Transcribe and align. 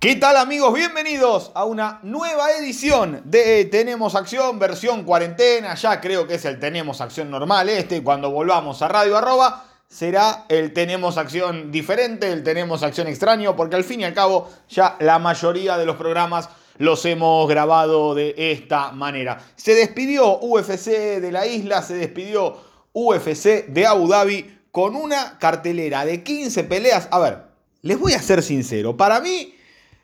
¿Qué 0.00 0.16
tal 0.16 0.38
amigos? 0.38 0.72
Bienvenidos 0.72 1.50
a 1.52 1.66
una 1.66 2.00
nueva 2.02 2.52
edición 2.52 3.20
de 3.26 3.66
Tenemos 3.66 4.14
Acción, 4.14 4.58
versión 4.58 5.04
cuarentena. 5.04 5.74
Ya 5.74 6.00
creo 6.00 6.26
que 6.26 6.36
es 6.36 6.46
el 6.46 6.58
Tenemos 6.58 7.02
Acción 7.02 7.30
normal 7.30 7.68
este. 7.68 8.02
Cuando 8.02 8.30
volvamos 8.30 8.80
a 8.80 8.88
Radio 8.88 9.18
Arroba 9.18 9.66
será 9.86 10.46
el 10.48 10.72
Tenemos 10.72 11.18
Acción 11.18 11.70
diferente, 11.70 12.32
el 12.32 12.42
Tenemos 12.42 12.82
Acción 12.82 13.08
extraño, 13.08 13.54
porque 13.56 13.76
al 13.76 13.84
fin 13.84 14.00
y 14.00 14.04
al 14.04 14.14
cabo 14.14 14.48
ya 14.70 14.96
la 15.00 15.18
mayoría 15.18 15.76
de 15.76 15.84
los 15.84 15.96
programas 15.96 16.48
los 16.78 17.04
hemos 17.04 17.46
grabado 17.46 18.14
de 18.14 18.34
esta 18.38 18.92
manera. 18.92 19.44
Se 19.56 19.74
despidió 19.74 20.38
UFC 20.38 21.20
de 21.20 21.30
la 21.30 21.46
isla, 21.46 21.82
se 21.82 21.92
despidió 21.92 22.56
UFC 22.94 23.66
de 23.66 23.86
Abu 23.86 24.08
Dhabi 24.08 24.60
con 24.72 24.96
una 24.96 25.36
cartelera 25.38 26.06
de 26.06 26.22
15 26.22 26.64
peleas. 26.64 27.06
A 27.10 27.18
ver, 27.18 27.42
les 27.82 28.00
voy 28.00 28.14
a 28.14 28.22
ser 28.22 28.42
sincero, 28.42 28.96
para 28.96 29.20
mí 29.20 29.59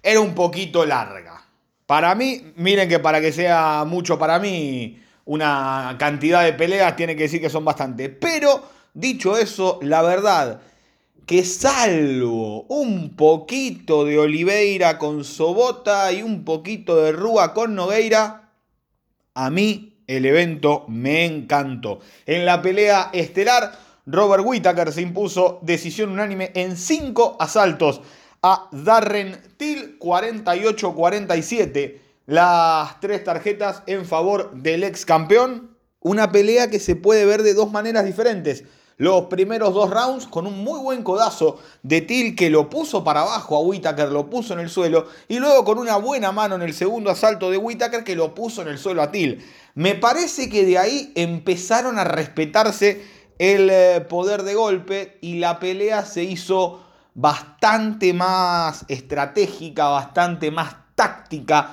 era 0.06 0.20
un 0.20 0.36
poquito 0.36 0.86
larga. 0.86 1.44
Para 1.84 2.14
mí, 2.14 2.52
miren 2.54 2.88
que 2.88 3.00
para 3.00 3.20
que 3.20 3.32
sea 3.32 3.84
mucho 3.84 4.16
para 4.20 4.38
mí, 4.38 5.02
una 5.24 5.96
cantidad 5.98 6.44
de 6.44 6.52
peleas 6.52 6.94
tiene 6.94 7.16
que 7.16 7.24
decir 7.24 7.40
que 7.40 7.50
son 7.50 7.64
bastante. 7.64 8.08
Pero, 8.08 8.62
dicho 8.94 9.36
eso, 9.36 9.80
la 9.82 10.02
verdad 10.02 10.60
que 11.26 11.44
salvo 11.44 12.62
un 12.68 13.16
poquito 13.16 14.04
de 14.04 14.16
Oliveira 14.16 14.96
con 14.96 15.24
Sobota 15.24 16.12
y 16.12 16.22
un 16.22 16.44
poquito 16.44 17.02
de 17.02 17.10
Rúa 17.10 17.52
con 17.52 17.74
Nogueira, 17.74 18.52
a 19.34 19.50
mí 19.50 19.98
el 20.06 20.24
evento 20.24 20.84
me 20.86 21.24
encantó. 21.24 21.98
En 22.26 22.46
la 22.46 22.62
pelea 22.62 23.10
estelar, 23.12 23.72
Robert 24.06 24.44
Whittaker 24.46 24.92
se 24.92 25.02
impuso 25.02 25.58
decisión 25.62 26.10
unánime 26.10 26.52
en 26.54 26.76
cinco 26.76 27.36
asaltos 27.40 28.02
a 28.48 28.68
Darren 28.70 29.36
Till 29.56 29.98
48-47. 29.98 31.98
Las 32.26 33.00
tres 33.00 33.24
tarjetas 33.24 33.82
en 33.88 34.06
favor 34.06 34.52
del 34.54 34.84
ex 34.84 35.04
campeón. 35.04 35.76
Una 35.98 36.30
pelea 36.30 36.70
que 36.70 36.78
se 36.78 36.94
puede 36.94 37.26
ver 37.26 37.42
de 37.42 37.54
dos 37.54 37.72
maneras 37.72 38.04
diferentes. 38.04 38.62
Los 38.98 39.24
primeros 39.24 39.74
dos 39.74 39.90
rounds 39.90 40.28
con 40.28 40.46
un 40.46 40.62
muy 40.62 40.78
buen 40.78 41.02
codazo 41.02 41.58
de 41.82 42.02
Till 42.02 42.36
que 42.36 42.48
lo 42.48 42.70
puso 42.70 43.02
para 43.02 43.22
abajo 43.22 43.56
a 43.56 43.60
Whitaker, 43.62 44.10
lo 44.10 44.30
puso 44.30 44.54
en 44.54 44.60
el 44.60 44.70
suelo. 44.70 45.08
Y 45.26 45.40
luego 45.40 45.64
con 45.64 45.80
una 45.80 45.96
buena 45.96 46.30
mano 46.30 46.54
en 46.54 46.62
el 46.62 46.72
segundo 46.72 47.10
asalto 47.10 47.50
de 47.50 47.58
Whitaker 47.58 48.04
que 48.04 48.14
lo 48.14 48.32
puso 48.32 48.62
en 48.62 48.68
el 48.68 48.78
suelo 48.78 49.02
a 49.02 49.10
Till. 49.10 49.44
Me 49.74 49.96
parece 49.96 50.48
que 50.48 50.64
de 50.64 50.78
ahí 50.78 51.10
empezaron 51.16 51.98
a 51.98 52.04
respetarse 52.04 53.02
el 53.40 53.70
eh, 53.70 54.06
poder 54.08 54.44
de 54.44 54.54
golpe 54.54 55.18
y 55.20 55.40
la 55.40 55.58
pelea 55.58 56.04
se 56.04 56.22
hizo 56.22 56.85
bastante 57.16 58.12
más 58.12 58.84
estratégica, 58.88 59.88
bastante 59.88 60.50
más 60.50 60.76
táctica, 60.94 61.70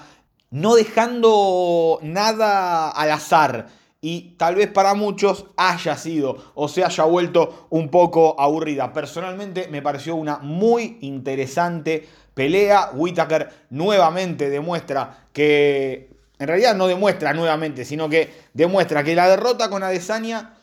no 0.52 0.76
dejando 0.76 2.00
nada 2.02 2.90
al 2.90 3.12
azar. 3.12 3.68
Y 4.00 4.36
tal 4.38 4.56
vez 4.56 4.70
para 4.70 4.96
muchos 4.96 5.46
haya 5.56 5.96
sido 5.98 6.52
o 6.56 6.68
se 6.68 6.84
haya 6.84 7.04
vuelto 7.04 7.68
un 7.70 7.90
poco 7.90 8.40
aburrida. 8.40 8.92
Personalmente 8.92 9.68
me 9.70 9.82
pareció 9.82 10.16
una 10.16 10.40
muy 10.40 10.98
interesante 11.02 12.08
pelea. 12.34 12.92
Whitaker 12.94 13.50
nuevamente 13.70 14.50
demuestra 14.50 15.28
que, 15.32 16.10
en 16.40 16.48
realidad 16.48 16.76
no 16.76 16.88
demuestra 16.88 17.34
nuevamente, 17.34 17.86
sino 17.86 18.10
que 18.10 18.34
demuestra 18.54 19.04
que 19.04 19.16
la 19.16 19.30
derrota 19.30 19.70
con 19.70 19.84
Adesanya 19.84 20.54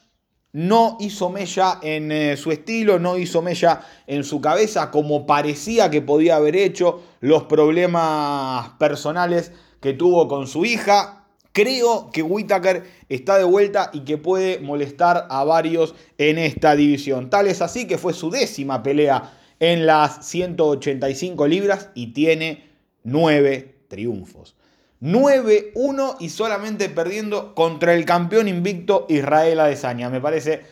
no 0.52 0.96
hizo 1.00 1.30
mella 1.30 1.78
en 1.82 2.10
eh, 2.10 2.36
su 2.36 2.50
estilo, 2.50 2.98
no 2.98 3.16
hizo 3.16 3.42
mella 3.42 3.82
en 4.06 4.24
su 4.24 4.40
cabeza 4.40 4.90
como 4.90 5.26
parecía 5.26 5.90
que 5.90 6.02
podía 6.02 6.36
haber 6.36 6.56
hecho, 6.56 7.02
los 7.20 7.44
problemas 7.44 8.70
personales 8.78 9.52
que 9.80 9.92
tuvo 9.92 10.28
con 10.28 10.46
su 10.46 10.64
hija. 10.64 11.24
Creo 11.52 12.10
que 12.12 12.22
Whitaker 12.22 12.84
está 13.08 13.36
de 13.36 13.44
vuelta 13.44 13.90
y 13.92 14.00
que 14.00 14.18
puede 14.18 14.60
molestar 14.60 15.26
a 15.30 15.44
varios 15.44 15.94
en 16.18 16.38
esta 16.38 16.76
división. 16.76 17.28
Tal 17.28 17.48
es 17.48 17.60
así 17.60 17.86
que 17.86 17.98
fue 17.98 18.12
su 18.12 18.30
décima 18.30 18.82
pelea 18.82 19.32
en 19.58 19.84
las 19.86 20.26
185 20.26 21.46
libras 21.46 21.90
y 21.94 22.12
tiene 22.12 22.70
nueve 23.02 23.80
triunfos. 23.88 24.54
9-1 25.00 26.16
y 26.20 26.28
solamente 26.28 26.88
perdiendo 26.88 27.54
contra 27.54 27.94
el 27.94 28.04
campeón 28.04 28.48
invicto 28.48 29.06
Israel 29.08 29.60
Adesanya. 29.60 30.10
Me 30.10 30.20
parece 30.20 30.62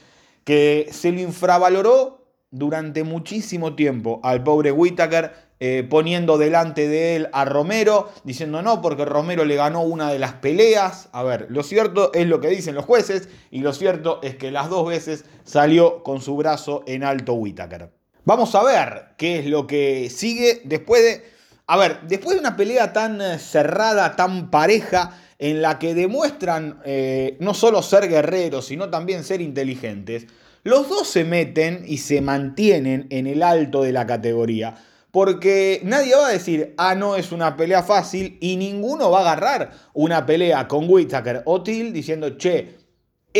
que 0.44 0.88
se 0.92 1.12
lo 1.12 1.20
infravaloró 1.20 2.26
durante 2.50 3.04
muchísimo 3.04 3.74
tiempo 3.74 4.20
al 4.22 4.42
pobre 4.42 4.72
Whitaker, 4.72 5.32
eh, 5.60 5.86
poniendo 5.88 6.38
delante 6.38 6.88
de 6.88 7.16
él 7.16 7.28
a 7.32 7.44
Romero, 7.44 8.10
diciendo 8.24 8.62
no, 8.62 8.80
porque 8.80 9.04
Romero 9.04 9.44
le 9.44 9.56
ganó 9.56 9.82
una 9.82 10.10
de 10.12 10.18
las 10.18 10.34
peleas. 10.34 11.08
A 11.12 11.22
ver, 11.22 11.46
lo 11.50 11.62
cierto 11.62 12.12
es 12.14 12.26
lo 12.26 12.40
que 12.40 12.48
dicen 12.48 12.74
los 12.74 12.84
jueces 12.84 13.28
y 13.50 13.60
lo 13.60 13.72
cierto 13.72 14.20
es 14.22 14.36
que 14.36 14.50
las 14.50 14.70
dos 14.70 14.88
veces 14.88 15.24
salió 15.44 16.02
con 16.02 16.20
su 16.20 16.36
brazo 16.36 16.84
en 16.86 17.02
alto 17.02 17.34
Whitaker. 17.34 17.90
Vamos 18.24 18.54
a 18.54 18.62
ver 18.62 19.14
qué 19.16 19.40
es 19.40 19.46
lo 19.46 19.66
que 19.66 20.10
sigue 20.10 20.60
después 20.64 21.02
de 21.02 21.37
a 21.70 21.76
ver, 21.76 22.00
después 22.08 22.34
de 22.34 22.40
una 22.40 22.56
pelea 22.56 22.94
tan 22.94 23.20
eh, 23.20 23.38
cerrada, 23.38 24.16
tan 24.16 24.50
pareja, 24.50 25.18
en 25.38 25.60
la 25.60 25.78
que 25.78 25.94
demuestran 25.94 26.80
eh, 26.84 27.36
no 27.40 27.52
solo 27.52 27.82
ser 27.82 28.08
guerreros, 28.08 28.66
sino 28.66 28.88
también 28.88 29.22
ser 29.22 29.42
inteligentes, 29.42 30.26
los 30.64 30.88
dos 30.88 31.06
se 31.06 31.24
meten 31.24 31.84
y 31.86 31.98
se 31.98 32.22
mantienen 32.22 33.06
en 33.10 33.26
el 33.26 33.42
alto 33.42 33.82
de 33.82 33.92
la 33.92 34.06
categoría. 34.06 34.76
Porque 35.10 35.80
nadie 35.84 36.16
va 36.16 36.28
a 36.28 36.32
decir, 36.32 36.74
ah, 36.78 36.94
no 36.94 37.16
es 37.16 37.32
una 37.32 37.56
pelea 37.56 37.82
fácil, 37.82 38.38
y 38.40 38.56
ninguno 38.56 39.10
va 39.10 39.18
a 39.18 39.32
agarrar 39.32 39.72
una 39.92 40.24
pelea 40.24 40.66
con 40.68 40.88
Whittaker 40.88 41.42
o 41.44 41.62
Till 41.62 41.92
diciendo, 41.92 42.38
che, 42.38 42.77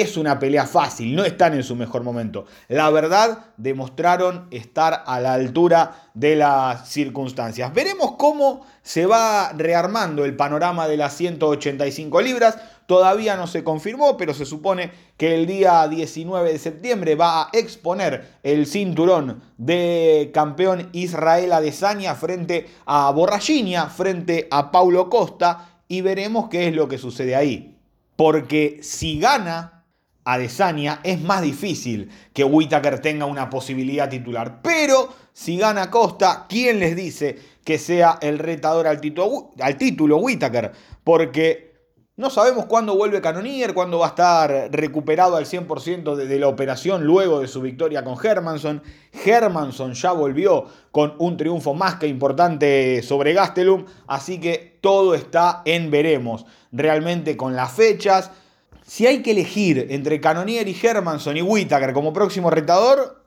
es 0.01 0.17
una 0.17 0.39
pelea 0.39 0.67
fácil, 0.67 1.15
no 1.15 1.25
están 1.25 1.55
en 1.55 1.63
su 1.63 1.77
mejor 1.77 2.03
momento. 2.03 2.47
La 2.69 2.91
verdad, 2.91 3.47
demostraron 3.57 4.49
estar 4.51 5.03
a 5.07 5.21
la 5.21 5.35
altura 5.35 6.11
de 6.15 6.37
las 6.37 6.89
circunstancias. 6.89 7.73
Veremos 7.73 8.13
cómo 8.17 8.67
se 8.83 9.07
va 9.07 9.53
rearmando 9.53 10.25
el 10.25 10.37
panorama 10.37 10.89
de 10.89 10.97
las 10.97 11.15
185 11.17 12.21
libras. 12.21 12.59
Todavía 12.87 13.37
no 13.37 13.47
se 13.47 13.63
confirmó, 13.63 14.17
pero 14.17 14.33
se 14.33 14.47
supone 14.47 14.91
que 15.17 15.35
el 15.35 15.47
día 15.47 15.87
19 15.89 16.53
de 16.53 16.59
septiembre 16.59 17.15
va 17.15 17.43
a 17.43 17.51
exponer 17.53 18.39
el 18.43 18.67
cinturón 18.67 19.43
de 19.59 20.31
campeón 20.33 20.89
Israel 20.93 21.53
Adesanya 21.53 22.15
frente 22.15 22.67
a 22.87 23.11
Borrachinia, 23.11 23.87
frente 23.87 24.49
a 24.51 24.71
Paulo 24.71 25.11
Costa, 25.11 25.81
y 25.89 26.01
veremos 26.01 26.49
qué 26.49 26.69
es 26.69 26.75
lo 26.75 26.89
que 26.89 26.99
sucede 26.99 27.37
ahí. 27.37 27.77
Porque 28.17 28.81
si 28.83 29.21
gana 29.21 29.78
Adesanya, 30.31 31.01
es 31.05 31.23
más 31.23 31.41
difícil 31.41 32.11
que 32.35 32.45
Whitaker 32.45 33.01
tenga 33.01 33.25
una 33.25 33.49
posibilidad 33.49 34.11
titular. 34.11 34.61
Pero 34.61 35.09
si 35.33 35.57
gana 35.57 35.91
Costa, 35.91 36.45
¿quién 36.51 36.81
les 36.81 36.95
dice 36.95 37.39
que 37.65 37.79
sea 37.79 38.19
el 38.21 38.39
retador 38.39 38.87
al, 38.87 39.01
título, 39.01 40.19
Whitaker? 40.19 40.73
Porque 41.03 41.73
no 42.17 42.29
sabemos 42.29 42.67
cuándo 42.67 42.95
vuelve 42.95 43.23
Canonier, 43.23 43.73
cuándo 43.73 44.01
va 44.01 44.07
a 44.07 44.09
estar 44.11 44.69
recuperado 44.71 45.37
al 45.37 45.47
100% 45.47 46.15
de, 46.15 46.27
de, 46.27 46.39
la 46.39 46.49
operación 46.49 47.05
luego 47.05 47.41
de 47.41 47.49
su 47.49 47.63
victoria 47.63 48.05
con 48.05 48.23
Hermanson. 48.23 48.83
Hermanson 49.25 49.95
ya 49.95 50.13
volvió 50.13 50.67
con 50.93 51.15
un 51.21 51.39
triunfo 51.39 51.73
más 51.73 51.95
que 51.95 52.07
importante 52.07 53.01
sobre 53.03 53.33
Gastelum, 53.33 53.87
así 54.07 54.39
que 54.41 54.79
todo 54.83 55.15
está 55.15 55.63
en 55.65 55.91
veremos. 55.91 56.45
Realmente 56.71 57.39
con 57.39 57.57
las 57.57 57.73
fechas 57.73 58.31
si 58.89 59.07
hay 59.07 59.21
que 59.21 59.33
elegir 59.33 59.89
entre 59.91 60.19
Canonier 60.19 60.67
y 60.67 60.75
Hermanson 60.83 61.37
y 61.37 61.43
Whittaker 61.43 61.93
como 61.93 62.15
próximo 62.15 62.51
retador, 62.51 63.23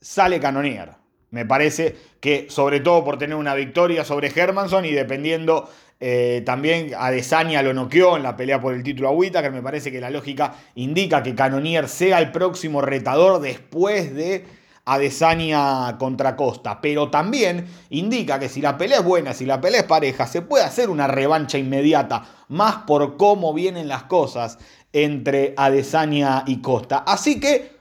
sale 0.00 0.38
Canonier. 0.38 0.90
Me 1.30 1.44
parece 1.44 1.96
que, 2.20 2.46
sobre 2.48 2.78
todo 2.78 3.04
por 3.04 3.18
tener 3.18 3.34
una 3.34 3.56
victoria 3.56 4.04
sobre 4.04 4.32
Hermanson 4.32 4.84
y 4.84 4.92
dependiendo 4.92 5.68
eh, 5.98 6.42
también 6.46 6.92
a 6.96 7.10
Desania 7.10 7.60
lo 7.60 7.74
noqueó 7.74 8.16
en 8.16 8.22
la 8.22 8.36
pelea 8.36 8.60
por 8.60 8.72
el 8.72 8.84
título 8.84 9.08
a 9.08 9.10
Whittaker, 9.10 9.50
me 9.50 9.62
parece 9.62 9.90
que 9.90 10.00
la 10.00 10.10
lógica 10.10 10.54
indica 10.76 11.24
que 11.24 11.34
Canonier 11.34 11.88
sea 11.88 12.20
el 12.20 12.30
próximo 12.30 12.80
retador 12.80 13.40
después 13.40 14.14
de 14.14 14.44
Adesanya 14.84 15.96
contra 15.98 16.36
Costa, 16.36 16.80
pero 16.80 17.10
también 17.10 17.66
indica 17.90 18.38
que 18.38 18.48
si 18.48 18.60
la 18.60 18.78
pelea 18.78 18.98
es 18.98 19.04
buena, 19.04 19.34
si 19.34 19.44
la 19.44 19.60
pelea 19.60 19.80
es 19.80 19.86
pareja, 19.86 20.26
se 20.26 20.42
puede 20.42 20.64
hacer 20.64 20.88
una 20.88 21.06
revancha 21.06 21.58
inmediata, 21.58 22.24
más 22.48 22.76
por 22.86 23.16
cómo 23.16 23.52
vienen 23.52 23.88
las 23.88 24.04
cosas 24.04 24.58
entre 24.92 25.54
Adesanya 25.56 26.44
y 26.46 26.60
Costa. 26.60 26.98
Así 27.06 27.38
que 27.40 27.76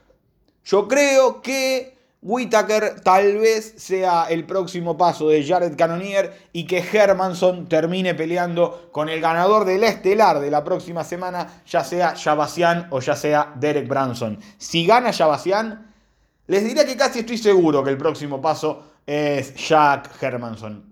yo 0.64 0.88
creo 0.88 1.42
que 1.42 1.98
Whitaker 2.22 3.00
tal 3.02 3.38
vez 3.38 3.76
sea 3.78 4.26
el 4.30 4.46
próximo 4.46 4.98
paso 4.98 5.30
de 5.30 5.46
Jared 5.46 5.78
Cannonier 5.78 6.34
y 6.52 6.66
que 6.66 6.80
Hermanson 6.80 7.70
termine 7.70 8.14
peleando 8.14 8.90
con 8.92 9.08
el 9.08 9.22
ganador 9.22 9.64
del 9.64 9.86
estelar 9.86 10.42
de 10.42 10.52
la 10.52 10.64
próxima 10.66 11.06
semana, 11.06 11.62
ya 11.66 11.84
sea 11.84 12.16
Shabasian 12.18 12.88
o 12.90 13.00
ya 13.00 13.16
sea 13.16 13.54
Derek 13.56 13.88
Branson. 13.88 14.38
Si 14.58 14.86
gana 14.86 15.12
Shabasian, 15.12 15.88
les 16.48 16.64
diré 16.66 16.86
que 16.86 16.98
casi 16.98 17.20
estoy 17.20 17.38
seguro 17.38 17.84
que 17.84 17.92
el 17.92 17.98
próximo 17.98 18.42
paso 18.42 18.84
es 19.06 19.56
Jack 19.56 20.22
Hermanson. 20.22 20.89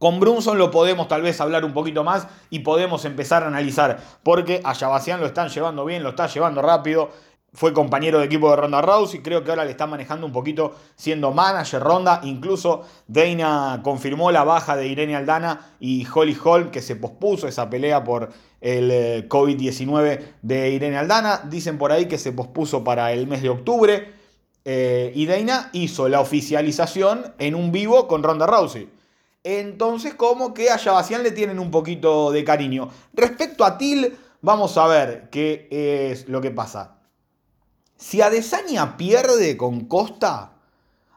Con 0.00 0.18
Brunson 0.18 0.58
lo 0.58 0.72
podemos 0.72 1.06
tal 1.06 1.22
vez 1.22 1.40
hablar 1.40 1.64
un 1.64 1.72
poquito 1.72 2.02
más 2.02 2.26
y 2.48 2.60
podemos 2.60 3.04
empezar 3.04 3.44
a 3.44 3.48
analizar, 3.48 4.00
porque 4.24 4.60
a 4.64 4.72
Shabasian 4.72 5.20
lo 5.20 5.26
están 5.26 5.50
llevando 5.50 5.84
bien, 5.84 6.02
lo 6.02 6.08
está 6.08 6.26
llevando 6.26 6.60
rápido 6.60 7.10
fue 7.52 7.72
compañero 7.72 8.20
de 8.20 8.26
equipo 8.26 8.48
de 8.50 8.56
Ronda 8.56 8.80
Rousey, 8.80 9.22
creo 9.22 9.42
que 9.42 9.50
ahora 9.50 9.64
le 9.64 9.72
está 9.72 9.86
manejando 9.86 10.26
un 10.26 10.32
poquito 10.32 10.74
siendo 10.94 11.32
manager 11.32 11.82
Ronda, 11.82 12.20
incluso 12.22 12.82
Dana 13.08 13.80
confirmó 13.82 14.30
la 14.30 14.44
baja 14.44 14.76
de 14.76 14.86
Irene 14.86 15.16
Aldana 15.16 15.74
y 15.80 16.06
Holly 16.12 16.36
Holm 16.42 16.70
que 16.70 16.80
se 16.80 16.96
pospuso 16.96 17.48
esa 17.48 17.68
pelea 17.68 18.04
por 18.04 18.30
el 18.60 18.90
eh, 18.90 19.28
COVID-19 19.28 20.20
de 20.42 20.70
Irene 20.70 20.96
Aldana, 20.96 21.42
dicen 21.50 21.76
por 21.76 21.92
ahí 21.92 22.06
que 22.06 22.18
se 22.18 22.32
pospuso 22.32 22.84
para 22.84 23.12
el 23.12 23.26
mes 23.26 23.42
de 23.42 23.48
octubre 23.48 24.12
eh, 24.64 25.12
y 25.14 25.26
Dana 25.26 25.70
hizo 25.72 26.08
la 26.08 26.20
oficialización 26.20 27.34
en 27.38 27.54
un 27.54 27.72
vivo 27.72 28.06
con 28.06 28.22
Ronda 28.22 28.46
Rousey. 28.46 28.99
Entonces 29.42 30.14
como 30.14 30.52
que 30.52 30.70
a 30.70 30.76
Yabacian 30.76 31.22
le 31.22 31.30
tienen 31.30 31.58
un 31.58 31.70
poquito 31.70 32.30
de 32.30 32.44
cariño. 32.44 32.90
Respecto 33.14 33.64
a 33.64 33.78
Til, 33.78 34.18
vamos 34.42 34.76
a 34.76 34.86
ver 34.86 35.30
qué 35.30 35.68
es 35.70 36.28
lo 36.28 36.40
que 36.40 36.50
pasa. 36.50 36.96
Si 37.96 38.20
Adesanya 38.20 38.96
pierde 38.96 39.56
con 39.56 39.86
Costa, 39.86 40.52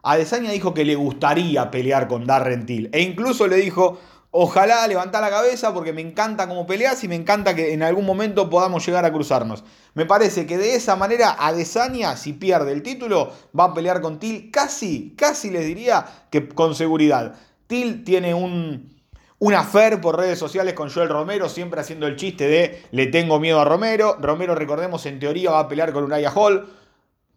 Adesanya 0.02 0.50
dijo 0.50 0.74
que 0.74 0.84
le 0.84 0.96
gustaría 0.96 1.70
pelear 1.70 2.08
con 2.08 2.26
Darren 2.26 2.66
Till. 2.66 2.90
E 2.92 3.00
incluso 3.00 3.46
le 3.46 3.56
dijo, 3.56 3.98
ojalá 4.30 4.86
levantar 4.86 5.22
la 5.22 5.30
cabeza 5.30 5.72
porque 5.74 5.92
me 5.92 6.00
encanta 6.00 6.48
cómo 6.48 6.66
peleas 6.66 7.04
y 7.04 7.08
me 7.08 7.14
encanta 7.14 7.54
que 7.54 7.72
en 7.72 7.82
algún 7.82 8.06
momento 8.06 8.48
podamos 8.50 8.86
llegar 8.86 9.04
a 9.04 9.12
cruzarnos. 9.12 9.64
Me 9.94 10.06
parece 10.06 10.46
que 10.46 10.58
de 10.58 10.74
esa 10.76 10.96
manera 10.96 11.36
Adesanya, 11.38 12.16
si 12.16 12.32
pierde 12.32 12.72
el 12.72 12.82
título, 12.82 13.32
va 13.58 13.64
a 13.64 13.74
pelear 13.74 14.00
con 14.00 14.18
Till 14.18 14.50
casi, 14.50 15.14
casi 15.16 15.50
les 15.50 15.66
diría 15.66 16.06
que 16.30 16.48
con 16.48 16.74
seguridad. 16.74 17.34
Till 17.66 18.04
tiene 18.04 18.34
un, 18.34 18.94
un 19.38 19.54
affair 19.54 20.00
por 20.00 20.16
redes 20.16 20.38
sociales 20.38 20.74
con 20.74 20.90
Joel 20.90 21.08
Romero, 21.08 21.48
siempre 21.48 21.80
haciendo 21.80 22.06
el 22.06 22.16
chiste 22.16 22.48
de 22.48 22.82
le 22.92 23.06
tengo 23.08 23.38
miedo 23.40 23.60
a 23.60 23.64
Romero. 23.64 24.16
Romero, 24.20 24.54
recordemos, 24.54 25.04
en 25.06 25.18
teoría 25.18 25.50
va 25.50 25.60
a 25.60 25.68
pelear 25.68 25.92
con 25.92 26.04
Uriah 26.04 26.32
Hall. 26.34 26.68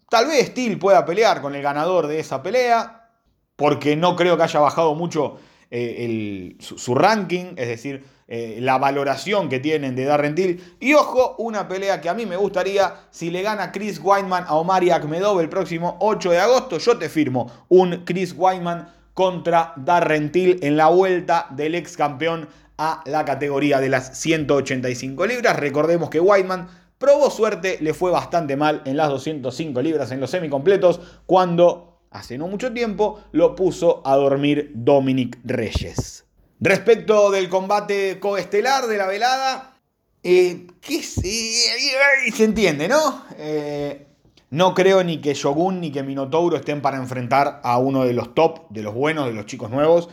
Tal 0.09 0.27
vez 0.27 0.47
Steel 0.47 0.79
pueda 0.79 1.05
pelear 1.05 1.41
con 1.41 1.53
el 1.55 1.61
ganador 1.61 2.07
de 2.07 2.19
esa 2.19 2.41
pelea, 2.41 3.09
porque 3.55 3.95
no 3.95 4.15
creo 4.15 4.37
que 4.37 4.43
haya 4.43 4.59
bajado 4.61 4.95
mucho 4.95 5.37
eh, 5.69 6.55
su, 6.59 6.95
ranking, 6.95 7.55
es 7.57 7.67
decir, 7.67 8.05
eh, 8.29 8.59
la 8.61 8.77
valoración 8.77 9.49
que 9.49 9.59
tienen 9.59 9.95
de 9.95 10.05
Darren 10.05 10.33
Till. 10.33 10.77
Y 10.79 10.93
ojo, 10.93 11.35
una 11.39 11.67
pelea 11.67 11.99
que 11.99 12.07
a 12.07 12.13
mí 12.13 12.25
me 12.25 12.37
gustaría, 12.37 12.95
si 13.11 13.29
le 13.29 13.41
gana 13.41 13.73
Chris 13.73 13.99
Weidman 14.01 14.45
a 14.47 14.55
Omari 14.55 14.91
Akhmedov 14.91 15.41
el 15.41 15.49
próximo 15.49 15.97
8 15.99 16.31
de 16.31 16.39
agosto, 16.39 16.77
yo 16.77 16.97
te 16.97 17.09
firmo 17.09 17.51
un 17.67 18.05
Chris 18.05 18.33
Weidman 18.37 18.96
contra 19.17 19.73
Darren 19.77 20.31
Till 20.31 20.59
en 20.61 20.77
la 20.77 20.89
vuelta 20.89 21.47
del 21.49 21.73
ex 21.73 21.97
campeón 21.97 22.47
a 22.77 23.01
la 23.07 23.25
categoría 23.25 23.79
de 23.79 23.89
las 23.89 24.15
185 24.19 25.25
libras. 25.25 25.57
Recordemos 25.59 26.11
que 26.11 26.19
Whiteman 26.19 26.67
probó 26.99 27.31
suerte, 27.31 27.79
le 27.81 27.95
fue 27.95 28.11
bastante 28.11 28.55
mal 28.55 28.83
en 28.85 28.95
las 28.95 29.09
205 29.09 29.81
libras 29.81 30.11
en 30.11 30.19
los 30.19 30.29
semicompletos 30.29 31.01
cuando 31.25 31.97
hace 32.11 32.37
no 32.37 32.47
mucho 32.47 32.71
tiempo 32.71 33.19
lo 33.31 33.55
puso 33.55 34.03
a 34.05 34.15
dormir 34.17 34.69
Dominic 34.75 35.39
Reyes. 35.43 36.25
Respecto 36.59 37.31
del 37.31 37.49
combate 37.49 38.19
coestelar 38.19 38.85
de 38.85 38.97
la 38.99 39.07
velada, 39.07 39.79
eh, 40.21 40.67
se 40.83 42.43
entiende, 42.43 42.87
¿no? 42.87 43.25
Eh, 43.39 44.05
no 44.49 44.73
creo 44.73 45.03
ni 45.03 45.19
que 45.19 45.33
Shogun 45.33 45.81
ni 45.81 45.91
que 45.91 46.03
Minotauro 46.03 46.55
estén 46.55 46.81
para 46.81 46.97
enfrentar 46.97 47.59
a 47.63 47.77
uno 47.77 48.05
de 48.05 48.13
los 48.13 48.33
top, 48.33 48.69
de 48.69 48.81
los 48.81 48.93
buenos, 48.93 49.27
de 49.27 49.33
los 49.33 49.45
chicos 49.45 49.69
nuevos. 49.69 50.09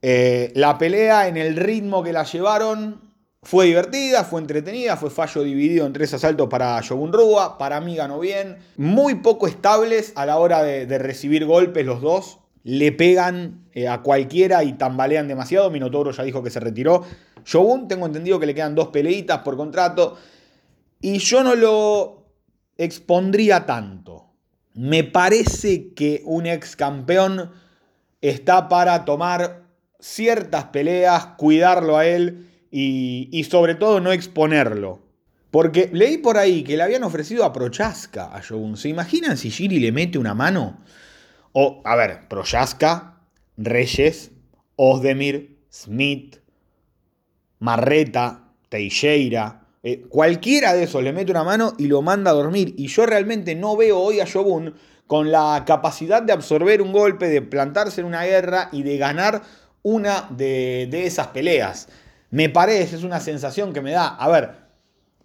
Eh, 0.00 0.52
la 0.54 0.78
pelea 0.78 1.28
en 1.28 1.36
el 1.36 1.56
ritmo 1.56 2.02
que 2.02 2.12
la 2.12 2.24
llevaron 2.24 3.12
fue 3.42 3.66
divertida, 3.66 4.24
fue 4.24 4.40
entretenida, 4.40 4.96
fue 4.96 5.10
fallo 5.10 5.42
dividido 5.42 5.84
en 5.84 5.92
tres 5.92 6.14
asaltos 6.14 6.48
para 6.48 6.80
Shogun 6.80 7.12
Rua. 7.12 7.58
Para 7.58 7.80
mí 7.80 7.94
ganó 7.96 8.20
bien. 8.20 8.56
Muy 8.76 9.16
poco 9.16 9.46
estables 9.46 10.12
a 10.14 10.24
la 10.24 10.38
hora 10.38 10.62
de, 10.62 10.98
recibir 10.98 11.44
golpes 11.44 11.84
los 11.84 12.00
dos. 12.00 12.38
Le 12.64 12.92
pegan 12.92 13.66
eh, 13.74 13.88
a 13.88 14.02
cualquiera 14.02 14.64
y 14.64 14.74
tambalean 14.74 15.28
demasiado. 15.28 15.70
Minotauro 15.70 16.12
ya 16.12 16.22
dijo 16.22 16.42
que 16.42 16.50
se 16.50 16.60
retiró. 16.60 17.04
Shogun, 17.44 17.88
tengo 17.88 18.06
entendido 18.06 18.40
que 18.40 18.46
le 18.46 18.54
quedan 18.54 18.74
dos 18.74 18.88
peleitas 18.88 19.40
por 19.40 19.56
contrato. 19.56 20.16
Y 21.00 21.18
yo 21.18 21.42
no 21.42 21.56
lo 21.56 22.21
expondría 22.84 23.66
tanto. 23.66 24.30
Me 24.74 25.04
parece 25.04 25.92
que 25.94 26.22
un 26.24 26.46
ex 26.46 26.76
campeón 26.76 27.50
está 28.20 28.68
para 28.68 29.04
tomar 29.04 29.62
ciertas 30.00 30.64
peleas, 30.66 31.26
cuidarlo 31.36 31.96
a 31.96 32.06
él 32.06 32.48
y, 32.70 33.46
sobre 33.50 33.74
todo 33.74 34.00
no 34.00 34.12
exponerlo. 34.12 35.00
Porque 35.50 35.90
leí 35.92 36.16
por 36.16 36.38
ahí 36.38 36.64
que 36.64 36.76
le 36.76 36.82
habían 36.82 37.04
ofrecido 37.04 37.44
a 37.44 37.52
Prochaska 37.52 38.34
a 38.34 38.40
Shogun. 38.40 38.78
¿Se 38.78 38.88
imaginan 38.88 39.36
si 39.36 39.50
Giri 39.50 39.78
le 39.78 39.92
mete 39.92 40.18
una 40.18 40.34
mano? 40.34 40.80
O, 41.52 41.82
a 41.84 41.94
ver, 41.94 42.26
Prochaska, 42.28 43.20
Reyes, 43.58 44.30
Osdemir, 44.76 45.58
Smith, 45.70 46.38
Marreta, 47.58 48.54
Teixeira, 48.70 49.61
eh, 49.82 50.02
cualquiera 50.08 50.74
de 50.74 50.84
esos 50.84 51.02
le 51.02 51.12
mete 51.12 51.32
una 51.32 51.42
mano 51.42 51.74
y 51.78 51.86
lo 51.86 52.02
manda 52.02 52.30
a 52.30 52.34
dormir. 52.34 52.74
Y 52.76 52.86
yo 52.86 53.06
realmente 53.06 53.54
no 53.54 53.76
veo 53.76 53.98
hoy 53.98 54.20
a 54.20 54.24
Shogun 54.24 54.74
con 55.06 55.32
la 55.32 55.64
capacidad 55.66 56.22
de 56.22 56.32
absorber 56.32 56.80
un 56.80 56.92
golpe, 56.92 57.28
de 57.28 57.42
plantarse 57.42 58.00
en 58.00 58.06
una 58.06 58.24
guerra 58.24 58.68
y 58.72 58.82
de 58.82 58.96
ganar 58.96 59.42
una 59.82 60.28
de, 60.30 60.88
esas 61.04 61.28
peleas. 61.28 61.88
Me 62.30 62.48
parece, 62.48 62.96
es 62.96 63.02
una 63.02 63.20
sensación 63.20 63.72
que 63.72 63.80
me 63.80 63.90
da. 63.90 64.08
A 64.08 64.28
ver, 64.28 64.52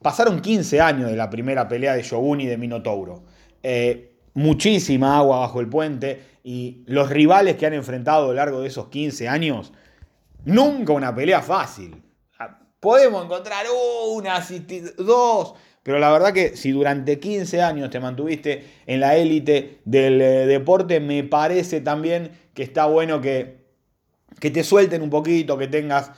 pasaron 0.01 0.41
15 0.41 0.81
años 0.81 1.09
de 1.09 1.15
la 1.15 1.29
primera 1.29 1.67
pelea 1.67 1.93
de 1.93 2.01
Shogun 2.01 2.41
y 2.41 2.47
de 2.47 2.57
Minotauro. 2.57 3.23
Eh, 3.63 4.15
muchísima 4.33 5.17
agua 5.17 5.39
bajo 5.39 5.59
el 5.59 5.67
puente 5.67 6.21
y 6.43 6.83
los 6.87 7.09
rivales 7.09 7.55
que 7.55 7.65
han 7.65 7.73
enfrentado 7.73 8.25
a 8.25 8.27
lo 8.27 8.33
largo 8.33 8.61
de 8.61 8.67
esos 8.67 8.87
15 8.87 9.27
años, 9.27 9.71
nunca 10.45 10.93
una 10.93 11.13
pelea 11.13 11.41
fácil. 11.41 12.06
Podemos 12.79 13.25
encontrar 13.25 13.65
una, 14.13 14.45
dos, 14.97 15.55
pero 15.81 15.99
la 15.99 16.11
verdad 16.11 16.33
que 16.33 16.55
si 16.55 16.71
durante 16.71 17.19
15 17.19 17.61
años 17.61 17.89
te 17.89 17.99
mantuviste 17.99 18.65
en 18.85 18.99
la 18.99 19.15
élite 19.15 19.79
del 19.85 20.21
eh, 20.21 20.45
deporte, 20.45 20.99
me 20.99 21.23
parece 21.23 21.81
también 21.81 22.31
que 22.53 22.63
está 22.63 22.85
bueno 22.85 23.19
que, 23.19 23.65
que 24.39 24.51
te 24.51 24.63
suelten 24.63 25.01
un 25.01 25.09
poquito, 25.09 25.57
que 25.57 25.67
tengas 25.67 26.11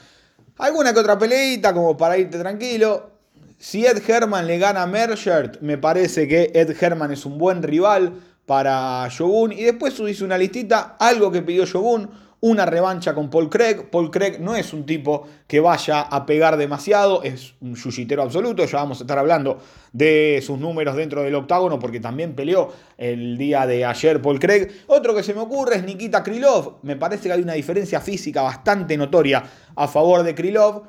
alguna 0.57 0.93
que 0.93 0.99
otra 0.99 1.17
peleita 1.17 1.73
como 1.73 1.95
para 1.95 2.17
irte 2.17 2.37
tranquilo. 2.39 3.11
Si 3.57 3.85
Ed 3.85 4.01
Herman 4.05 4.47
le 4.47 4.57
gana 4.57 4.83
a 4.83 4.87
Merchert, 4.87 5.61
me 5.61 5.77
parece 5.77 6.27
que 6.27 6.51
Ed 6.53 6.75
Herman 6.81 7.11
es 7.11 7.25
un 7.25 7.37
buen 7.37 7.61
rival 7.63 8.13
para 8.45 9.07
Shogun. 9.09 9.51
Y 9.51 9.63
después 9.63 9.99
hice 9.99 10.23
una 10.23 10.37
listita, 10.37 10.95
algo 10.99 11.31
que 11.31 11.41
pidió 11.41 11.65
Shogun 11.65 12.09
una 12.41 12.65
revancha 12.65 13.13
con 13.13 13.29
Paul 13.29 13.49
Craig. 13.49 13.89
Paul 13.91 14.11
Craig 14.11 14.39
no 14.39 14.55
es 14.55 14.73
un 14.73 14.85
tipo 14.85 15.27
que 15.47 15.59
vaya 15.59 16.01
a 16.01 16.25
pegar 16.25 16.57
demasiado, 16.57 17.23
es 17.23 17.53
un 17.59 17.75
yuyitero 17.75 18.21
absoluto. 18.21 18.65
Ya 18.65 18.77
vamos 18.77 18.99
a 18.99 19.03
estar 19.03 19.17
hablando 19.17 19.59
de 19.91 20.41
sus 20.45 20.59
números 20.59 20.95
dentro 20.95 21.23
del 21.23 21.35
octágono 21.35 21.79
porque 21.79 21.99
también 21.99 22.35
peleó 22.35 22.71
el 22.97 23.37
día 23.37 23.65
de 23.65 23.85
ayer 23.85 24.21
Paul 24.21 24.39
Craig. 24.39 24.67
Otro 24.87 25.13
que 25.15 25.23
se 25.23 25.33
me 25.33 25.41
ocurre 25.41 25.75
es 25.75 25.83
Nikita 25.83 26.23
Krylov. 26.23 26.77
Me 26.83 26.95
parece 26.95 27.23
que 27.23 27.33
hay 27.33 27.41
una 27.41 27.53
diferencia 27.53 27.99
física 27.99 28.41
bastante 28.41 28.95
notoria 28.95 29.43
a 29.75 29.87
favor 29.87 30.23
de 30.23 30.35
Krylov. 30.35 30.83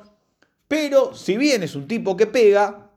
Pero 0.67 1.13
si 1.13 1.35
bien 1.35 1.63
es 1.63 1.75
un 1.75 1.85
tipo 1.85 2.15
que 2.15 2.27
pega, 2.27 2.91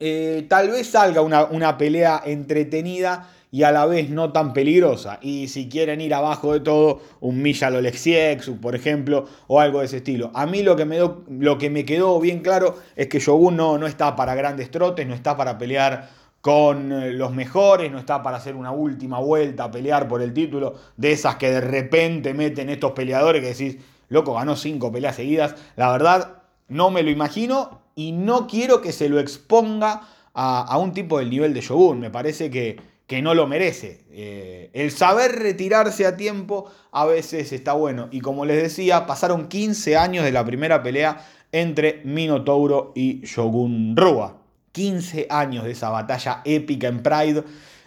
eh, 0.00 0.46
tal 0.48 0.70
vez 0.70 0.88
salga 0.88 1.20
una, 1.20 1.44
una 1.44 1.78
pelea 1.78 2.22
entretenida 2.24 3.28
y 3.50 3.64
a 3.64 3.72
la 3.72 3.86
vez 3.86 4.10
no 4.10 4.32
tan 4.32 4.52
peligrosa. 4.52 5.18
Y 5.22 5.48
si 5.48 5.68
quieren 5.68 6.00
ir 6.00 6.14
abajo 6.14 6.52
de 6.52 6.60
todo, 6.60 7.00
un 7.20 7.42
Milla 7.42 7.68
Olexiexu, 7.68 8.60
por 8.60 8.74
ejemplo, 8.74 9.26
o 9.46 9.60
algo 9.60 9.80
de 9.80 9.86
ese 9.86 9.98
estilo. 9.98 10.30
A 10.34 10.46
mí 10.46 10.62
lo 10.62 10.76
que 10.76 10.84
me, 10.84 10.98
lo 10.98 11.58
que 11.58 11.70
me 11.70 11.84
quedó 11.84 12.20
bien 12.20 12.40
claro 12.40 12.76
es 12.96 13.08
que 13.08 13.18
Shogun 13.18 13.56
no, 13.56 13.78
no 13.78 13.86
está 13.86 14.16
para 14.16 14.34
grandes 14.34 14.70
trotes, 14.70 15.06
no 15.06 15.14
está 15.14 15.36
para 15.36 15.58
pelear 15.58 16.10
con 16.40 16.92
eh, 16.92 17.12
los 17.12 17.32
mejores, 17.34 17.90
no 17.92 17.98
está 17.98 18.22
para 18.22 18.38
hacer 18.38 18.54
una 18.54 18.70
última 18.70 19.18
vuelta 19.18 19.64
a 19.64 19.70
pelear 19.70 20.08
por 20.08 20.22
el 20.22 20.32
título, 20.32 20.74
de 20.96 21.12
esas 21.12 21.36
que 21.36 21.50
de 21.50 21.60
repente 21.60 22.32
meten 22.34 22.70
estos 22.70 22.92
peleadores 22.92 23.42
que 23.42 23.48
decís, 23.48 23.82
loco, 24.08 24.34
ganó 24.34 24.56
cinco 24.56 24.90
peleas 24.90 25.16
seguidas. 25.16 25.54
La 25.76 25.90
verdad, 25.90 26.42
no 26.68 26.90
me 26.90 27.02
lo 27.02 27.10
imagino 27.10 27.80
y 27.94 28.12
no 28.12 28.46
quiero 28.46 28.80
que 28.80 28.92
se 28.92 29.08
lo 29.08 29.18
exponga 29.18 30.02
a, 30.32 30.78
un 30.78 30.92
tipo 30.92 31.18
del 31.18 31.28
nivel 31.28 31.52
de 31.52 31.60
Shogun. 31.60 32.00
Me 32.00 32.10
parece 32.10 32.50
que, 32.50 32.80
que 33.10 33.22
no 33.22 33.34
lo 33.34 33.48
merece. 33.48 34.04
Eh, 34.12 34.70
el 34.72 34.92
saber 34.92 35.32
retirarse 35.32 36.06
a 36.06 36.16
tiempo 36.16 36.70
a 36.92 37.06
veces 37.06 37.50
está 37.50 37.72
bueno. 37.72 38.06
Y 38.12 38.20
como 38.20 38.44
les 38.44 38.62
decía, 38.62 39.04
pasaron 39.04 39.48
15 39.48 39.96
años 39.96 40.24
de 40.24 40.30
la 40.30 40.44
primera 40.44 40.80
pelea 40.80 41.26
entre 41.50 42.02
Minotauro 42.04 42.92
y 42.94 43.22
Shogun 43.22 43.96
Rua. 43.96 44.40
15 44.70 45.26
años 45.28 45.64
de 45.64 45.72
esa 45.72 45.90
batalla 45.90 46.42
épica 46.44 46.86
en 46.86 47.02
Pride. 47.02 47.42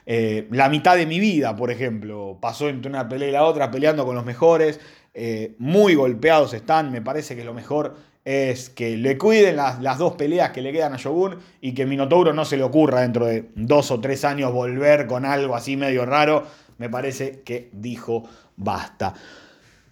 Eh, 0.05 0.49
la 0.51 0.67
mitad 0.67 0.97
de 0.97 1.05
mi 1.05 1.21
vida, 1.21 1.55
por 1.55 1.71
ejemplo, 1.71 2.37
pasó 2.41 2.67
entre 2.67 2.89
una 2.89 3.07
pelea 3.07 3.29
y 3.29 3.31
la 3.31 3.45
otra, 3.45 3.71
peleando 3.71 4.05
con 4.05 4.15
los 4.15 4.25
mejores. 4.25 4.81
Eh, 5.13 5.55
muy 5.57 5.95
golpeados 5.95 6.53
están. 6.53 6.91
Me 6.91 7.01
parece 7.01 7.37
que 7.37 7.45
lo 7.45 7.53
mejor 7.53 7.95
es 8.25 8.69
que 8.69 8.95
le 8.95 9.17
cuiden 9.17 9.57
las, 9.57 9.97
dos 9.97 10.13
peleas 10.15 10.51
que 10.51 10.61
le 10.61 10.71
quedan 10.71 10.93
a 10.93 10.97
Shogun 10.97 11.39
y 11.59 11.73
que 11.73 11.85
Minotauro 11.85 12.33
no 12.33 12.45
se 12.45 12.57
le 12.57 12.63
ocurra 12.63 13.01
dentro 13.01 13.25
de 13.25 13.49
dos 13.55 13.91
o 13.91 13.99
tres 13.99 14.23
años 14.23 14.53
volver 14.53 15.07
con 15.07 15.25
algo 15.25 15.55
así 15.55 15.75
medio 15.75 16.05
raro. 16.05 16.45
Me 16.77 16.89
parece 16.89 17.41
que 17.41 17.69
dijo 17.73 18.23
basta. 18.55 19.13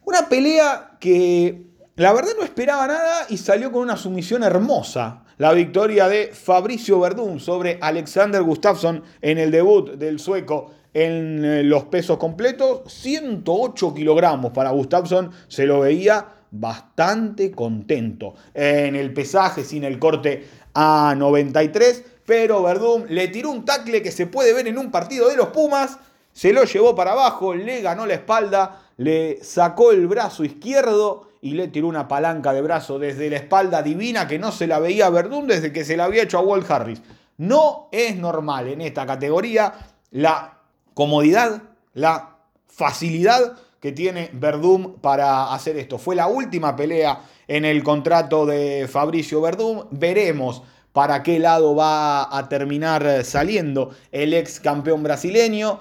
Una 0.06 0.30
pelea 0.30 0.92
que 1.00 1.64
la 1.96 2.14
verdad 2.14 2.32
no 2.38 2.44
esperaba 2.44 2.88
nada 2.88 3.26
y 3.30 3.38
salió 3.38 3.72
con 3.72 3.82
una 3.82 3.98
sumisión 3.98 4.44
hermosa. 4.44 5.24
La 5.38 5.52
victoria 5.54 6.08
de 6.08 6.28
Fabricio 6.28 7.00
Verdún 7.00 7.40
sobre 7.40 7.80
Alexander 7.82 8.42
Gustafsson 8.44 9.04
en 9.22 9.38
el 9.40 9.52
debut 9.52 9.92
del 9.96 10.20
sueco 10.20 10.72
en 10.94 11.44
eh, 11.44 11.64
los 11.64 11.86
pesos 11.86 12.18
completos. 12.18 12.82
108 12.88 13.94
kilogramos 13.94 14.52
para 14.52 14.72
Gustafsson. 14.72 15.32
Se 15.48 15.66
lo 15.66 15.82
veía 15.82 16.28
bastante 16.52 17.52
contento. 17.52 18.36
En 18.54 18.96
el 18.96 19.14
pesaje 19.14 19.64
sin 19.64 19.84
el 19.84 19.98
corte 19.98 20.46
a 20.74 21.16
93. 21.18 22.04
Pero 22.26 22.62
Verdún 22.64 23.06
le 23.10 23.28
tiró 23.30 23.50
un 23.50 23.66
tackle 23.66 24.02
que 24.02 24.12
se 24.12 24.28
puede 24.28 24.54
ver 24.54 24.68
en 24.68 24.78
un 24.78 24.92
partido 24.92 25.28
de 25.30 25.36
los 25.36 25.48
Pumas. 25.48 25.98
Se 26.34 26.54
lo 26.54 26.64
llevó 26.64 26.96
para 26.96 27.12
abajo, 27.14 27.54
le 27.54 27.82
ganó 27.82 28.06
la 28.06 28.14
espalda, 28.14 28.84
le 28.98 29.44
sacó 29.44 29.92
el 29.92 30.08
brazo 30.08 30.46
izquierdo 30.46 31.32
y 31.42 31.56
le 31.56 31.68
tiró 31.68 31.88
una 31.88 32.08
palanca 32.08 32.54
de 32.54 32.62
brazo 32.62 33.00
desde 33.00 33.30
la 33.30 33.38
espalda 33.38 33.82
divina 33.82 34.28
que 34.28 34.40
no 34.40 34.52
se 34.52 34.68
la 34.68 34.80
veía 34.80 35.08
a 35.08 35.10
Verdún 35.10 35.48
desde 35.48 35.74
que 35.74 35.84
se 35.84 35.98
la 35.98 36.06
había 36.06 36.24
hecho 36.24 36.38
a 36.38 36.42
Walt 36.42 36.70
Harris. 36.70 37.02
No 37.38 37.90
es 37.92 38.16
normal 38.16 38.68
en 38.68 38.82
esta 38.82 39.06
categoría 39.06 39.74
la 40.12 40.60
comodidad, 40.94 41.64
la 41.94 42.38
facilidad 42.68 43.58
que 43.82 43.92
tiene 43.92 44.30
Verdún 44.32 45.00
para 45.02 45.54
hacer 45.54 45.76
esto. 45.76 45.98
Fue 45.98 46.16
la 46.16 46.28
última 46.28 46.76
pelea 46.76 47.24
en 47.48 47.66
el 47.66 47.84
contrato 47.84 48.46
de 48.46 48.88
Fabricio 48.88 49.42
Verdún. 49.42 49.88
Veremos 49.90 50.62
para 50.94 51.24
qué 51.24 51.40
lado 51.40 51.76
va 51.76 52.38
a 52.38 52.48
terminar 52.48 53.26
saliendo 53.26 53.90
el 54.12 54.34
ex 54.36 54.60
campeón 54.60 55.02
brasileño. 55.02 55.80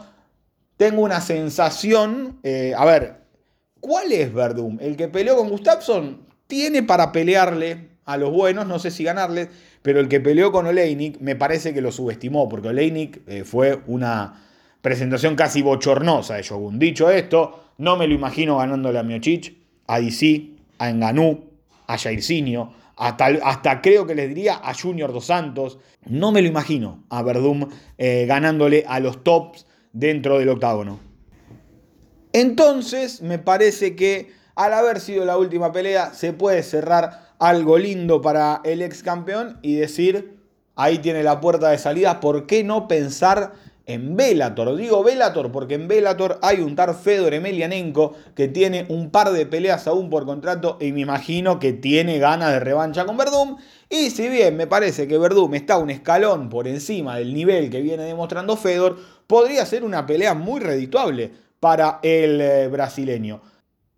Tengo 0.78 1.02
una 1.02 1.20
sensación, 1.20 2.38
eh, 2.42 2.72
a 2.76 2.86
ver, 2.86 3.20
¿cuál 3.80 4.12
es 4.12 4.32
Verdún? 4.32 4.78
El 4.80 4.96
que 4.96 5.08
peleó 5.08 5.36
con 5.36 5.50
Gustafsson 5.50 6.26
tiene 6.46 6.82
para 6.82 7.12
pelearle 7.12 7.90
a 8.06 8.16
los 8.16 8.32
buenos, 8.32 8.66
no 8.66 8.78
sé 8.78 8.90
si 8.90 9.04
ganarles, 9.04 9.48
pero 9.82 10.00
el 10.00 10.08
que 10.08 10.20
peleó 10.20 10.50
con 10.52 10.66
Oleinik 10.66 11.20
me 11.20 11.36
parece 11.36 11.74
que 11.74 11.82
lo 11.82 11.92
subestimó, 11.92 12.48
porque 12.48 12.68
Oleinik 12.68 13.20
eh, 13.28 13.44
fue 13.44 13.82
una 13.86 14.46
presentación 14.80 15.36
casi 15.36 15.60
bochornosa 15.60 16.36
de 16.36 16.42
Shogun. 16.42 16.78
Dicho 16.78 17.10
esto, 17.10 17.69
no 17.80 17.96
me 17.96 18.06
lo 18.06 18.12
imagino 18.12 18.58
ganándole 18.58 18.98
a 18.98 19.02
Miochich, 19.02 19.56
a 19.86 20.00
DC, 20.00 20.50
a 20.78 20.90
Enganú, 20.90 21.44
a 21.86 21.96
Jairzinho, 21.96 22.74
hasta, 22.94 23.28
hasta, 23.42 23.80
creo 23.80 24.06
que 24.06 24.14
les 24.14 24.28
diría 24.28 24.60
a 24.62 24.74
Junior 24.74 25.14
Dos 25.14 25.24
Santos. 25.24 25.78
No 26.04 26.30
me 26.30 26.42
lo 26.42 26.48
imagino 26.48 27.04
a 27.08 27.22
Verdum 27.22 27.70
eh, 27.96 28.26
ganándole 28.28 28.84
a 28.86 29.00
los 29.00 29.24
tops 29.24 29.64
dentro 29.94 30.38
del 30.38 30.50
octágono. 30.50 31.00
Entonces, 32.34 33.22
me 33.22 33.38
parece 33.38 33.96
que 33.96 34.30
al 34.56 34.74
haber 34.74 35.00
sido 35.00 35.24
la 35.24 35.38
última 35.38 35.72
pelea, 35.72 36.12
se 36.12 36.34
puede 36.34 36.62
cerrar 36.62 37.30
algo 37.38 37.78
lindo 37.78 38.20
para 38.20 38.60
el 38.62 38.82
ex 38.82 39.02
campeón 39.02 39.58
y 39.62 39.76
decir, 39.76 40.36
ahí 40.76 40.98
tiene 40.98 41.22
la 41.22 41.40
puerta 41.40 41.70
de 41.70 41.78
salida, 41.78 42.20
¿por 42.20 42.46
qué 42.46 42.62
no 42.62 42.88
pensar 42.88 43.54
en 43.86 44.16
Velator. 44.16 44.76
Digo 44.76 45.02
Velator 45.02 45.50
porque 45.50 45.74
en 45.74 45.88
Velator 45.88 46.38
hay 46.42 46.60
un 46.60 46.76
tal 46.76 46.94
Fedor 46.94 47.34
Emelianenko 47.34 48.14
que 48.34 48.48
tiene 48.48 48.86
un 48.88 49.10
par 49.10 49.32
de 49.32 49.46
peleas 49.46 49.86
aún 49.86 50.10
por 50.10 50.26
contrato 50.26 50.78
y 50.80 50.92
me 50.92 51.00
imagino 51.00 51.58
que 51.58 51.72
tiene 51.72 52.18
ganas 52.18 52.52
de 52.52 52.60
revancha 52.60 53.04
con 53.04 53.16
Verdum. 53.16 53.56
Y 53.88 54.10
si 54.10 54.28
bien 54.28 54.56
me 54.56 54.66
parece 54.66 55.08
que 55.08 55.18
Verdum 55.18 55.54
está 55.54 55.78
un 55.78 55.90
escalón 55.90 56.48
por 56.48 56.68
encima 56.68 57.16
del 57.16 57.34
nivel 57.34 57.70
que 57.70 57.80
viene 57.80 58.04
demostrando 58.04 58.56
Fedor, 58.56 58.98
podría 59.26 59.66
ser 59.66 59.84
una 59.84 60.06
pelea 60.06 60.34
muy 60.34 60.60
redituable 60.60 61.32
para 61.60 62.00
el 62.02 62.40
eh, 62.40 62.68
brasileño. 62.68 63.42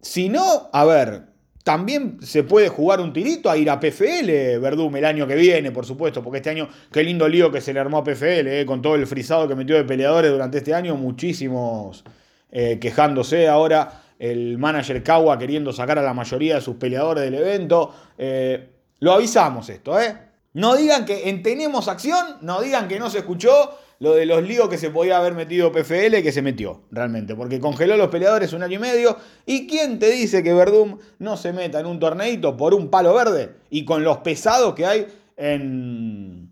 Si 0.01 0.29
no, 0.29 0.69
a 0.73 0.85
ver, 0.85 1.32
también 1.63 2.19
se 2.23 2.43
puede 2.43 2.69
jugar 2.69 3.01
un 3.01 3.13
tirito 3.13 3.49
a 3.51 3.57
ir 3.57 3.71
a 3.71 3.79
PFL, 3.79 4.59
Verdum, 4.61 4.97
el 4.97 5.05
año 5.05 5.27
que 5.27 5.37
viene, 5.37 5.71
por 5.71 5.87
supuesto, 5.87 6.23
porque 6.23 6.39
este 6.39 6.51
año, 6.51 6.69
qué 6.91 7.05
lindo 7.05 7.29
lío 7.29 7.53
que 7.53 7.61
se 7.61 7.73
le 7.73 7.81
armó 7.81 7.99
a 7.99 8.05
PFL, 8.05 8.49
eh, 8.49 8.67
con 8.67 8.83
todo 8.83 8.97
el 8.97 9.07
frisado 9.07 9.47
que 9.47 9.55
metió 9.55 9.77
de 9.77 9.85
peleadores 9.85 10.33
durante 10.33 10.59
este 10.59 10.75
año, 10.75 10.97
muchísimos 10.97 12.05
eh, 12.51 12.79
quejándose. 12.81 13.49
Ahora 13.49 14.03
el 14.19 14.57
manager 14.59 15.03
Kawa 15.03 15.39
queriendo 15.39 15.73
sacar 15.73 15.99
a 15.99 16.03
la 16.03 16.15
mayoría 16.15 16.57
de 16.57 16.61
sus 16.61 16.77
peleadores 16.77 17.25
del 17.25 17.35
evento. 17.35 17.93
Eh, 18.17 18.69
lo 19.01 19.13
avisamos 19.13 19.69
esto, 19.69 20.01
¿eh? 20.01 20.17
No 20.53 20.77
digan 20.77 21.05
que 21.05 21.41
Tenemos 21.43 21.89
Acción, 21.89 22.39
no 22.43 22.61
digan 22.61 22.89
que 22.89 22.99
no 22.99 23.11
se 23.11 23.19
escuchó, 23.19 23.79
lo 24.03 24.15
de 24.15 24.27
los 24.27 24.43
líos 24.43 24.69
que 24.69 24.79
se 24.79 24.91
podía 24.91 25.19
haber 25.19 25.35
metido 25.35 25.71
PFL, 25.71 26.23
que 26.23 26.33
se 26.33 26.43
metió, 26.43 26.83
realmente, 26.91 27.37
porque 27.37 27.61
congeló 27.61 27.97
los 27.97 28.09
peleadores 28.09 28.53
un 28.53 28.65
año 28.65 28.75
y 28.75 28.81
medio. 28.81 29.17
¿Y 29.47 29.69
quién 29.69 30.01
te 30.01 30.11
dice 30.11 30.43
que 30.43 30.53
Verdum 30.53 30.99
no 31.21 31.37
se 31.37 31.53
meta 31.53 31.79
en 31.79 31.87
un 31.87 32.01
torneito 32.01 32.57
por 32.57 32.75
un 32.75 32.91
palo 32.91 33.15
verde? 33.15 33.55
Y 33.71 33.85
con 33.85 34.03
los 34.03 34.19
pesados 34.19 34.75
que 34.75 34.87
hay 34.87 35.07
en, 35.37 36.51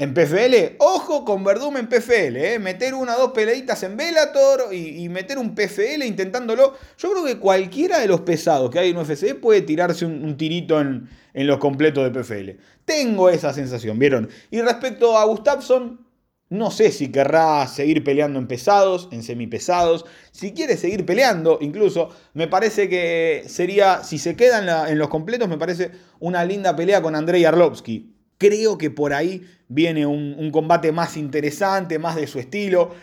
en 0.00 0.14
PFL, 0.14 0.76
ojo 0.78 1.24
con 1.24 1.42
Verdum 1.42 1.76
en 1.76 1.88
PFL, 1.88 2.36
¿eh? 2.36 2.58
meter 2.60 2.94
una 2.94 3.16
o 3.16 3.18
dos 3.18 3.32
peleitas 3.32 3.82
en 3.82 3.96
Velator 3.96 4.72
y, 4.72 5.08
meter 5.08 5.38
un 5.38 5.56
PFL 5.56 6.04
intentándolo. 6.04 6.74
Yo 6.96 7.10
creo 7.10 7.24
que 7.24 7.38
cualquiera 7.38 7.98
de 7.98 8.06
los 8.06 8.20
pesados 8.20 8.70
que 8.70 8.78
hay 8.78 8.90
en 8.90 8.96
UFC 8.96 9.34
puede 9.34 9.62
tirarse 9.62 10.06
un, 10.06 10.36
tirito 10.36 10.80
en, 10.80 11.08
en 11.38 11.46
los 11.46 11.58
completos 11.58 12.02
de 12.02 12.10
PFL. 12.10 12.60
Tengo 12.84 13.30
esa 13.30 13.52
sensación, 13.52 13.96
¿vieron? 13.96 14.28
Y 14.50 14.60
respecto 14.60 15.16
a 15.16 15.24
Gustafsson, 15.24 16.04
no 16.48 16.72
sé 16.72 16.90
si 16.90 17.12
querrá 17.12 17.64
seguir 17.68 18.02
peleando 18.02 18.40
en 18.40 18.48
pesados, 18.48 19.08
en 19.12 19.22
semipesados. 19.22 20.04
Si 20.32 20.52
quiere 20.52 20.76
seguir 20.76 21.06
peleando, 21.06 21.58
incluso, 21.60 22.10
me 22.34 22.48
parece 22.48 22.88
que 22.88 23.44
sería, 23.46 24.02
si 24.02 24.18
se 24.18 24.34
queda 24.34 24.90
en, 24.90 24.98
los 24.98 25.08
completos, 25.08 25.48
me 25.48 25.58
parece 25.58 25.92
una 26.18 26.44
linda 26.44 26.74
pelea 26.74 27.02
con 27.02 27.14
Andrei 27.14 27.44
Arlovsky. 27.44 28.16
Creo 28.36 28.76
que 28.76 28.90
por 28.90 29.12
ahí 29.12 29.46
viene 29.68 30.06
un, 30.06 30.50
combate 30.50 30.90
más 30.90 31.16
interesante, 31.16 32.00
más 32.00 32.16
de 32.16 32.26
su 32.26 32.40
estilo. 32.40 32.96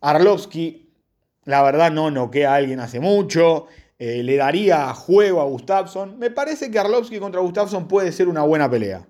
Arlovsky, 0.00 0.92
la 1.44 1.60
verdad, 1.64 1.90
no 1.90 2.12
noquea 2.12 2.52
a 2.52 2.56
alguien 2.56 2.78
hace 2.78 3.00
mucho. 3.00 3.66
Eh, 4.06 4.22
le 4.22 4.36
daría 4.36 4.92
juego 4.92 5.40
a 5.40 5.44
Gustafsson. 5.44 6.18
Me 6.18 6.30
parece 6.30 6.70
que 6.70 6.78
Arlovsky 6.78 7.18
contra 7.18 7.40
Gustafsson 7.40 7.88
puede 7.88 8.12
ser 8.12 8.28
una 8.28 8.42
buena 8.42 8.70
pelea. 8.70 9.08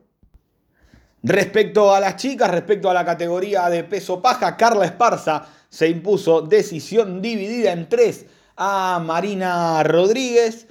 Respecto 1.25 1.93
a 1.93 1.99
las 1.99 2.15
chicas, 2.15 2.49
respecto 2.49 2.89
a 2.89 2.95
la 2.95 3.05
categoría 3.05 3.69
de 3.71 3.83
peso 3.83 4.23
paja, 4.23 4.57
Carla 4.57 4.85
Esparza 4.85 5.47
se 5.69 5.89
impuso 5.89 6.43
decisión 6.43 7.21
dividida 7.21 7.73
en 7.73 7.89
tres 7.89 8.27
a 8.57 9.03
Marina 9.05 9.83
Rodríguez. 9.83 10.69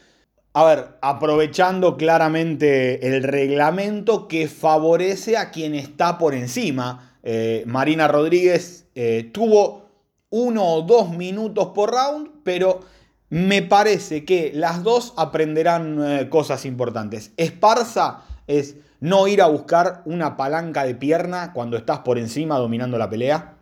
A 0.54 0.64
ver, 0.64 0.88
aprovechando 1.02 1.98
claramente 1.98 3.06
el 3.06 3.24
reglamento 3.24 4.30
que 4.30 4.48
favorece 4.48 5.36
a 5.36 5.52
quien 5.52 5.76
está 5.76 6.18
por 6.18 6.34
encima. 6.34 7.18
Eh, 7.24 7.66
Marina 7.68 8.08
Rodríguez 8.08 8.86
eh, 8.96 9.30
tuvo 9.34 9.90
uno 10.30 10.66
o 10.66 10.82
dos 10.84 11.10
minutos 11.10 11.72
por 11.76 11.92
round, 11.92 12.30
pero 12.46 12.94
me 13.34 13.64
parece 13.64 14.26
que 14.26 14.52
las 14.54 14.84
dos 14.84 15.16
aprenderán 15.18 15.98
eh, 16.00 16.30
cosas 16.30 16.68
importantes. 16.68 17.32
Esparza 17.36 18.20
es 18.46 18.76
no 19.00 19.28
ir 19.28 19.42
a 19.42 19.48
buscar 19.48 20.04
una 20.06 20.38
palanca 20.38 20.84
de 20.84 20.94
pierna 20.94 21.52
cuando 21.52 21.76
estás 21.76 21.98
por 21.98 22.20
encima 22.20 22.60
dominando 22.60 23.00
la 23.00 23.10
pelea. 23.10 23.56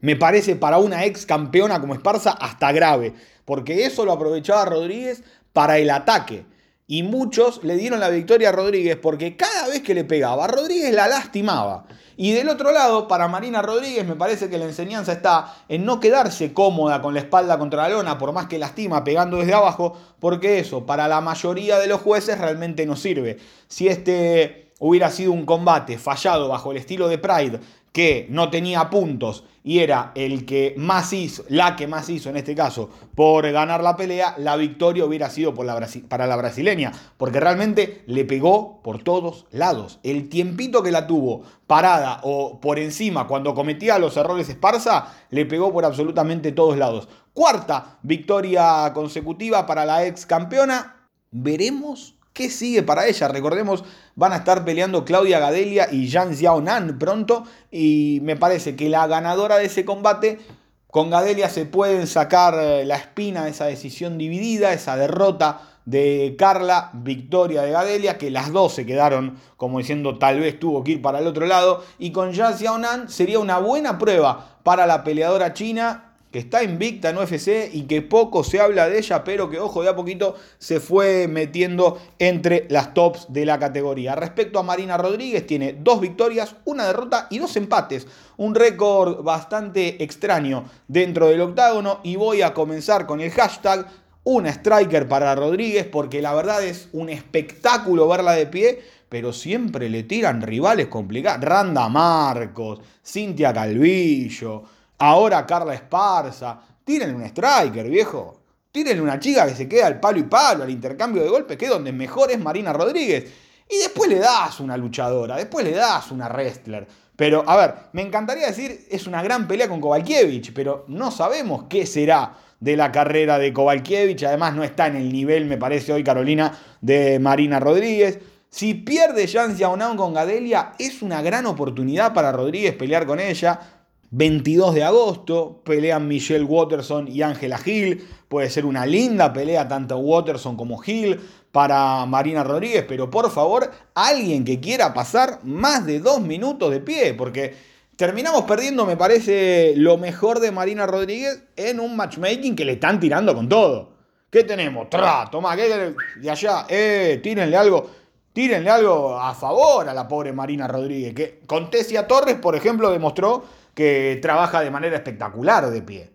Me 0.00 0.16
parece 0.16 0.56
para 0.56 0.78
una 0.78 1.04
ex 1.04 1.24
campeona 1.24 1.80
como 1.80 1.94
Esparza 1.94 2.32
hasta 2.32 2.72
grave, 2.72 3.14
porque 3.44 3.86
eso 3.86 4.04
lo 4.04 4.10
aprovechaba 4.10 4.64
Rodríguez 4.64 5.22
para 5.52 5.78
el 5.78 5.90
ataque. 5.90 6.44
Y 6.86 7.02
muchos 7.02 7.62
le 7.62 7.76
dieron 7.76 8.00
la 8.00 8.08
victoria 8.08 8.50
a 8.50 8.52
Rodríguez 8.52 8.96
porque 8.96 9.36
cada 9.36 9.68
vez 9.68 9.82
que 9.82 9.94
le 9.94 10.04
pegaba, 10.04 10.46
Rodríguez 10.46 10.92
la 10.92 11.08
lastimaba. 11.08 11.84
Y 12.16 12.32
del 12.32 12.48
otro 12.48 12.72
lado, 12.72 13.08
para 13.08 13.28
Marina 13.28 13.62
Rodríguez 13.62 14.06
me 14.06 14.16
parece 14.16 14.50
que 14.50 14.58
la 14.58 14.66
enseñanza 14.66 15.12
está 15.12 15.54
en 15.68 15.84
no 15.84 16.00
quedarse 16.00 16.52
cómoda 16.52 17.00
con 17.00 17.14
la 17.14 17.20
espalda 17.20 17.58
contra 17.58 17.84
la 17.84 17.96
lona, 17.96 18.18
por 18.18 18.32
más 18.32 18.46
que 18.46 18.58
lastima 18.58 19.04
pegando 19.04 19.38
desde 19.38 19.54
abajo, 19.54 19.96
porque 20.20 20.58
eso 20.58 20.84
para 20.84 21.08
la 21.08 21.20
mayoría 21.20 21.78
de 21.78 21.86
los 21.86 22.00
jueces 22.00 22.38
realmente 22.38 22.84
no 22.84 22.96
sirve. 22.96 23.38
Si 23.68 23.88
este 23.88 24.72
hubiera 24.78 25.10
sido 25.10 25.32
un 25.32 25.46
combate 25.46 25.96
fallado 25.96 26.48
bajo 26.48 26.72
el 26.72 26.76
estilo 26.76 27.08
de 27.08 27.18
Pride 27.18 27.60
que 27.92 28.26
no 28.30 28.50
tenía 28.50 28.88
puntos 28.90 29.44
y 29.64 29.78
era 29.78 30.12
el 30.14 30.44
que 30.44 30.74
más 30.76 31.12
hizo, 31.12 31.44
la 31.48 31.76
que 31.76 31.86
más 31.86 32.08
hizo 32.08 32.30
en 32.30 32.36
este 32.36 32.54
caso, 32.54 32.90
por 33.14 33.48
ganar 33.52 33.82
la 33.82 33.96
pelea, 33.96 34.34
la 34.38 34.56
victoria 34.56 35.04
hubiera 35.04 35.30
sido 35.30 35.54
para 35.54 36.26
la 36.26 36.36
brasileña, 36.36 36.92
porque 37.16 37.38
realmente 37.38 38.02
le 38.06 38.24
pegó 38.24 38.82
por 38.82 39.02
todos 39.02 39.46
lados. 39.52 40.00
El 40.02 40.28
tiempito 40.28 40.82
que 40.82 40.90
la 40.90 41.06
tuvo 41.06 41.42
parada 41.66 42.20
o 42.24 42.60
por 42.60 42.78
encima 42.78 43.28
cuando 43.28 43.54
cometía 43.54 43.98
los 43.98 44.16
errores 44.16 44.48
Esparza, 44.48 45.14
le 45.30 45.46
pegó 45.46 45.72
por 45.72 45.84
absolutamente 45.84 46.50
todos 46.52 46.76
lados. 46.76 47.08
Cuarta 47.32 47.98
victoria 48.02 48.90
consecutiva 48.92 49.64
para 49.66 49.84
la 49.84 50.04
ex 50.06 50.26
campeona. 50.26 51.08
Veremos 51.30 52.16
¿Qué 52.32 52.48
sigue 52.48 52.82
para 52.82 53.06
ella? 53.06 53.28
Recordemos, 53.28 53.84
van 54.14 54.32
a 54.32 54.36
estar 54.36 54.64
peleando 54.64 55.04
Claudia 55.04 55.38
Gadelia 55.38 55.88
y 55.92 56.08
Zhang 56.10 56.34
Xiaonan 56.34 56.98
pronto. 56.98 57.44
Y 57.70 58.20
me 58.22 58.36
parece 58.36 58.74
que 58.74 58.88
la 58.88 59.06
ganadora 59.06 59.58
de 59.58 59.66
ese 59.66 59.84
combate, 59.84 60.38
con 60.86 61.10
Gadelia 61.10 61.50
se 61.50 61.66
pueden 61.66 62.06
sacar 62.06 62.54
eh, 62.58 62.86
la 62.86 62.96
espina 62.96 63.44
de 63.44 63.50
esa 63.50 63.66
decisión 63.66 64.16
dividida, 64.16 64.72
esa 64.72 64.96
derrota 64.96 65.60
de 65.84 66.34
Carla, 66.38 66.90
victoria 66.94 67.62
de 67.62 67.72
Gadelia, 67.72 68.16
que 68.16 68.30
las 68.30 68.50
dos 68.50 68.74
se 68.74 68.86
quedaron 68.86 69.36
como 69.58 69.78
diciendo 69.78 70.18
tal 70.18 70.40
vez 70.40 70.58
tuvo 70.58 70.84
que 70.84 70.92
ir 70.92 71.02
para 71.02 71.18
el 71.18 71.26
otro 71.26 71.44
lado. 71.44 71.84
Y 71.98 72.12
con 72.12 72.34
Zhang 72.34 72.56
Xiaonan 72.56 73.10
sería 73.10 73.40
una 73.40 73.58
buena 73.58 73.98
prueba 73.98 74.58
para 74.62 74.86
la 74.86 75.04
peleadora 75.04 75.52
china 75.52 76.11
que 76.32 76.38
está 76.38 76.64
invicta 76.64 77.10
en 77.10 77.18
UFC 77.18 77.68
y 77.72 77.82
que 77.82 78.00
poco 78.00 78.42
se 78.42 78.58
habla 78.58 78.88
de 78.88 78.98
ella, 78.98 79.22
pero 79.22 79.50
que 79.50 79.60
ojo 79.60 79.82
de 79.82 79.90
a 79.90 79.94
poquito 79.94 80.34
se 80.58 80.80
fue 80.80 81.28
metiendo 81.28 82.00
entre 82.18 82.66
las 82.70 82.94
tops 82.94 83.26
de 83.28 83.44
la 83.44 83.58
categoría. 83.58 84.14
Respecto 84.14 84.58
a 84.58 84.62
Marina 84.62 84.96
Rodríguez, 84.96 85.46
tiene 85.46 85.74
dos 85.74 86.00
victorias, 86.00 86.56
una 86.64 86.86
derrota 86.86 87.26
y 87.30 87.38
dos 87.38 87.54
empates. 87.56 88.06
Un 88.38 88.54
récord 88.54 89.22
bastante 89.22 90.02
extraño 90.02 90.64
dentro 90.88 91.28
del 91.28 91.42
octágono 91.42 92.00
y 92.02 92.16
voy 92.16 92.40
a 92.40 92.54
comenzar 92.54 93.06
con 93.06 93.20
el 93.20 93.30
hashtag 93.30 93.86
una 94.24 94.50
striker 94.50 95.08
para 95.08 95.34
Rodríguez 95.34 95.86
porque 95.86 96.22
la 96.22 96.32
verdad 96.32 96.64
es 96.64 96.88
un 96.92 97.08
espectáculo 97.08 98.08
verla 98.08 98.32
de 98.32 98.46
pie, 98.46 98.80
pero 99.08 99.32
siempre 99.32 99.90
le 99.90 100.04
tiran 100.04 100.40
rivales 100.40 100.86
complicados. 100.86 101.44
Randa 101.44 101.88
Marcos, 101.90 102.80
Cintia 103.04 103.52
Calvillo. 103.52 104.62
Ahora 105.04 105.44
Carla 105.44 105.74
Esparza. 105.74 106.60
Tírenle 106.84 107.16
un 107.16 107.24
striker, 107.24 107.88
viejo. 107.88 108.42
Tírenle 108.70 109.02
una 109.02 109.18
chica 109.18 109.48
que 109.48 109.56
se 109.56 109.68
queda 109.68 109.88
al 109.88 109.98
palo 109.98 110.20
y 110.20 110.22
palo, 110.22 110.62
al 110.62 110.70
intercambio 110.70 111.24
de 111.24 111.28
golpes, 111.28 111.56
que 111.56 111.64
es 111.64 111.70
donde 111.72 111.90
mejor 111.90 112.30
es 112.30 112.38
Marina 112.38 112.72
Rodríguez. 112.72 113.28
Y 113.68 113.78
después 113.78 114.08
le 114.08 114.20
das 114.20 114.60
una 114.60 114.76
luchadora, 114.76 115.34
después 115.34 115.64
le 115.64 115.72
das 115.72 116.12
una 116.12 116.28
wrestler. 116.28 116.86
Pero, 117.16 117.42
a 117.48 117.56
ver, 117.56 117.74
me 117.94 118.02
encantaría 118.02 118.46
decir, 118.46 118.86
es 118.88 119.08
una 119.08 119.24
gran 119.24 119.48
pelea 119.48 119.68
con 119.68 119.80
Kovalkiewicz, 119.80 120.52
pero 120.54 120.84
no 120.86 121.10
sabemos 121.10 121.64
qué 121.68 121.84
será 121.84 122.34
de 122.60 122.76
la 122.76 122.92
carrera 122.92 123.40
de 123.40 123.52
Kovalkiewicz. 123.52 124.22
Además, 124.22 124.54
no 124.54 124.62
está 124.62 124.86
en 124.86 124.94
el 124.94 125.12
nivel, 125.12 125.46
me 125.46 125.58
parece 125.58 125.92
hoy, 125.92 126.04
Carolina, 126.04 126.56
de 126.80 127.18
Marina 127.18 127.58
Rodríguez. 127.58 128.20
Si 128.48 128.74
pierde 128.74 129.26
Jan 129.26 129.56
Xiaonan 129.56 129.96
con 129.96 130.14
Gadelia, 130.14 130.74
es 130.78 131.02
una 131.02 131.22
gran 131.22 131.46
oportunidad 131.46 132.14
para 132.14 132.30
Rodríguez 132.30 132.74
pelear 132.74 133.04
con 133.04 133.18
ella. 133.18 133.81
22 134.12 134.74
de 134.74 134.84
agosto 134.84 135.62
pelean 135.64 136.06
Michelle 136.06 136.44
Watterson 136.44 137.08
y 137.08 137.22
Ángela 137.22 137.58
Hill. 137.64 138.06
Puede 138.28 138.50
ser 138.50 138.66
una 138.66 138.84
linda 138.84 139.32
pelea 139.32 139.66
tanto 139.66 139.96
Watterson 139.96 140.54
como 140.54 140.82
Hill 140.84 141.18
para 141.50 142.04
Marina 142.04 142.44
Rodríguez, 142.44 142.84
pero 142.86 143.10
por 143.10 143.30
favor, 143.30 143.70
alguien 143.94 144.44
que 144.44 144.60
quiera 144.60 144.92
pasar 144.92 145.40
más 145.44 145.86
de 145.86 146.00
dos 146.00 146.20
minutos 146.20 146.70
de 146.70 146.80
pie, 146.80 147.14
porque 147.14 147.54
terminamos 147.96 148.42
perdiendo, 148.42 148.84
me 148.84 148.98
parece, 148.98 149.72
lo 149.76 149.96
mejor 149.96 150.40
de 150.40 150.52
Marina 150.52 150.86
Rodríguez 150.86 151.44
en 151.56 151.80
un 151.80 151.96
matchmaking 151.96 152.54
que 152.54 152.66
le 152.66 152.72
están 152.72 153.00
tirando 153.00 153.34
con 153.34 153.48
todo. 153.48 153.92
¿Qué 154.30 154.44
tenemos? 154.44 154.90
Tra, 154.90 155.28
toma, 155.30 155.56
¿qué 155.56 155.94
de 156.20 156.30
allá? 156.30 156.66
Eh, 156.68 157.20
tírenle 157.22 157.56
algo. 157.56 157.90
Tírenle 158.32 158.70
algo 158.70 159.18
a 159.18 159.34
favor 159.34 159.86
a 159.86 159.92
la 159.92 160.08
pobre 160.08 160.32
Marina 160.32 160.66
Rodríguez. 160.66 161.14
Que 161.14 161.40
con 161.46 161.68
Tessia 161.68 162.06
Torres, 162.06 162.36
por 162.36 162.56
ejemplo, 162.56 162.90
demostró 162.90 163.44
que 163.74 164.18
trabaja 164.20 164.60
de 164.60 164.70
manera 164.70 164.96
espectacular 164.96 165.70
de 165.70 165.82
pie. 165.82 166.12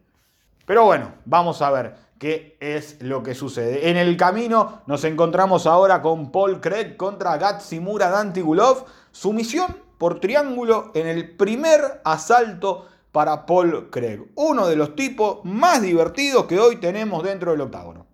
Pero 0.66 0.86
bueno, 0.86 1.14
vamos 1.26 1.62
a 1.62 1.72
ver 1.72 1.96
qué 2.20 2.58
es 2.60 3.02
lo 3.02 3.24
que 3.24 3.36
sucede. 3.36 3.90
En 3.90 3.98
el 3.98 4.18
camino 4.18 4.82
nos 4.86 5.04
encontramos 5.04 5.66
ahora 5.66 6.02
con 6.02 6.32
Paul 6.32 6.60
Craig 6.60 6.98
contra 6.98 7.38
Gatsimura 7.38 8.10
Dantigulov. 8.10 8.86
Sumisión 9.12 9.78
por 9.98 10.20
triángulo 10.20 10.92
en 10.94 11.08
el 11.08 11.36
primer 11.36 12.02
asalto 12.04 12.88
para 13.12 13.46
Paul 13.46 13.90
Craig. 13.90 14.26
Uno 14.36 14.68
de 14.68 14.76
los 14.76 14.96
tipos 14.96 15.40
más 15.44 15.82
divertidos 15.82 16.46
que 16.46 16.60
hoy 16.60 16.78
tenemos 16.78 17.24
dentro 17.24 17.52
del 17.52 17.62
octágono. 17.62 18.06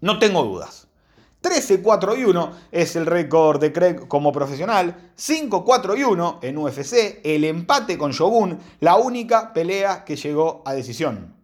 No 0.00 0.18
tengo 0.18 0.44
dudas. 0.44 0.83
13-4 1.44 2.18
y 2.18 2.24
1 2.24 2.52
es 2.72 2.96
el 2.96 3.04
récord 3.04 3.60
de 3.60 3.70
Craig 3.70 4.08
como 4.08 4.32
profesional. 4.32 5.12
5-4 5.18 5.98
y 5.98 6.02
1 6.02 6.38
en 6.40 6.56
UFC. 6.56 7.20
El 7.22 7.44
empate 7.44 7.98
con 7.98 8.12
Shogun. 8.12 8.58
La 8.80 8.96
única 8.96 9.52
pelea 9.52 10.06
que 10.06 10.16
llegó 10.16 10.62
a 10.64 10.72
decisión. 10.72 11.34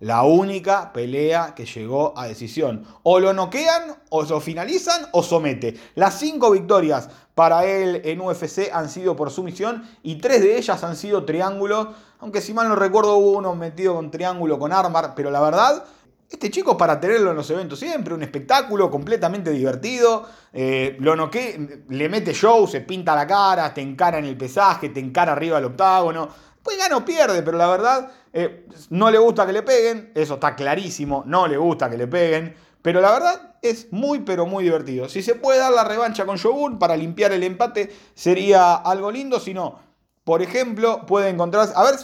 La 0.00 0.24
única 0.24 0.92
pelea 0.92 1.54
que 1.54 1.64
llegó 1.64 2.12
a 2.14 2.26
decisión. 2.26 2.84
O 3.04 3.20
lo 3.20 3.32
noquean, 3.32 3.96
o 4.10 4.22
lo 4.24 4.38
finalizan, 4.38 5.06
o 5.12 5.22
somete. 5.22 5.80
Las 5.94 6.18
5 6.18 6.50
victorias 6.50 7.08
para 7.34 7.64
él 7.64 8.02
en 8.04 8.20
UFC 8.20 8.68
han 8.70 8.90
sido 8.90 9.16
por 9.16 9.30
sumisión 9.30 9.88
y 10.02 10.16
3 10.16 10.42
de 10.42 10.58
ellas 10.58 10.84
han 10.84 10.94
sido 10.94 11.24
triángulo. 11.24 11.94
Aunque 12.20 12.42
si 12.42 12.52
mal 12.52 12.68
no 12.68 12.76
recuerdo 12.76 13.16
hubo 13.16 13.38
uno 13.38 13.54
metido 13.54 13.94
con 13.94 14.10
triángulo 14.10 14.58
con 14.58 14.74
Armar. 14.74 15.14
Pero 15.14 15.30
la 15.30 15.40
verdad 15.40 15.84
este 16.32 16.50
chico 16.50 16.76
para 16.76 16.98
tenerlo 16.98 17.30
en 17.30 17.36
los 17.36 17.50
eventos 17.50 17.78
siempre, 17.78 18.14
un 18.14 18.22
espectáculo 18.22 18.90
completamente 18.90 19.50
divertido. 19.50 20.26
Eh, 20.52 20.96
lo 21.00 21.14
noqué, 21.14 21.84
le 21.88 22.08
mete 22.08 22.32
show, 22.32 22.66
se 22.66 22.80
pinta 22.80 23.14
la 23.14 23.26
cara, 23.26 23.72
te 23.72 23.80
encara 23.80 24.18
en 24.18 24.24
el 24.24 24.36
pesaje, 24.36 24.88
te 24.88 25.00
encara 25.00 25.32
arriba 25.32 25.56
del 25.56 25.66
octágono. 25.66 26.28
Pues 26.62 26.78
gana 26.78 26.96
o 26.96 27.04
pierde, 27.04 27.42
pero 27.42 27.58
la 27.58 27.68
verdad 27.68 28.10
eh, 28.32 28.66
no 28.90 29.10
le 29.10 29.18
gusta 29.18 29.46
que 29.46 29.52
le 29.52 29.62
peguen, 29.62 30.12
eso 30.14 30.34
está 30.34 30.54
clarísimo, 30.54 31.22
no 31.26 31.46
le 31.46 31.56
gusta 31.56 31.90
que 31.90 31.96
le 31.96 32.06
peguen. 32.06 32.54
Pero 32.82 33.00
la 33.00 33.12
verdad 33.12 33.56
es 33.62 33.92
muy, 33.92 34.20
pero 34.20 34.46
muy 34.46 34.64
divertido. 34.64 35.08
Si 35.08 35.22
se 35.22 35.34
puede 35.34 35.60
dar 35.60 35.72
la 35.72 35.84
revancha 35.84 36.26
con 36.26 36.36
Shogun 36.36 36.78
para 36.78 36.96
limpiar 36.96 37.32
el 37.32 37.44
empate, 37.44 37.94
sería 38.14 38.74
algo 38.74 39.10
lindo. 39.10 39.38
Si 39.38 39.54
no, 39.54 39.78
por 40.24 40.42
ejemplo, 40.42 41.06
puede 41.06 41.28
encontrarse. 41.28 41.72
A 41.76 41.84
ver, 41.84 41.94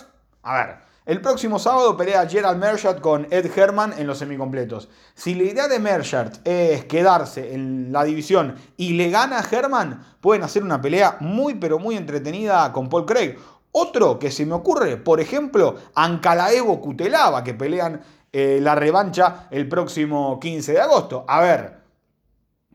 a 0.42 0.54
ver. 0.54 0.88
El 1.08 1.22
próximo 1.22 1.58
sábado 1.58 1.96
pelea 1.96 2.28
Gerald 2.28 2.58
Merchant 2.60 3.00
con 3.00 3.26
Ed 3.30 3.50
Herman 3.56 3.94
en 3.96 4.06
los 4.06 4.18
semicompletos. 4.18 4.90
Si 5.14 5.34
la 5.34 5.44
idea 5.44 5.66
de 5.66 5.78
Merchant 5.78 6.46
es 6.46 6.84
quedarse 6.84 7.54
en 7.54 7.90
la 7.90 8.04
división 8.04 8.56
y 8.76 8.92
le 8.92 9.08
gana 9.08 9.38
a 9.38 9.42
Herman, 9.50 10.04
pueden 10.20 10.42
hacer 10.42 10.62
una 10.62 10.82
pelea 10.82 11.16
muy 11.20 11.54
pero 11.54 11.78
muy 11.78 11.96
entretenida 11.96 12.70
con 12.74 12.90
Paul 12.90 13.06
Craig. 13.06 13.38
Otro 13.72 14.18
que 14.18 14.30
se 14.30 14.44
me 14.44 14.52
ocurre, 14.52 14.98
por 14.98 15.18
ejemplo, 15.18 15.76
Ancalaevo 15.94 16.78
Cutelaba, 16.78 17.42
que 17.42 17.54
pelean 17.54 18.02
eh, 18.30 18.58
la 18.60 18.74
revancha 18.74 19.46
el 19.50 19.66
próximo 19.66 20.38
15 20.38 20.72
de 20.72 20.80
agosto. 20.82 21.24
A 21.26 21.40
ver, 21.40 21.78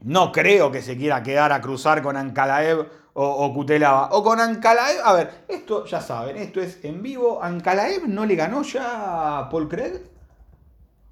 no 0.01 0.31
creo 0.31 0.71
que 0.71 0.81
se 0.81 0.97
quiera 0.97 1.21
quedar 1.21 1.51
a 1.51 1.61
cruzar 1.61 2.01
con 2.01 2.17
Ancalaev 2.17 3.02
o, 3.13 3.25
o 3.25 3.53
Kutelaba. 3.53 4.09
O 4.11 4.23
con 4.23 4.39
Ankalaev. 4.39 5.01
A 5.03 5.13
ver, 5.13 5.45
esto 5.47 5.85
ya 5.85 6.01
saben, 6.01 6.37
esto 6.37 6.61
es 6.61 6.83
en 6.83 7.01
vivo. 7.01 7.41
Ankalaev 7.41 8.07
no 8.07 8.25
le 8.25 8.35
ganó 8.35 8.63
ya 8.63 9.39
a 9.39 9.49
Paul 9.49 9.67
Craig. 9.67 10.01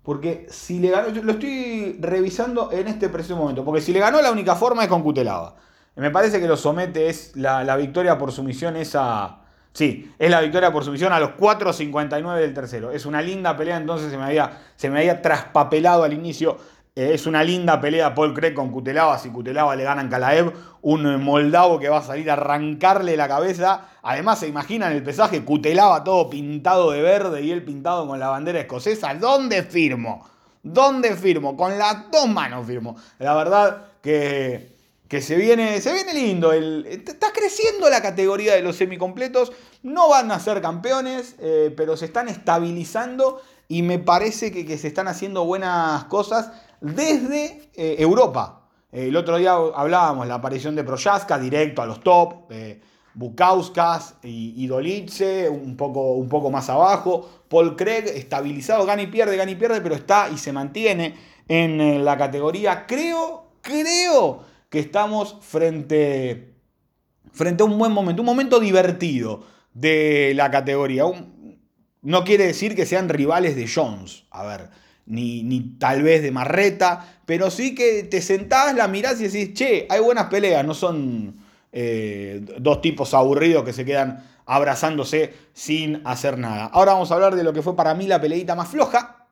Porque 0.03 0.47
si 0.49 0.79
le 0.79 0.89
ganó, 0.89 1.09
lo 1.09 1.33
estoy 1.33 1.97
revisando 1.99 2.71
en 2.71 2.87
este 2.87 3.09
preciso 3.09 3.35
momento. 3.35 3.63
Porque 3.63 3.81
si 3.81 3.93
le 3.93 3.99
ganó, 3.99 4.21
la 4.21 4.31
única 4.31 4.55
forma 4.55 4.83
es 4.83 4.89
con 4.89 5.03
Kutelaba. 5.03 5.55
Me 5.95 6.09
parece 6.09 6.39
que 6.39 6.47
lo 6.47 6.57
somete, 6.57 7.09
es 7.09 7.35
la, 7.35 7.75
victoria 7.75 8.17
por 8.17 8.31
sumisión 8.31 8.75
esa. 8.77 9.37
Sí, 9.73 10.11
es 10.17 10.31
la 10.31 10.41
victoria 10.41 10.71
por 10.71 10.83
sumisión 10.83 11.13
a 11.13 11.19
los 11.19 11.31
4.59 11.31 12.39
del 12.39 12.53
tercero. 12.53 12.91
Es 12.91 13.05
una 13.05 13.21
linda 13.21 13.55
pelea, 13.55 13.77
entonces 13.77 14.09
se 14.09 14.17
me 14.17 14.23
había, 14.23 14.59
se 14.75 14.89
me 14.89 14.99
había 14.99 15.21
traspapelado 15.21 16.03
al 16.03 16.13
inicio 16.13 16.57
eh, 16.93 17.13
es 17.13 17.25
una 17.25 17.41
linda 17.41 17.79
pelea 17.79 18.13
Paul 18.13 18.33
Craig 18.33 18.53
con 18.53 18.69
Kutelava. 18.69 19.17
Si 19.17 19.29
Kutelava 19.29 19.75
le 19.75 19.83
ganan 19.83 20.09
Kalaev, 20.09 20.51
un 20.81 21.23
moldavo 21.23 21.79
que 21.79 21.87
va 21.87 21.99
a 21.99 22.03
salir 22.03 22.29
a 22.29 22.33
arrancarle 22.33 23.15
la 23.15 23.29
cabeza. 23.29 23.89
Además, 24.01 24.39
se 24.39 24.47
imaginan 24.47 24.91
el 24.91 25.01
pesaje: 25.01 25.45
Kutelava 25.45 26.03
todo 26.03 26.29
pintado 26.29 26.91
de 26.91 27.01
verde 27.01 27.43
y 27.43 27.51
él 27.51 27.63
pintado 27.63 28.07
con 28.07 28.19
la 28.19 28.27
bandera 28.27 28.59
escocesa. 28.59 29.13
¿Dónde 29.13 29.63
firmo? 29.63 30.27
¿Dónde 30.63 31.15
firmo? 31.15 31.55
Con 31.55 31.77
las 31.77 32.11
dos 32.11 32.27
manos 32.27 32.67
firmo. 32.67 32.97
La 33.19 33.35
verdad 33.35 33.85
que, 34.01 34.75
que 35.07 35.21
se, 35.21 35.37
viene, 35.37 35.79
se 35.79 35.93
viene 35.93 36.13
lindo. 36.13 36.51
está 36.51 37.31
creciendo 37.31 37.89
la 37.89 38.01
categoría 38.01 38.55
de 38.55 38.63
los 38.63 38.75
semicompletos. 38.75 39.53
No 39.81 40.09
van 40.09 40.29
a 40.29 40.39
ser 40.41 40.61
campeones, 40.61 41.35
eh, 41.39 41.73
pero 41.75 41.95
se 41.95 42.05
están 42.05 42.27
estabilizando 42.27 43.41
y 43.69 43.81
me 43.81 43.97
parece 43.97 44.51
que, 44.51 44.65
que 44.65 44.77
se 44.77 44.89
están 44.89 45.07
haciendo 45.07 45.45
buenas 45.45 46.03
cosas 46.05 46.51
desde 46.81 47.69
eh, 47.75 47.95
Europa. 47.99 48.67
El 48.91 49.15
otro 49.15 49.37
día 49.37 49.53
hablábamos 49.53 50.27
la 50.27 50.35
aparición 50.35 50.75
de 50.75 50.83
Proyaska 50.83 51.39
directo 51.39 51.81
a 51.81 51.85
los 51.85 52.01
top. 52.01 52.51
Eh, 52.51 52.81
Bukauskas 53.13 54.15
y, 54.23 54.53
y 54.57 54.69
un 55.49 55.75
poco, 55.75 56.13
un 56.13 56.29
poco 56.29 56.49
más 56.49 56.69
abajo. 56.69 57.29
Paul 57.49 57.75
Craig 57.75 58.05
estabilizado, 58.07 58.85
gana 58.85 59.01
y 59.01 59.07
pierde, 59.07 59.35
gana 59.35 59.51
y 59.51 59.55
pierde, 59.55 59.81
pero 59.81 59.95
está 59.95 60.29
y 60.29 60.37
se 60.37 60.53
mantiene 60.53 61.15
en 61.47 61.81
eh, 61.81 61.99
la 61.99 62.17
categoría. 62.17 62.85
Creo, 62.87 63.51
creo 63.61 64.43
que 64.69 64.79
estamos 64.79 65.37
frente, 65.41 66.55
frente 67.33 67.63
a 67.63 67.65
un 67.65 67.77
buen 67.77 67.91
momento, 67.91 68.21
un 68.21 68.27
momento 68.27 68.59
divertido 68.59 69.43
de 69.73 70.33
la 70.35 70.49
categoría. 70.49 71.03
no 72.01 72.23
quiere 72.23 72.47
decir 72.47 72.75
que 72.75 72.85
sean 72.85 73.09
rivales 73.09 73.55
de 73.55 73.69
Jones, 73.73 74.23
a 74.31 74.45
ver, 74.45 74.69
ni, 75.11 75.43
ni 75.43 75.59
tal 75.77 76.03
vez 76.03 76.23
de 76.23 76.31
Marreta, 76.31 77.19
pero 77.25 77.51
sí 77.51 77.75
que 77.75 78.03
te 78.03 78.21
sentás, 78.21 78.73
la 78.73 78.87
mirás 78.87 79.19
y 79.19 79.27
decís, 79.27 79.53
che, 79.53 79.85
hay 79.89 79.99
buenas 79.99 80.27
peleas, 80.27 80.65
no 80.65 80.73
son 80.73 81.35
eh, 81.73 82.41
dos 82.57 82.81
tipos 82.81 83.13
aburridos 83.13 83.65
que 83.65 83.73
se 83.73 83.83
quedan 83.83 84.25
abrazándose 84.45 85.33
sin 85.53 86.01
hacer 86.05 86.37
nada. 86.37 86.65
Ahora 86.65 86.93
vamos 86.93 87.11
a 87.11 87.15
hablar 87.15 87.35
de 87.35 87.43
lo 87.43 87.51
que 87.51 87.61
fue 87.61 87.75
para 87.75 87.93
mí 87.93 88.07
la 88.07 88.21
peleita 88.21 88.55
más 88.55 88.69
floja. 88.69 89.27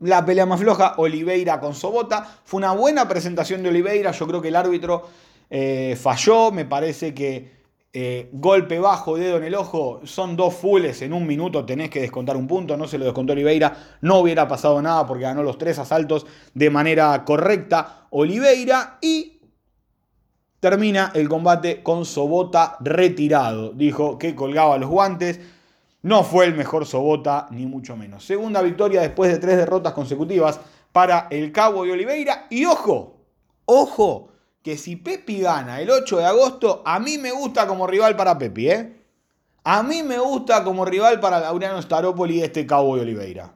La 0.00 0.24
pelea 0.24 0.46
más 0.46 0.60
floja, 0.60 0.94
Oliveira 0.98 1.60
con 1.60 1.74
Sobota. 1.74 2.24
Fue 2.44 2.58
una 2.58 2.72
buena 2.72 3.08
presentación 3.08 3.62
de 3.62 3.68
Oliveira. 3.68 4.12
Yo 4.12 4.26
creo 4.26 4.40
que 4.40 4.48
el 4.48 4.56
árbitro 4.56 5.08
eh, 5.50 5.98
falló. 6.00 6.50
Me 6.50 6.64
parece 6.64 7.12
que 7.12 7.55
eh, 7.98 8.28
golpe 8.30 8.78
bajo, 8.78 9.16
dedo 9.16 9.38
en 9.38 9.44
el 9.44 9.54
ojo, 9.54 10.02
son 10.04 10.36
dos 10.36 10.52
fulles 10.52 11.00
en 11.00 11.14
un 11.14 11.26
minuto, 11.26 11.64
tenés 11.64 11.88
que 11.88 12.02
descontar 12.02 12.36
un 12.36 12.46
punto, 12.46 12.76
no 12.76 12.86
se 12.86 12.98
lo 12.98 13.06
descontó 13.06 13.32
Oliveira, 13.32 13.74
no 14.02 14.18
hubiera 14.18 14.46
pasado 14.46 14.82
nada 14.82 15.06
porque 15.06 15.22
ganó 15.22 15.42
los 15.42 15.56
tres 15.56 15.78
asaltos 15.78 16.26
de 16.52 16.68
manera 16.68 17.24
correcta 17.24 18.06
Oliveira 18.10 18.98
y 19.00 19.40
termina 20.60 21.10
el 21.14 21.26
combate 21.26 21.82
con 21.82 22.04
Sobota 22.04 22.76
retirado. 22.80 23.72
Dijo 23.72 24.18
que 24.18 24.34
colgaba 24.34 24.76
los 24.76 24.90
guantes. 24.90 25.40
No 26.02 26.22
fue 26.22 26.44
el 26.44 26.54
mejor 26.54 26.84
Sobota, 26.84 27.46
ni 27.50 27.64
mucho 27.64 27.96
menos. 27.96 28.26
Segunda 28.26 28.60
victoria 28.60 29.00
después 29.00 29.32
de 29.32 29.38
tres 29.38 29.56
derrotas 29.56 29.94
consecutivas 29.94 30.60
para 30.92 31.28
el 31.30 31.50
Cabo 31.50 31.84
de 31.84 31.92
Oliveira. 31.92 32.46
Y 32.50 32.66
ojo, 32.66 33.20
ojo, 33.64 34.28
que 34.66 34.76
si 34.76 34.96
Pepi 34.96 35.42
gana 35.42 35.80
el 35.80 35.88
8 35.88 36.16
de 36.16 36.24
agosto, 36.24 36.82
a 36.84 36.98
mí 36.98 37.18
me 37.18 37.30
gusta 37.30 37.68
como 37.68 37.86
rival 37.86 38.16
para 38.16 38.36
Pepi, 38.36 38.68
¿eh? 38.68 38.96
A 39.62 39.84
mí 39.84 40.02
me 40.02 40.18
gusta 40.18 40.64
como 40.64 40.84
rival 40.84 41.20
para 41.20 41.38
Laureano 41.38 41.80
Staropoli 41.80 42.42
este 42.42 42.66
Cabo 42.66 42.96
de 42.96 43.02
Oliveira. 43.02 43.54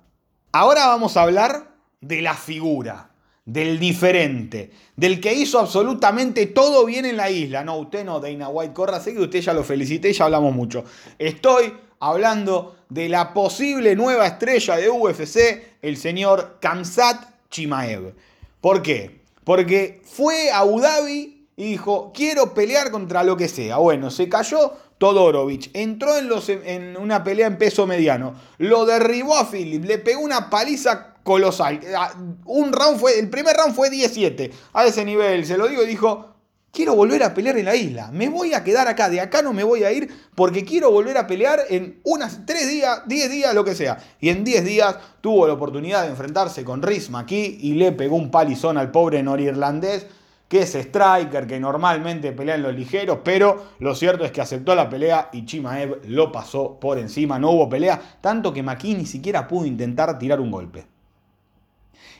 Ahora 0.52 0.86
vamos 0.86 1.16
a 1.16 1.22
hablar 1.22 1.74
de 2.00 2.22
la 2.22 2.34
figura 2.34 3.10
del 3.44 3.80
diferente, 3.80 4.70
del 4.94 5.20
que 5.20 5.34
hizo 5.34 5.58
absolutamente 5.58 6.46
todo 6.46 6.86
bien 6.86 7.04
en 7.04 7.16
la 7.16 7.28
isla. 7.28 7.64
No, 7.64 7.78
usted 7.78 8.04
no, 8.04 8.20
Dana 8.20 8.48
White, 8.48 8.72
corra, 8.72 9.00
sé 9.00 9.12
que 9.12 9.20
usted 9.20 9.40
ya 9.40 9.52
lo 9.52 9.64
felicité 9.64 10.10
y 10.10 10.12
ya 10.12 10.26
hablamos 10.26 10.54
mucho. 10.54 10.84
Estoy 11.18 11.74
hablando 11.98 12.76
de 12.88 13.08
la 13.08 13.34
posible 13.34 13.96
nueva 13.96 14.28
estrella 14.28 14.76
de 14.76 14.88
UFC, 14.88 15.80
el 15.82 15.96
señor 15.96 16.58
Kamsat 16.60 17.48
Chimaev. 17.50 18.14
¿Por 18.60 18.80
qué? 18.80 19.19
Porque 19.50 20.00
fue 20.04 20.52
a 20.52 20.58
Abu 20.60 20.80
Dhabi 20.80 21.48
y 21.56 21.64
dijo, 21.64 22.12
quiero 22.14 22.54
pelear 22.54 22.92
contra 22.92 23.24
lo 23.24 23.36
que 23.36 23.48
sea. 23.48 23.78
Bueno, 23.78 24.08
se 24.12 24.28
cayó 24.28 24.74
Todorovic, 24.98 25.70
entró 25.74 26.16
en, 26.16 26.30
en 26.64 26.96
una 26.96 27.24
pelea 27.24 27.48
en 27.48 27.58
peso 27.58 27.84
mediano, 27.84 28.36
lo 28.58 28.86
derribó 28.86 29.34
a 29.36 29.50
Philip, 29.50 29.84
le 29.84 29.98
pegó 29.98 30.20
una 30.20 30.50
paliza 30.50 31.14
colosal. 31.24 31.80
Ah, 31.96 32.14
un 32.44 32.72
round 32.72 33.00
fue, 33.00 33.18
el 33.18 33.28
primer 33.28 33.56
round 33.56 33.74
fue 33.74 33.90
17. 33.90 34.52
A 34.72 34.84
ese 34.84 35.04
nivel, 35.04 35.44
se 35.44 35.58
lo 35.58 35.66
digo, 35.66 35.82
dijo, 35.82 36.32
quiero 36.72 36.94
volver 36.94 37.22
a 37.22 37.34
pelear 37.34 37.58
en 37.58 37.66
la 37.66 37.76
isla. 37.76 38.10
Me 38.12 38.28
voy 38.28 38.54
a 38.54 38.64
quedar 38.64 38.88
acá, 38.88 39.08
de 39.08 39.20
acá 39.20 39.42
no 39.42 39.52
me 39.52 39.64
voy 39.64 39.84
a 39.84 39.92
ir 39.92 40.10
porque 40.34 40.64
quiero 40.64 40.90
volver 40.90 41.16
a 41.18 41.26
pelear 41.26 41.60
en 41.68 42.00
unas 42.04 42.46
3 42.46 42.68
días, 42.68 43.02
10 43.06 43.30
días, 43.30 43.54
lo 43.54 43.64
que 43.64 43.74
sea. 43.74 43.98
Y 44.20 44.28
en 44.30 44.44
10 44.44 44.64
días 44.64 44.96
tuvo 45.20 45.46
la 45.46 45.54
oportunidad 45.54 46.02
de 46.02 46.10
enfrentarse 46.10 46.64
con 46.64 46.82
Riz 46.82 47.10
aquí 47.14 47.58
y 47.60 47.74
le 47.74 47.92
pegó 47.92 48.16
un 48.16 48.30
palizón 48.30 48.78
al 48.78 48.90
pobre 48.90 49.22
norirlandés 49.22 50.06
que 50.50 50.62
es 50.62 50.74
striker, 50.74 51.46
que 51.46 51.60
normalmente 51.60 52.32
pelea 52.32 52.56
en 52.56 52.64
los 52.64 52.74
ligeros, 52.74 53.20
pero 53.22 53.66
lo 53.78 53.94
cierto 53.94 54.24
es 54.24 54.32
que 54.32 54.40
aceptó 54.40 54.74
la 54.74 54.90
pelea 54.90 55.30
y 55.32 55.44
Chimaev 55.46 56.00
lo 56.08 56.32
pasó 56.32 56.80
por 56.80 56.98
encima, 56.98 57.38
no 57.38 57.52
hubo 57.52 57.68
pelea, 57.68 58.18
tanto 58.20 58.52
que 58.52 58.64
Maki 58.64 58.96
ni 58.96 59.06
siquiera 59.06 59.46
pudo 59.46 59.64
intentar 59.64 60.18
tirar 60.18 60.40
un 60.40 60.50
golpe. 60.50 60.86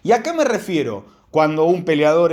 ¿Y 0.05 0.13
a 0.13 0.23
qué 0.23 0.33
me 0.33 0.45
refiero 0.45 1.07
cuando 1.33 1.65
un 1.65 1.85
peleador 1.85 2.33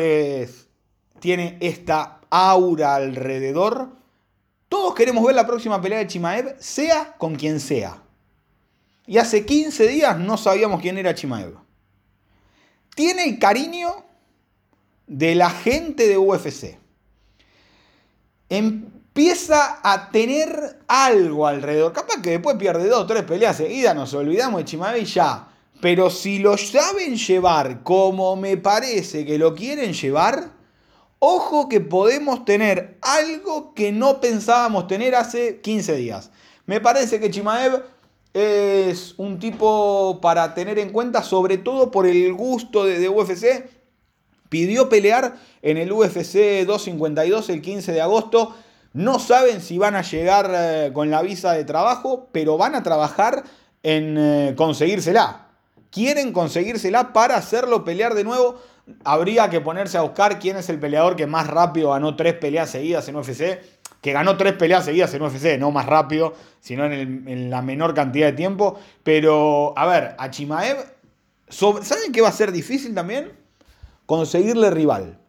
tiene 1.20 1.58
esta 1.62 2.20
aura 2.30 2.96
alrededor? 2.96 3.98
Todos 4.70 4.96
queremos 4.96 5.26
ver 5.26 5.36
la 5.36 5.48
próxima 5.48 5.82
pelea 5.82 6.00
de 6.00 6.08
Chimaev, 6.08 6.56
sea 6.60 7.16
con 7.18 7.36
quien 7.36 7.60
sea. 7.60 8.02
Y 9.06 9.18
hace 9.18 9.46
15 9.46 9.88
días 9.88 10.20
no 10.20 10.38
sabíamos 10.38 10.82
quién 10.82 10.98
era 10.98 11.16
Chimaev. 11.16 11.56
Tiene 12.94 13.24
el 13.24 13.40
cariño 13.40 14.04
de 15.06 15.36
la 15.36 15.50
gente 15.50 16.08
de 16.08 16.18
UFC. 16.18 16.78
Empieza 18.50 19.80
a 19.82 20.12
tener 20.12 20.82
algo 20.88 21.48
alrededor. 21.48 21.94
Capaz 21.94 22.22
que 22.22 22.32
después 22.32 22.58
pierde 22.58 22.90
dos 22.90 23.04
o 23.04 23.08
tres 23.08 23.24
peleas 23.24 23.56
seguidas, 23.56 23.96
nos 23.96 24.14
olvidamos 24.14 24.60
de 24.60 24.66
Chimaev 24.66 25.02
y 25.02 25.06
ya. 25.06 25.48
Pero 25.80 26.10
si 26.10 26.40
lo 26.40 26.58
saben 26.58 27.16
llevar 27.16 27.84
como 27.84 28.36
me 28.36 28.58
parece 28.58 29.26
que 29.26 29.38
lo 29.38 29.56
quieren 29.56 29.94
llevar, 29.94 30.57
ojo 31.20 31.70
que 31.70 31.82
podemos 31.82 32.46
tener 32.46 32.98
algo 33.02 33.74
que 33.74 33.92
no 33.92 34.22
pensábamos 34.22 34.88
tener 34.88 35.16
hace 35.16 35.62
15 35.62 35.96
días. 35.96 36.32
Me 36.66 36.82
parece 36.82 37.20
que 37.20 37.32
Chimaev 37.32 37.84
es 38.34 39.16
un 39.18 39.40
tipo 39.40 40.20
para 40.22 40.54
tener 40.54 40.78
en 40.80 40.92
cuenta, 40.92 41.24
sobre 41.24 41.58
todo 41.58 41.92
por 41.92 42.06
el 42.06 42.34
gusto 42.34 42.86
de, 42.86 43.10
UFC. 43.10 43.70
Pidió 44.50 44.90
pelear 44.90 45.36
en 45.62 45.78
el 45.78 45.92
UFC 45.92 46.66
252 46.66 47.50
el 47.50 47.62
15 47.62 47.92
de 47.92 48.02
agosto. 48.02 48.56
No 48.94 49.20
saben 49.20 49.62
si 49.62 49.78
van 49.78 49.96
a 49.96 50.02
llegar 50.02 50.52
eh, 50.54 50.92
con 50.94 51.10
la 51.10 51.22
visa 51.22 51.54
de 51.54 51.66
trabajo, 51.66 52.30
pero 52.32 52.58
van 52.58 52.76
a 52.76 52.84
trabajar 52.84 53.44
en 53.84 54.18
eh, 54.18 54.54
conseguírsela 54.56 55.48
quieren 55.92 56.32
conseguírsela 56.32 57.14
para 57.14 57.38
hacerlo 57.38 57.84
pelear 57.84 58.14
de 58.14 58.24
nuevo. 58.24 58.62
Habría 59.04 59.50
que 59.50 59.62
ponerse 59.62 59.98
a 59.98 60.02
buscar 60.02 60.40
quién 60.40 60.58
es 60.58 60.70
el 60.70 60.80
peleador 60.80 61.16
que 61.16 61.28
más 61.28 61.48
rápido 61.48 61.92
ganó 61.92 62.16
tres 62.16 62.36
peleas 62.36 62.70
seguidas 62.70 63.08
en 63.08 63.16
UFC. 63.16 63.60
Que 64.02 64.14
ganó 64.14 64.38
tres 64.38 64.54
peleas 64.54 64.86
seguidas 64.86 65.14
en 65.14 65.22
UFC, 65.24 65.58
no 65.60 65.72
más 65.72 65.86
rápido, 65.86 66.34
sino 66.60 66.86
en, 66.86 67.50
la 67.50 67.62
menor 67.62 67.94
cantidad 67.94 68.28
de 68.28 68.34
tiempo. 68.34 68.80
Pero, 69.04 69.74
a 69.78 69.86
ver, 69.88 70.16
a 70.18 70.30
Chimaev, 70.30 70.78
¿saben 71.50 72.12
qué 72.14 72.22
va 72.22 72.30
a 72.30 72.32
ser 72.32 72.52
difícil 72.52 72.94
también? 72.94 73.34
Conseguirle 74.06 74.70
rival. 74.70 75.20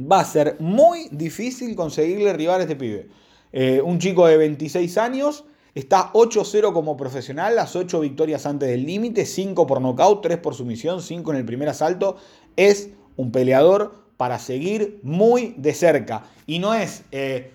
Va 0.00 0.20
a 0.20 0.24
ser 0.24 0.56
muy 0.60 1.08
difícil 1.10 1.74
conseguirle 1.74 2.32
rival 2.32 2.60
a 2.60 2.62
este 2.62 2.76
pibe. 2.76 3.08
Eh, 3.52 3.80
un 3.82 3.98
chico 3.98 4.26
de 4.26 4.36
26 4.36 4.96
años 4.98 5.44
Está 5.74 6.12
8-0 6.12 6.72
como 6.72 6.96
profesional, 6.96 7.54
las 7.54 7.76
8 7.76 8.00
victorias 8.00 8.44
antes 8.44 8.68
del 8.68 8.84
límite, 8.84 9.24
5 9.24 9.66
por 9.68 9.80
nocaut, 9.80 10.20
3 10.20 10.38
por 10.38 10.54
sumisión, 10.54 11.00
5 11.00 11.30
en 11.30 11.38
el 11.38 11.44
primer 11.44 11.68
asalto. 11.68 12.16
Es 12.60 12.90
un 13.16 13.32
peleador 13.32 13.94
para 14.18 14.38
seguir 14.38 15.00
muy 15.02 15.54
de 15.56 15.72
cerca. 15.72 16.24
Y 16.46 16.58
no 16.58 16.74
es 16.74 17.04
eh, 17.10 17.52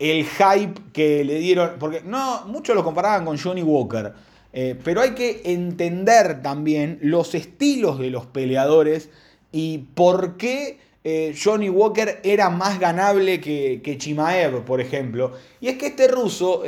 el 0.00 0.24
hype 0.24 0.80
que 0.92 1.22
le 1.22 1.38
dieron, 1.38 1.76
porque 1.78 2.02
no, 2.04 2.44
muchos 2.46 2.74
lo 2.74 2.82
comparaban 2.82 3.24
con 3.24 3.38
Johnny 3.38 3.62
Walker. 3.62 4.12
Eh, 4.52 4.76
pero 4.82 5.00
hay 5.00 5.10
que 5.10 5.42
entender 5.44 6.42
también 6.42 6.98
los 7.02 7.36
estilos 7.36 8.00
de 8.00 8.10
los 8.10 8.26
peleadores 8.26 9.10
y 9.52 9.78
por 9.94 10.36
qué 10.36 10.80
eh, 11.04 11.36
Johnny 11.40 11.68
Walker 11.68 12.18
era 12.24 12.50
más 12.50 12.80
ganable 12.80 13.40
que, 13.40 13.96
Chimaev, 13.96 14.64
por 14.64 14.80
ejemplo. 14.80 15.34
Y 15.60 15.68
es 15.68 15.78
que 15.78 15.86
este 15.86 16.08
ruso 16.08 16.64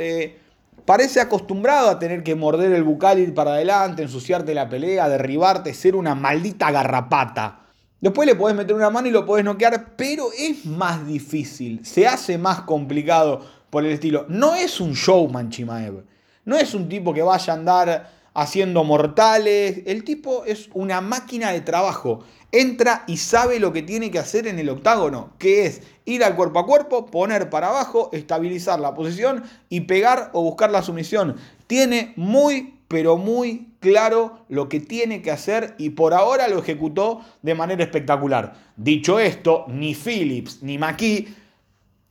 Parece 0.85 1.21
acostumbrado 1.21 1.89
a 1.89 1.99
tener 1.99 2.23
que 2.23 2.35
morder 2.35 2.71
el 2.71 2.83
bucal, 2.83 3.19
ir 3.19 3.33
para 3.35 3.51
adelante, 3.51 4.01
ensuciarte 4.01 4.55
la 4.55 4.67
pelea, 4.67 5.07
derribarte, 5.09 5.73
ser 5.73 5.95
una 5.95 6.15
maldita 6.15 6.71
garrapata. 6.71 7.60
Después 8.01 8.27
le 8.27 8.35
podés 8.35 8.57
meter 8.57 8.75
una 8.75 8.89
mano 8.89 9.07
y 9.07 9.11
lo 9.11 9.25
podés 9.25 9.45
noquear, 9.45 9.95
pero 9.95 10.29
es 10.37 10.65
más 10.65 11.07
difícil, 11.07 11.85
se 11.85 12.07
hace 12.07 12.37
más 12.37 12.61
complicado 12.61 13.45
por 13.69 13.85
el 13.85 13.91
estilo. 13.91 14.25
No 14.27 14.55
es 14.55 14.81
un 14.81 14.93
showman 14.93 15.49
Chimaev, 15.49 16.03
no 16.45 16.57
es 16.57 16.73
un 16.73 16.89
tipo 16.89 17.13
que 17.13 17.21
vaya 17.21 17.53
a 17.53 17.55
andar 17.55 18.11
haciendo 18.33 18.83
mortales, 18.83 19.83
el 19.85 20.03
tipo 20.03 20.45
es 20.45 20.69
una 20.73 20.99
máquina 20.99 21.51
de 21.51 21.61
trabajo 21.61 22.23
entra 22.51 23.03
y 23.07 23.17
sabe 23.17 23.59
lo 23.59 23.71
que 23.71 23.81
tiene 23.81 24.11
que 24.11 24.19
hacer 24.19 24.47
en 24.47 24.59
el 24.59 24.69
octágono, 24.69 25.33
que 25.37 25.65
es 25.65 25.81
ir 26.05 26.23
al 26.23 26.35
cuerpo 26.35 26.59
a 26.59 26.65
cuerpo, 26.65 27.05
poner 27.05 27.49
para 27.49 27.69
abajo, 27.69 28.09
estabilizar 28.11 28.79
la 28.79 28.93
posición 28.93 29.43
y 29.69 29.81
pegar 29.81 30.29
o 30.33 30.43
buscar 30.43 30.71
la 30.71 30.81
sumisión. 30.81 31.37
Tiene 31.67 32.13
muy 32.17 32.80
pero 32.91 33.15
muy 33.15 33.69
claro 33.79 34.45
lo 34.49 34.67
que 34.67 34.81
tiene 34.81 35.21
que 35.21 35.31
hacer 35.31 35.75
y 35.77 35.91
por 35.91 36.13
ahora 36.13 36.49
lo 36.49 36.59
ejecutó 36.59 37.21
de 37.41 37.55
manera 37.55 37.81
espectacular. 37.85 38.53
Dicho 38.75 39.17
esto, 39.17 39.63
ni 39.69 39.95
Phillips 39.95 40.61
ni 40.61 40.77
McKee 40.77 41.29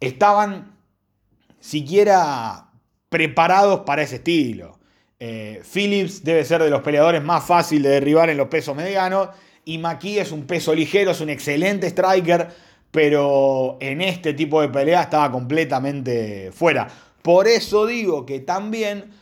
estaban 0.01 0.75
siquiera 1.59 2.71
preparados 3.11 3.81
para 3.81 4.01
ese 4.01 4.16
estilo. 4.16 4.79
Eh, 5.19 5.61
Phillips 5.71 6.25
debe 6.25 6.47
ser 6.47 6.62
de 6.62 6.71
los 6.71 6.81
peleadores 6.81 7.23
más 7.23 7.45
fáciles 7.45 7.83
de 7.83 7.90
derribar 7.90 8.31
en 8.31 8.38
los 8.38 8.49
pesos 8.49 8.75
medianos 8.75 9.29
y 9.66 9.77
McKee 9.77 10.21
es 10.21 10.33
un 10.33 10.47
peso 10.47 10.75
ligero, 10.75 11.11
es 11.11 11.21
un 11.21 11.29
excelente 11.29 11.88
striker, 11.88 12.49
pero 12.90 13.77
en 13.81 14.01
este 14.01 14.33
tipo 14.33 14.62
de 14.62 14.71
pelea 14.71 15.03
estaba 15.03 15.31
completamente 15.31 16.51
fuera. 16.55 16.88
Por 17.21 17.49
eso 17.49 17.85
digo 17.85 18.25
que 18.25 18.40
también 18.40 19.20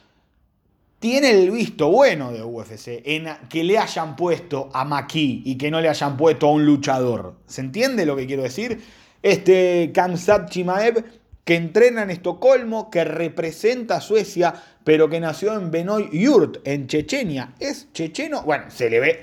tiene 0.99 1.31
el 1.31 1.51
visto 1.51 1.91
bueno 1.91 2.33
de 2.33 2.43
UFC 2.43 3.03
en 3.05 3.29
que 3.49 3.63
le 3.63 3.79
hayan 3.79 4.17
puesto 4.17 4.69
a 4.73 4.85
McKee 4.85 5.43
y 5.45 5.57
que 5.57 5.71
no 5.71 5.81
le 5.81 5.89
hayan 5.89 6.17
puesto 6.17 6.49
a 6.49 6.53
un 6.53 6.65
luchador. 6.67 7.37
¿Se 7.47 7.61
entiende 7.61 8.05
lo 8.05 8.17
que 8.17 8.27
quiero 8.27 8.43
decir? 8.43 8.83
Este 9.23 9.91
Kamsat 9.95 10.51
Chimaev 10.51 11.05
que 11.49 11.57
entrena 11.57 12.03
en 12.03 12.11
Estocolmo, 12.11 12.91
que 12.91 13.05
representa 13.05 13.97
a 13.97 14.01
Suecia, 14.03 14.53
pero 14.85 15.09
que 15.09 15.19
nació 15.19 15.55
en 15.55 15.71
Benoy 15.71 16.11
Yurt, 16.13 16.59
en 16.65 16.87
Chechenia. 16.87 17.55
¿Es 17.59 17.91
checheno? 17.95 18.43
Bueno, 18.43 18.65
se 18.69 18.91
le 18.91 19.01
ve. 19.01 19.23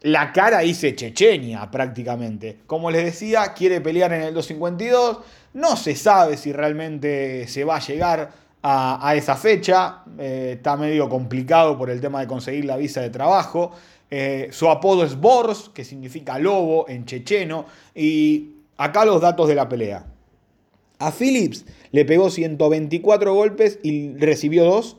La 0.00 0.32
cara 0.32 0.58
dice 0.58 0.96
Chechenia 0.96 1.70
prácticamente. 1.70 2.58
Como 2.66 2.90
les 2.90 3.04
decía, 3.04 3.52
quiere 3.54 3.80
pelear 3.80 4.12
en 4.12 4.22
el 4.22 4.34
252. 4.34 5.18
No 5.54 5.76
se 5.76 5.94
sabe 5.94 6.36
si 6.36 6.52
realmente 6.52 7.46
se 7.46 7.62
va 7.62 7.76
a 7.76 7.80
llegar 7.80 8.32
a, 8.62 9.14
esa 9.16 9.36
fecha. 9.36 10.02
Eh, 10.18 10.54
está 10.56 10.76
medio 10.76 11.08
complicado 11.08 11.76
por 11.76 11.90
el 11.90 12.00
tema 12.00 12.20
de 12.20 12.26
conseguir 12.26 12.64
la 12.64 12.76
visa 12.76 13.00
de 13.00 13.10
trabajo. 13.10 13.72
Eh, 14.10 14.48
su 14.52 14.68
apodo 14.68 15.04
es 15.04 15.18
Bors, 15.18 15.70
que 15.74 15.84
significa 15.84 16.38
lobo 16.38 16.88
en 16.88 17.04
checheno. 17.04 17.66
Y 17.94 18.50
acá 18.76 19.04
los 19.04 19.20
datos 19.20 19.48
de 19.48 19.54
la 19.54 19.68
pelea. 19.68 20.06
A 20.98 21.10
Phillips 21.10 21.64
le 21.90 22.04
pegó 22.04 22.30
124 22.30 23.34
golpes 23.34 23.78
y 23.82 24.14
recibió 24.16 24.64
2. 24.64 24.98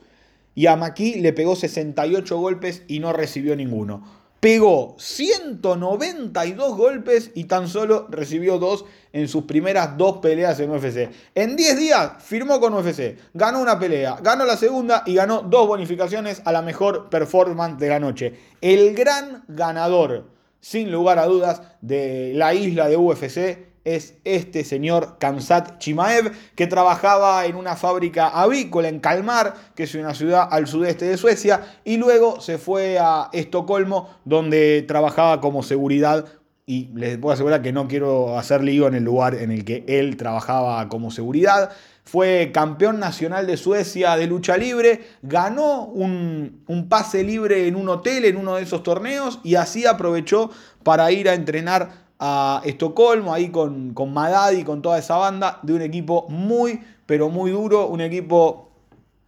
Y 0.56 0.67
a 0.67 0.76
McKee 0.76 1.21
le 1.21 1.34
pegó 1.34 1.56
68 1.56 2.38
golpes 2.38 2.84
y 2.88 2.99
no 2.99 3.13
recibió 3.13 3.56
ninguno. 3.56 4.04
Pegó 4.39 4.95
192 4.99 6.76
golpes 6.76 7.32
y 7.34 7.45
tan 7.45 7.69
solo 7.69 8.08
recibió 8.10 8.60
2 8.60 8.84
en 9.13 9.28
sus 9.28 9.43
primeras 9.43 9.95
dos 9.97 10.17
peleas 10.17 10.60
en 10.60 10.71
UFC. 10.71 11.10
En 11.36 11.56
10 11.56 11.78
días 11.78 12.12
firmó 12.19 12.60
con 12.60 12.73
UFC, 12.73 13.17
ganó 13.34 13.62
una 13.62 13.80
pelea, 13.80 14.17
ganó 14.21 14.43
la 14.43 14.58
segunda 14.58 15.04
y 15.06 15.13
ganó 15.13 15.43
dos 15.43 15.67
bonificaciones 15.67 16.41
a 16.43 16.52
la 16.52 16.62
mejor 16.62 17.10
performance 17.10 17.80
de 17.80 17.89
la 17.89 17.99
noche. 17.99 18.34
El 18.60 18.95
gran 18.95 19.45
ganador, 19.47 20.26
sin 20.60 20.91
lugar 20.91 21.19
a 21.19 21.28
dudas, 21.28 21.62
de 21.82 22.34
la 22.34 22.54
isla 22.54 22.89
de 22.89 22.97
UFC 22.97 23.73
es 23.86 24.15
este 24.23 24.63
señor 24.63 25.17
Kamsat 25.19 25.78
Chimaev, 25.78 26.32
que 26.56 26.67
trabajaba 26.67 27.45
en 27.45 27.56
una 27.56 27.76
fábrica 27.76 28.30
avícola 28.30 28.88
en 28.88 28.99
Kalmar, 28.99 29.54
que 29.76 29.84
es 29.84 29.95
una 29.95 30.13
ciudad 30.13 30.47
al 30.49 30.67
sudeste 30.67 31.06
de 31.06 31.17
Suecia, 31.17 31.80
y 31.84 31.97
luego 31.97 32.39
se 32.39 32.58
fue 32.58 32.97
a 32.99 33.30
Estocolmo, 33.34 34.10
donde 34.26 34.84
trabajaba 34.88 35.41
como 35.41 35.63
seguridad. 35.63 36.26
Y 36.65 36.89
les 36.95 37.17
puedo 37.17 37.34
asegurar 37.34 37.62
que 37.62 37.73
no 37.73 37.88
quiero 37.88 38.38
hacer 38.38 38.63
lío 38.63 38.88
en 38.88 38.95
el 38.95 39.04
lugar 39.04 39.36
en 39.36 39.52
el 39.52 39.65
que 39.65 39.84
él 39.88 40.15
trabajaba 40.15 40.88
como 40.88 41.12
seguridad. 41.12 41.71
Fue 42.06 42.52
campeón 42.54 42.99
nacional 42.99 43.47
de 43.47 43.58
Suecia 43.58 44.15
de 44.15 44.28
lucha 44.28 44.58
libre, 44.58 45.02
ganó 45.21 45.86
un, 45.86 46.63
un 46.67 46.89
pase 46.89 47.23
libre 47.23 47.67
en 47.67 47.76
un 47.76 47.89
hotel 47.89 48.26
en 48.26 48.38
uno 48.38 48.56
de 48.56 48.63
esos 48.63 48.84
torneos 48.84 49.39
y 49.43 49.56
así 49.56 49.86
aprovechó 49.86 50.52
para 50.84 51.12
ir 51.12 51.30
a 51.30 51.34
entrenar 51.34 52.04
a 52.26 52.62
Estocolmo, 52.63 53.34
ahí 53.34 53.49
con, 53.49 53.93
con 53.93 54.15
y 54.58 54.63
con 54.63 54.82
toda 54.82 54.97
esa 54.97 55.17
banda, 55.17 55.60
de 55.62 55.73
un 55.73 55.82
equipo 55.82 56.26
muy, 56.30 56.80
pero 57.06 57.30
muy 57.30 57.52
duro, 57.52 57.88
un 57.88 57.99
equipo 57.99 58.69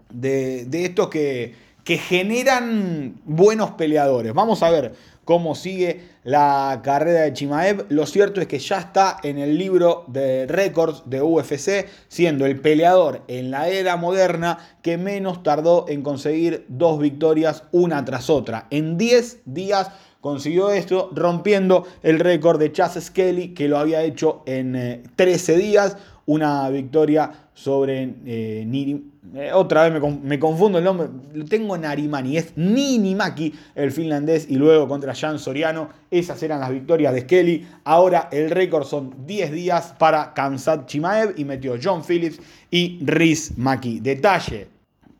de, 0.10 0.65
estos 0.71 1.10
que, 1.10 1.56
que 1.84 1.98
generan 1.98 3.15
buenos 3.26 3.71
peleadores. 3.71 4.34
Vamos 4.34 4.63
a 4.63 4.69
ver 4.69 4.95
cómo 5.25 5.55
sigue 5.55 6.01
la 6.23 6.79
carrera 6.83 7.21
de 7.21 7.33
Chimaev. 7.33 7.88
Lo 7.89 8.05
cierto 8.05 8.39
es 8.39 8.47
que 8.47 8.59
ya 8.59 8.79
está 8.79 9.17
en 9.23 9.38
el 9.38 9.57
libro 9.57 10.05
de 10.07 10.47
récords 10.47 11.03
de 11.05 11.21
UFC, 11.21 11.88
siendo 12.07 12.45
el 12.45 12.61
peleador 12.61 13.23
en 13.27 13.51
la 13.51 13.67
era 13.67 13.97
moderna 13.97 14.59
que 14.81 14.97
menos 14.97 15.43
tardó 15.43 15.85
en 15.89 16.03
conseguir 16.03 16.65
dos 16.69 16.99
victorias 16.99 17.63
una 17.71 18.05
tras 18.05 18.29
otra. 18.29 18.67
En 18.69 18.97
10 18.97 19.41
días 19.45 19.91
consiguió 20.21 20.71
esto 20.71 21.11
rompiendo 21.13 21.85
el 22.01 22.19
récord 22.19 22.59
de 22.59 22.71
Chas 22.71 22.97
Skelly 22.99 23.53
que 23.53 23.67
lo 23.67 23.77
había 23.77 24.01
hecho 24.01 24.41
en 24.47 25.03
13 25.15 25.53
eh, 25.53 25.57
días, 25.57 25.97
una 26.27 26.69
victoria 26.69 27.31
sobre 27.53 28.15
eh, 28.25 28.63
Niri, 28.65 29.11
eh, 29.35 29.51
otra 29.53 29.88
vez 29.88 30.01
me, 30.23 30.39
confundo 30.39 30.77
el 30.77 30.83
nombre, 30.83 31.07
tengo 31.47 31.77
Narimani, 31.77 32.38
es 32.38 32.53
Ninimaki 32.55 33.53
el 33.75 33.91
finlandés 33.91 34.47
y 34.49 34.55
luego 34.55 34.88
contra 34.88 35.13
Jan 35.13 35.39
Soriano, 35.39 35.89
esas 36.09 36.41
eran 36.43 36.59
las 36.59 36.71
victorias 36.71 37.13
de 37.13 37.21
Skelly, 37.21 37.67
ahora 37.83 38.29
el 38.31 38.49
récord 38.49 38.85
son 38.85 39.25
10 39.25 39.51
días 39.51 39.93
para 39.97 40.33
Kansat 40.33 40.88
Chimaev 40.88 41.33
y 41.38 41.45
metió 41.45 41.75
John 41.81 42.03
Phillips 42.03 42.39
y 42.71 42.99
Riz 43.03 43.57
Maki. 43.57 43.99
Detalle, 43.99 44.67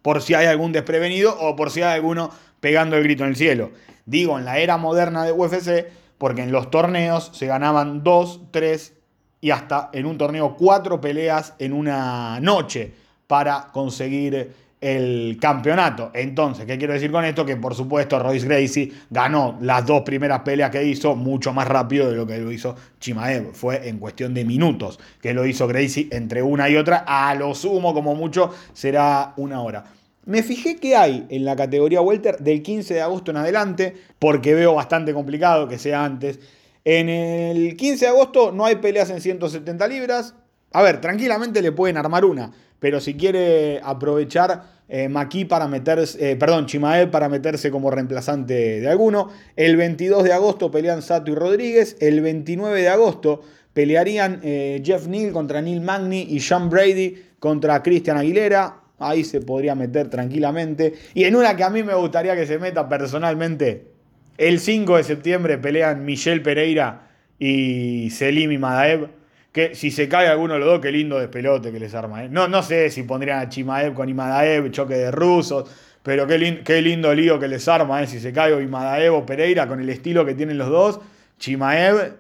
por 0.02 0.22
si 0.22 0.34
hay 0.34 0.48
algún 0.48 0.72
desprevenido 0.72 1.38
o 1.40 1.56
por 1.56 1.72
si 1.72 1.82
hay 1.82 1.96
alguno 1.96 2.32
pegando 2.60 2.98
el 2.98 3.04
grito 3.04 3.24
en 3.24 3.30
el 3.30 3.36
cielo. 3.36 3.72
Digo, 4.06 4.38
en 4.38 4.46
la 4.46 4.60
era 4.60 4.78
moderna 4.78 5.24
de 5.24 5.32
UFC, 5.32 5.86
porque 6.18 6.44
en 6.44 6.52
los 6.52 6.70
torneos 6.70 7.32
se 7.34 7.48
ganaban 7.48 8.04
dos, 8.04 8.42
tres 8.52 8.95
y 9.46 9.52
hasta 9.52 9.92
en 9.94 10.08
un 10.08 10.18
torneo 10.18 10.56
cuatro 10.58 11.00
peleas 11.00 11.54
en 11.60 11.72
una 11.72 12.40
noche 12.40 12.92
para 13.28 13.68
conseguir 13.72 14.52
el 14.82 15.38
campeonato. 15.40 16.10
Entonces, 16.16 16.66
¿qué 16.66 16.80
quiero 16.80 16.94
decir 16.94 17.12
con 17.12 17.24
esto? 17.26 17.46
Que 17.46 17.56
por 17.56 17.76
supuesto 17.76 18.18
Royce 18.18 18.48
Gracie 18.48 18.92
ganó 19.12 19.60
las 19.62 19.86
dos 19.86 20.02
primeras 20.02 20.40
peleas 20.40 20.72
que 20.72 20.84
hizo 20.84 21.16
mucho 21.16 21.54
más 21.54 21.68
rápido 21.68 22.10
de 22.10 22.16
lo 22.16 22.26
que 22.26 22.40
lo 22.40 22.52
hizo 22.52 22.76
Chimaev. 23.00 23.54
Fue 23.54 23.88
en 23.88 24.00
cuestión 24.00 24.34
de 24.34 24.46
minutos 24.46 25.00
que 25.22 25.36
lo 25.36 25.46
hizo 25.46 25.68
Gracie 25.68 26.08
entre 26.12 26.42
una 26.42 26.68
y 26.68 26.76
otra. 26.76 27.06
A 27.06 27.36
lo 27.36 27.54
sumo, 27.54 27.94
como 27.94 28.16
mucho, 28.16 28.50
será 28.74 29.34
una 29.38 29.62
hora. 29.62 29.84
Me 30.26 30.42
fijé 30.42 30.78
que 30.78 30.96
hay 30.96 31.28
en 31.30 31.46
la 31.46 31.56
categoría 31.56 32.02
Welter 32.02 32.40
del 32.40 32.64
15 32.64 32.96
de 32.96 33.02
agosto 33.04 33.30
en 33.30 33.38
adelante, 33.38 33.96
porque 34.18 34.56
veo 34.56 34.74
bastante 34.74 35.14
complicado 35.14 35.68
que 35.68 35.78
sea 35.78 36.04
antes. 36.04 36.40
En 36.86 37.10
el 37.10 37.76
15 37.76 38.06
de 38.06 38.12
agosto 38.12 38.52
no 38.52 38.64
hay 38.64 38.76
peleas 38.76 39.10
en 39.10 39.20
170 39.20 39.88
libras. 39.88 40.36
A 40.72 40.84
ver, 40.84 41.02
tranquilamente 41.02 41.64
le 41.64 41.72
pueden 41.72 41.98
armar 41.98 42.26
una, 42.26 42.52
pero 42.80 43.02
si 43.02 43.16
quiere 43.16 43.82
aprovechar 43.84 44.76
eh, 44.88 45.10
para 45.50 45.68
meterse, 45.68 46.32
eh, 46.32 46.36
perdón, 46.36 46.68
Chimaev 46.68 47.10
para 47.10 47.28
meterse 47.28 47.72
como 47.72 47.90
reemplazante 47.90 48.82
de 48.82 48.88
alguno. 48.88 49.32
El 49.56 49.78
22 49.78 50.24
de 50.24 50.34
agosto 50.34 50.70
pelean 50.70 51.02
Sato 51.02 51.32
y 51.32 51.36
Rodríguez. 51.36 51.98
El 52.00 52.22
29 52.22 52.80
de 52.80 52.90
agosto 52.90 53.42
pelearían 53.74 54.42
eh, 54.44 54.84
Jeff 54.86 55.08
Neal 55.08 55.32
contra 55.32 55.64
Neil 55.64 55.82
Magny 55.82 56.28
y 56.30 56.40
Sean 56.40 56.70
Brady 56.70 57.16
contra 57.40 57.82
Christian 57.82 58.18
Aguilera. 58.18 58.82
Ahí 59.00 59.24
se 59.24 59.42
podría 59.42 59.74
meter 59.74 60.10
tranquilamente. 60.12 60.94
Y 61.16 61.24
en 61.24 61.36
una 61.36 61.56
que 61.56 61.64
a 61.64 61.72
mí 61.72 61.82
me 61.82 61.96
gustaría 61.96 62.36
que 62.36 62.46
se 62.46 62.60
meta 62.60 62.88
personalmente, 62.88 63.95
el 64.38 64.60
5 64.60 64.98
de 64.98 65.04
septiembre 65.04 65.58
pelean 65.58 66.06
Michelle 66.06 66.42
Pereira 66.42 67.08
y 67.40 68.10
Selim 68.12 68.60
Madaev. 68.60 69.10
Que 69.52 69.74
si 69.74 69.90
se 69.90 70.10
cae 70.10 70.28
alguno 70.28 70.56
de 70.56 70.60
los 70.60 70.68
dos, 70.68 70.82
qué 70.82 70.92
lindo 70.92 71.18
despelote 71.18 71.72
que 71.72 71.80
les 71.80 71.96
arma. 71.96 72.26
¿eh? 72.26 72.30
No, 72.30 72.50
no 72.50 72.62
sé 72.62 72.90
si 72.90 73.04
pondrían 73.04 73.40
a 73.40 73.48
Chimaev 73.48 73.94
con 73.94 74.10
Imadaev, 74.10 74.70
choque 74.72 74.96
de 74.96 75.12
rusos, 75.12 75.70
pero 76.04 76.28
qué, 76.28 76.62
qué 76.66 76.82
lindo 76.82 77.14
lío 77.14 77.40
que 77.40 77.48
les 77.48 77.66
arma. 77.70 78.04
¿eh? 78.04 78.08
Si 78.08 78.20
se 78.20 78.34
cae 78.34 78.62
Imadaev 78.62 79.14
o 79.14 79.26
Pereira 79.26 79.66
con 79.66 79.80
el 79.80 79.90
estilo 79.90 80.26
que 80.26 80.34
tienen 80.34 80.58
los 80.58 80.70
dos, 80.70 81.00
Chimaev, 81.40 82.18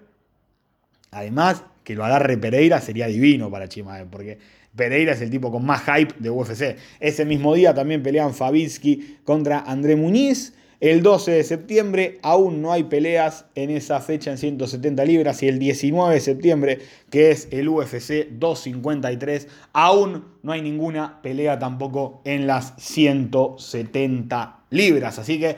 además 1.11 1.63
que 1.83 1.93
lo 1.93 2.05
agarre 2.05 2.37
Pereira 2.37 2.79
sería 2.79 3.07
divino 3.07 3.51
para 3.51 3.67
Chimaev, 3.67 4.07
porque 4.07 4.39
Pereira 4.73 5.11
es 5.11 5.21
el 5.21 5.29
tipo 5.29 5.51
con 5.51 5.65
más 5.65 5.83
hype 5.83 6.15
de 6.19 6.29
UFC. 6.29 6.77
Ese 7.01 7.25
mismo 7.25 7.53
día 7.53 7.73
también 7.73 8.01
pelean 8.01 8.33
Fabitsky 8.33 9.19
contra 9.25 9.59
André 9.59 9.97
Muñiz. 9.97 10.53
El 10.79 11.03
12 11.03 11.31
de 11.31 11.43
septiembre 11.43 12.19
aún 12.21 12.61
no 12.61 12.73
hay 12.73 12.83
peleas 12.83 13.45
en 13.55 13.69
esa 13.69 14.01
fecha 14.01 14.31
en 14.31 14.37
170 14.37 15.05
libras 15.05 15.41
y 15.41 15.47
el 15.47 15.57
19 15.57 16.13
de 16.13 16.19
septiembre, 16.19 16.79
que 17.09 17.31
es 17.31 17.47
el 17.51 17.69
UFC 17.69 18.27
253, 18.31 19.47
aún 19.71 20.25
no 20.43 20.51
hay 20.51 20.61
ninguna 20.61 21.21
pelea 21.21 21.59
tampoco 21.59 22.21
en 22.25 22.45
las 22.45 22.73
170 22.77 24.59
libras. 24.69 25.17
Así 25.17 25.39
que 25.39 25.55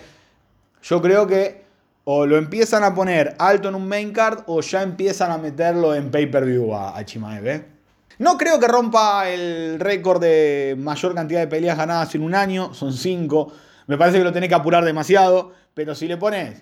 yo 0.83 1.01
creo 1.01 1.25
que 1.25 1.65
o 2.09 2.25
lo 2.25 2.37
empiezan 2.37 2.85
a 2.85 2.95
poner 2.95 3.35
alto 3.37 3.67
en 3.67 3.75
un 3.75 3.85
main 3.87 4.13
card 4.13 4.43
o 4.45 4.61
ya 4.61 4.81
empiezan 4.81 5.29
a 5.31 5.37
meterlo 5.37 5.93
en 5.93 6.09
pay-per-view 6.09 6.73
a, 6.73 7.03
Chimaev. 7.03 7.47
¿eh? 7.47 7.65
No 8.19 8.37
creo 8.37 8.59
que 8.59 8.67
rompa 8.67 9.29
el 9.29 9.77
récord 9.79 10.21
de 10.21 10.75
mayor 10.77 11.13
cantidad 11.13 11.41
de 11.41 11.47
peleas 11.47 11.77
ganadas 11.77 12.15
en 12.15 12.23
un 12.23 12.33
año, 12.33 12.73
son 12.73 12.93
5. 12.93 13.51
Me 13.87 13.97
parece 13.97 14.17
que 14.17 14.23
lo 14.23 14.33
tenés 14.33 14.49
que 14.49 14.55
apurar 14.55 14.83
demasiado, 14.85 15.53
pero 15.73 15.95
si 15.95 16.07
le 16.07 16.17
pones 16.17 16.61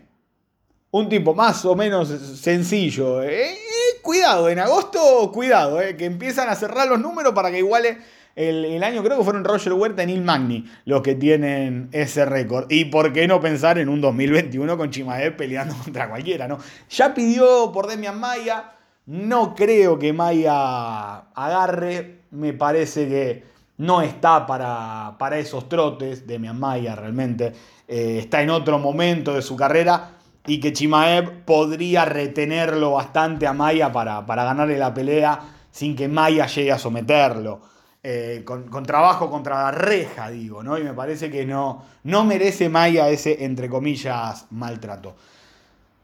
un 0.91 1.09
tipo 1.09 1.33
más 1.33 1.65
o 1.65 1.75
menos 1.75 2.07
sencillo, 2.07 3.21
eh, 3.21 3.53
eh, 3.53 3.57
cuidado, 4.01 4.47
en 4.47 4.59
agosto, 4.59 5.31
cuidado, 5.33 5.81
eh, 5.81 5.97
que 5.97 6.05
empiezan 6.05 6.47
a 6.49 6.55
cerrar 6.55 6.87
los 6.87 6.99
números 6.99 7.33
para 7.33 7.51
que 7.51 7.57
iguale 7.57 7.97
el, 8.35 8.83
año, 8.83 9.01
creo 9.01 9.17
que 9.17 9.23
fueron 9.23 9.43
Roger 9.43 9.73
Huerta 9.73 10.03
y 10.03 10.07
Neil 10.07 10.21
Magni 10.21 10.65
los 10.85 11.01
que 11.01 11.15
tienen 11.15 11.89
ese 11.91 12.25
récord. 12.25 12.67
Y 12.69 12.85
por 12.85 13.11
qué 13.11 13.27
no 13.27 13.39
pensar 13.39 13.77
en 13.79 13.89
un 13.89 14.01
2021 14.01 14.77
con 14.77 14.91
Chimaev 14.91 15.35
peleando 15.35 15.75
contra 15.83 16.09
cualquiera, 16.09 16.47
¿no? 16.47 16.59
Ya 16.89 17.13
pidió 17.13 17.71
por 17.73 17.87
Demian 17.87 18.19
Maya, 18.19 18.73
no 19.05 19.55
creo 19.55 19.97
que 19.97 20.13
Maya 20.13 21.17
agarre, 21.33 22.19
me 22.31 22.53
parece 22.53 23.07
que 23.07 23.54
no 23.77 24.01
está 24.01 24.45
para, 24.45 25.15
para 25.17 25.37
esos 25.37 25.67
trotes, 25.67 26.25
Demian 26.25 26.59
Maya 26.59 26.95
realmente 26.95 27.53
eh, 27.87 28.19
está 28.19 28.41
en 28.41 28.49
otro 28.49 28.79
momento 28.79 29.33
de 29.33 29.41
su 29.41 29.55
carrera 29.55 30.11
y 30.47 30.59
que 30.59 30.73
Chimaev 30.73 31.43
podría 31.43 32.05
retenerlo 32.05 32.91
bastante 32.91 33.47
a 33.47 33.53
Maya 33.53 33.91
para, 33.91 34.25
para 34.25 34.43
ganarle 34.43 34.77
la 34.77 34.93
pelea 34.93 35.39
sin 35.71 35.95
que 35.95 36.07
Maya 36.07 36.45
llegue 36.47 36.71
a 36.71 36.79
someterlo. 36.79 37.61
Eh, 38.07 38.43
con, 38.45 38.85
trabajo 38.85 39.31
contra 39.31 39.63
la 39.63 39.71
reja, 39.71 40.29
digo, 40.29 40.61
¿no? 40.61 40.77
Y 40.77 40.83
me 40.83 40.93
parece 40.93 41.31
que 41.31 41.43
no, 41.43 41.83
no 42.03 42.23
merece 42.23 42.69
Maya 42.69 43.09
ese, 43.09 43.43
entre 43.43 43.67
comillas, 43.67 44.45
maltrato. 44.51 45.15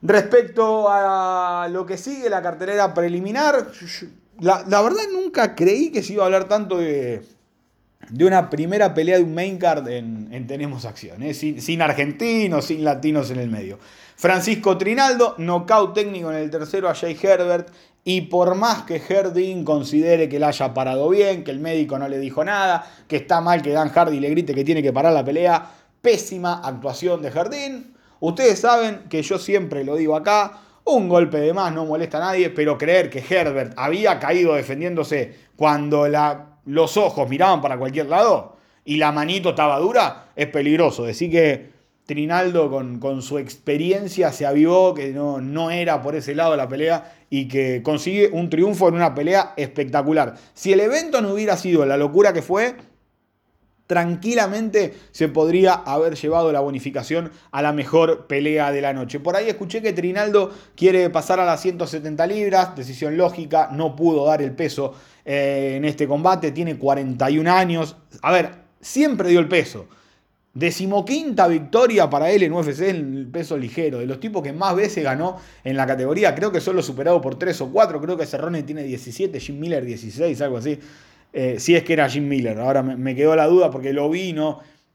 Respecto 0.01 0.87
a 0.89 1.67
lo 1.69 1.85
que 1.85 1.99
sigue 1.99 2.27
la 2.27 2.41
cartelera 2.41 2.91
preliminar, 2.91 3.67
la, 4.39 4.63
verdad 4.63 5.03
nunca 5.13 5.53
creí 5.53 5.91
que 5.91 6.01
se 6.01 6.13
iba 6.13 6.23
a 6.23 6.25
hablar 6.25 6.45
tanto 6.45 6.79
de, 6.79 7.23
de 8.09 8.25
una 8.25 8.49
primera 8.49 8.93
pelea 8.93 9.17
de 9.17 9.23
un 9.23 9.33
main 9.33 9.57
card 9.57 9.87
en, 9.87 10.47
Tenemos 10.47 10.85
Acción, 10.85 11.23
¿eh? 11.23 11.33
sin, 11.33 11.61
sin, 11.61 11.81
argentinos, 11.81 12.65
sin 12.65 12.83
latinos 12.83 13.31
en 13.31 13.39
el 13.39 13.49
medio. 13.49 13.79
Francisco 14.15 14.77
Trinaldo, 14.77 15.35
knockout 15.37 15.93
técnico 15.93 16.31
en 16.31 16.37
el 16.37 16.49
tercero 16.49 16.89
a 16.89 16.93
Jay 16.93 17.17
Herbert. 17.21 17.69
Y 18.03 18.21
por 18.21 18.55
más 18.55 18.83
que 18.83 18.95
Herdin 18.95 19.63
considere 19.63 20.27
que 20.27 20.39
la 20.39 20.47
haya 20.47 20.73
parado 20.73 21.09
bien, 21.09 21.43
que 21.43 21.51
el 21.51 21.59
médico 21.59 21.99
no 21.99 22.07
le 22.07 22.17
dijo 22.17 22.43
nada, 22.43 22.85
que 23.07 23.17
está 23.17 23.41
mal 23.41 23.61
que 23.61 23.71
Dan 23.71 23.89
Hardy 23.89 24.19
le 24.19 24.29
grite 24.31 24.55
que 24.55 24.63
tiene 24.63 24.81
que 24.81 24.91
parar 24.91 25.13
la 25.13 25.23
pelea, 25.23 25.71
pésima 26.01 26.61
actuación 26.63 27.21
de 27.21 27.29
Herdin. 27.29 27.93
Ustedes 28.19 28.59
saben 28.59 29.03
que 29.07 29.21
yo 29.21 29.37
siempre 29.37 29.83
lo 29.83 29.95
digo 29.95 30.15
acá, 30.15 30.61
un 30.83 31.09
golpe 31.09 31.39
de 31.39 31.53
más 31.53 31.73
no 31.73 31.85
molesta 31.85 32.17
a 32.17 32.21
nadie, 32.21 32.49
pero 32.49 32.77
creer 32.77 33.09
que 33.09 33.23
Herbert 33.27 33.73
había 33.77 34.19
caído 34.19 34.55
defendiéndose 34.55 35.35
cuando 35.55 36.07
la, 36.07 36.50
los 36.65 36.97
ojos 36.97 37.29
miraban 37.29 37.61
para 37.61 37.77
cualquier 37.77 38.07
lado 38.07 38.57
y 38.85 38.97
la 38.97 39.11
manito 39.11 39.49
estaba 39.49 39.79
dura, 39.79 40.31
es 40.35 40.47
peligroso. 40.47 41.03
Decir 41.03 41.31
que 41.31 41.71
Trinaldo 42.05 42.69
con, 42.99 43.21
su 43.21 43.37
experiencia 43.37 44.31
se 44.31 44.45
avivó, 44.45 44.93
que 44.93 45.11
no, 45.11 45.39
no 45.39 45.71
era 45.71 46.01
por 46.01 46.15
ese 46.15 46.35
lado 46.35 46.55
la 46.55 46.67
pelea 46.67 47.15
y 47.29 47.47
que 47.47 47.81
consigue 47.83 48.29
un 48.31 48.49
triunfo 48.49 48.89
en 48.89 48.95
una 48.95 49.15
pelea 49.15 49.53
espectacular. 49.55 50.35
Si 50.53 50.73
el 50.73 50.79
evento 50.81 51.21
no 51.21 51.33
hubiera 51.33 51.55
sido 51.57 51.85
la 51.85 51.97
locura 51.97 52.33
que 52.33 52.41
fue, 52.41 52.75
tranquilamente 53.91 54.93
se 55.11 55.27
podría 55.27 55.73
haber 55.73 56.15
llevado 56.15 56.53
la 56.53 56.61
bonificación 56.61 57.29
a 57.51 57.61
la 57.61 57.73
mejor 57.73 58.25
pelea 58.25 58.71
de 58.71 58.79
la 58.79 58.93
noche. 58.93 59.19
Por 59.19 59.35
ahí 59.35 59.49
escuché 59.49 59.81
que 59.81 59.91
Trinaldo 59.91 60.49
quiere 60.77 61.09
pasar 61.09 61.41
a 61.41 61.45
las 61.45 61.61
170 61.61 62.25
libras, 62.25 62.73
decisión 62.73 63.17
lógica, 63.17 63.67
no 63.73 63.93
pudo 63.97 64.25
dar 64.25 64.41
el 64.41 64.53
peso 64.53 64.93
eh, 65.25 65.73
en 65.75 65.83
este 65.83 66.07
combate, 66.07 66.53
tiene 66.53 66.77
41 66.77 67.51
años. 67.51 67.97
A 68.21 68.31
ver, 68.31 68.51
siempre 68.79 69.27
dio 69.27 69.41
el 69.41 69.49
peso 69.49 69.87
Decimoquinta 70.53 71.47
victoria 71.47 72.09
para 72.09 72.29
él 72.29 72.43
en 72.43 72.51
UFC 72.51 72.81
en 72.81 73.15
el 73.15 73.27
peso 73.27 73.57
ligero. 73.57 73.99
De 73.99 74.05
los 74.05 74.19
tipos 74.19 74.43
que 74.43 74.51
más 74.51 74.75
veces 74.75 75.01
ganó 75.01 75.37
en 75.63 75.77
la 75.77 75.87
categoría. 75.87 76.35
Creo 76.35 76.51
que 76.51 76.59
solo 76.59 76.81
superado 76.81 77.21
por 77.21 77.35
3 77.39 77.61
o 77.61 77.71
4. 77.71 78.01
Creo 78.01 78.17
que 78.17 78.25
Cerrone 78.25 78.63
tiene 78.63 78.83
17, 78.83 79.39
Jim 79.39 79.57
Miller 79.59 79.85
16, 79.85 80.41
algo 80.41 80.57
así. 80.57 80.77
Eh, 81.33 81.59
si 81.59 81.75
es 81.75 81.83
que 81.83 81.93
era 81.93 82.09
Jim 82.09 82.27
Miller. 82.27 82.59
Ahora 82.59 82.83
me, 82.83 83.15
quedó 83.15 83.35
la 83.35 83.47
duda 83.47 83.71
porque 83.71 83.93
lo 83.93 84.09
vi 84.09 84.35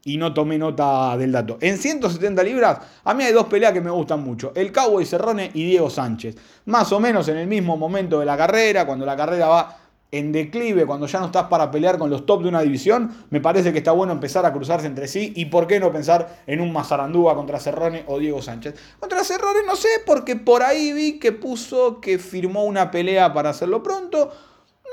y 0.03 0.17
no 0.17 0.33
tomé 0.33 0.57
nota 0.57 1.17
del 1.17 1.31
dato. 1.31 1.57
En 1.61 1.77
170 1.77 2.43
libras, 2.43 2.79
a 3.03 3.13
mí 3.13 3.23
hay 3.23 3.33
dos 3.33 3.47
peleas 3.47 3.73
que 3.73 3.81
me 3.81 3.91
gustan 3.91 4.23
mucho. 4.23 4.51
El 4.55 4.71
Cowboy 4.71 5.05
Cerrone 5.05 5.51
y 5.53 5.65
Diego 5.65 5.89
Sánchez. 5.89 6.35
Más 6.65 6.91
o 6.91 6.99
menos 6.99 7.27
en 7.27 7.37
el 7.37 7.47
mismo 7.47 7.77
momento 7.77 8.19
de 8.19 8.25
la 8.25 8.37
carrera, 8.37 8.85
cuando 8.85 9.05
la 9.05 9.15
carrera 9.15 9.47
va 9.47 9.77
en 10.11 10.31
declive, 10.31 10.85
cuando 10.85 11.05
ya 11.05 11.19
no 11.19 11.25
estás 11.25 11.47
para 11.47 11.69
pelear 11.69 11.97
con 11.97 12.09
los 12.09 12.25
top 12.25 12.43
de 12.43 12.49
una 12.49 12.61
división, 12.61 13.25
me 13.29 13.41
parece 13.41 13.73
que 13.73 13.79
está 13.79 13.91
bueno 13.91 14.13
empezar 14.13 14.45
a 14.45 14.53
cruzarse 14.53 14.87
entre 14.87 15.07
sí 15.07 15.33
y 15.35 15.45
por 15.45 15.67
qué 15.67 15.79
no 15.79 15.91
pensar 15.91 16.43
en 16.47 16.61
un 16.61 16.71
Mazarandúa 16.71 17.35
contra 17.35 17.59
Cerrone 17.59 18.05
o 18.07 18.17
Diego 18.17 18.41
Sánchez. 18.41 18.75
Contra 18.99 19.23
Cerrone 19.23 19.59
no 19.65 19.75
sé, 19.75 19.89
porque 20.05 20.37
por 20.37 20.63
ahí 20.63 20.93
vi 20.93 21.19
que 21.19 21.33
puso 21.33 21.99
que 21.99 22.19
firmó 22.19 22.63
una 22.63 22.89
pelea 22.89 23.33
para 23.33 23.49
hacerlo 23.49 23.83
pronto, 23.83 24.31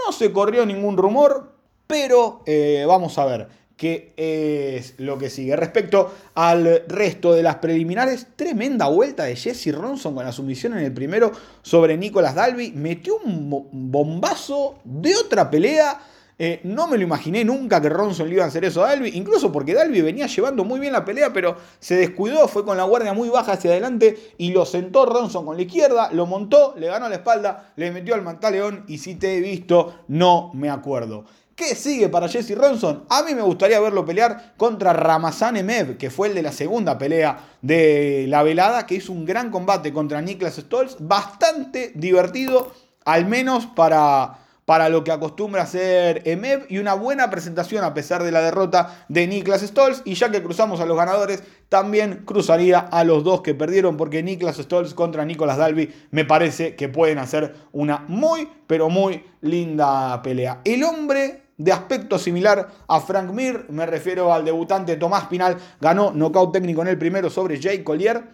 no 0.04 0.12
se 0.12 0.32
corrió 0.32 0.64
ningún 0.66 0.96
rumor, 0.96 1.52
pero 1.86 2.42
eh, 2.46 2.84
vamos 2.86 3.18
a 3.18 3.24
ver 3.26 3.64
que 3.76 4.12
es 4.16 4.94
lo 4.98 5.18
que 5.18 5.30
sigue. 5.30 5.56
Respecto 5.56 6.12
al 6.34 6.84
resto 6.86 7.32
de 7.32 7.42
las 7.42 7.56
preliminares, 7.56 8.28
tremenda 8.36 8.88
vuelta 8.88 9.24
de 9.24 9.36
Jesse 9.36 9.74
Ronson 9.74 10.14
con 10.14 10.24
la 10.24 10.32
sumisión 10.32 10.74
en 10.78 10.84
el 10.84 10.92
primero 10.92 11.32
sobre 11.62 11.96
Nicolas 11.96 12.34
Dalby. 12.34 12.72
Metió 12.72 13.16
un 13.18 13.68
bombazo 13.90 14.78
de 14.84 15.16
otra 15.16 15.50
pelea. 15.50 16.00
Eh, 16.36 16.60
no 16.64 16.88
me 16.88 16.96
lo 16.96 17.04
imaginé 17.04 17.44
nunca 17.44 17.80
que 17.80 17.88
Ronson 17.88 18.28
le 18.28 18.34
iba 18.34 18.44
a 18.44 18.48
hacer 18.48 18.64
eso 18.64 18.84
a 18.84 18.88
Dalby, 18.88 19.10
incluso 19.14 19.52
porque 19.52 19.72
Dalby 19.72 20.00
venía 20.00 20.26
llevando 20.26 20.64
muy 20.64 20.80
bien 20.80 20.92
la 20.92 21.04
pelea, 21.04 21.32
pero 21.32 21.56
se 21.78 21.94
descuidó, 21.96 22.48
fue 22.48 22.64
con 22.64 22.76
la 22.76 22.84
guardia 22.84 23.12
muy 23.12 23.28
baja 23.28 23.52
hacia 23.52 23.70
adelante 23.70 24.34
y 24.36 24.52
lo 24.52 24.66
sentó 24.66 25.06
Ronson 25.06 25.46
con 25.46 25.56
la 25.56 25.62
izquierda, 25.62 26.10
lo 26.12 26.26
montó, 26.26 26.74
le 26.76 26.88
ganó 26.88 27.08
la 27.08 27.16
espalda, 27.16 27.72
le 27.76 27.92
metió 27.92 28.14
al 28.14 28.22
mantaleón 28.22 28.84
y 28.88 28.98
si 28.98 29.14
te 29.14 29.36
he 29.36 29.40
visto, 29.40 30.00
no 30.08 30.50
me 30.54 30.70
acuerdo. 30.70 31.24
¿Qué 31.54 31.76
sigue 31.76 32.08
para 32.08 32.28
Jesse 32.28 32.56
Ronson? 32.56 33.04
A 33.08 33.22
mí 33.22 33.32
me 33.32 33.42
gustaría 33.42 33.78
verlo 33.78 34.04
pelear 34.04 34.54
contra 34.56 34.92
Ramazan 34.92 35.56
Emev, 35.56 35.96
que 35.96 36.10
fue 36.10 36.26
el 36.26 36.34
de 36.34 36.42
la 36.42 36.50
segunda 36.50 36.98
pelea 36.98 37.58
de 37.62 38.26
la 38.28 38.42
velada, 38.42 38.86
que 38.86 38.96
hizo 38.96 39.12
un 39.12 39.24
gran 39.24 39.52
combate 39.52 39.92
contra 39.92 40.20
Niklas 40.20 40.56
Stolz, 40.56 40.96
bastante 40.98 41.92
divertido, 41.94 42.72
al 43.04 43.26
menos 43.26 43.66
para, 43.66 44.43
para 44.64 44.88
lo 44.88 45.04
que 45.04 45.12
acostumbra 45.12 45.62
hacer 45.62 46.22
Emev, 46.24 46.66
y 46.68 46.78
una 46.78 46.94
buena 46.94 47.30
presentación 47.30 47.84
a 47.84 47.94
pesar 47.94 48.22
de 48.22 48.32
la 48.32 48.40
derrota 48.40 49.04
de 49.08 49.26
Niklas 49.26 49.62
Stolz. 49.62 50.02
Y 50.04 50.14
ya 50.14 50.30
que 50.30 50.42
cruzamos 50.42 50.80
a 50.80 50.86
los 50.86 50.96
ganadores, 50.96 51.42
también 51.68 52.22
cruzaría 52.24 52.78
a 52.78 53.04
los 53.04 53.24
dos 53.24 53.42
que 53.42 53.54
perdieron, 53.54 53.96
porque 53.96 54.22
Niklas 54.22 54.56
Stolz 54.56 54.94
contra 54.94 55.24
Nicolas 55.24 55.58
Dalby 55.58 55.92
me 56.10 56.24
parece 56.24 56.76
que 56.76 56.88
pueden 56.88 57.18
hacer 57.18 57.54
una 57.72 58.04
muy, 58.08 58.48
pero 58.66 58.88
muy 58.88 59.24
linda 59.40 60.22
pelea. 60.22 60.60
El 60.64 60.84
hombre 60.84 61.42
de 61.56 61.72
aspecto 61.72 62.18
similar 62.18 62.68
a 62.88 63.00
Frank 63.00 63.30
Mir, 63.30 63.66
me 63.68 63.86
refiero 63.86 64.32
al 64.32 64.44
debutante 64.44 64.96
Tomás 64.96 65.26
Pinal, 65.26 65.56
ganó 65.80 66.10
nocaut 66.12 66.52
técnico 66.52 66.82
en 66.82 66.88
el 66.88 66.98
primero 66.98 67.30
sobre 67.30 67.60
Jay 67.60 67.84
Collier. 67.84 68.24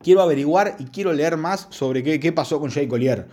Quiero 0.00 0.20
averiguar 0.20 0.76
y 0.78 0.84
quiero 0.86 1.12
leer 1.12 1.36
más 1.38 1.66
sobre 1.70 2.02
qué, 2.02 2.20
qué 2.20 2.32
pasó 2.32 2.60
con 2.60 2.70
Jay 2.70 2.86
Collier. 2.86 3.26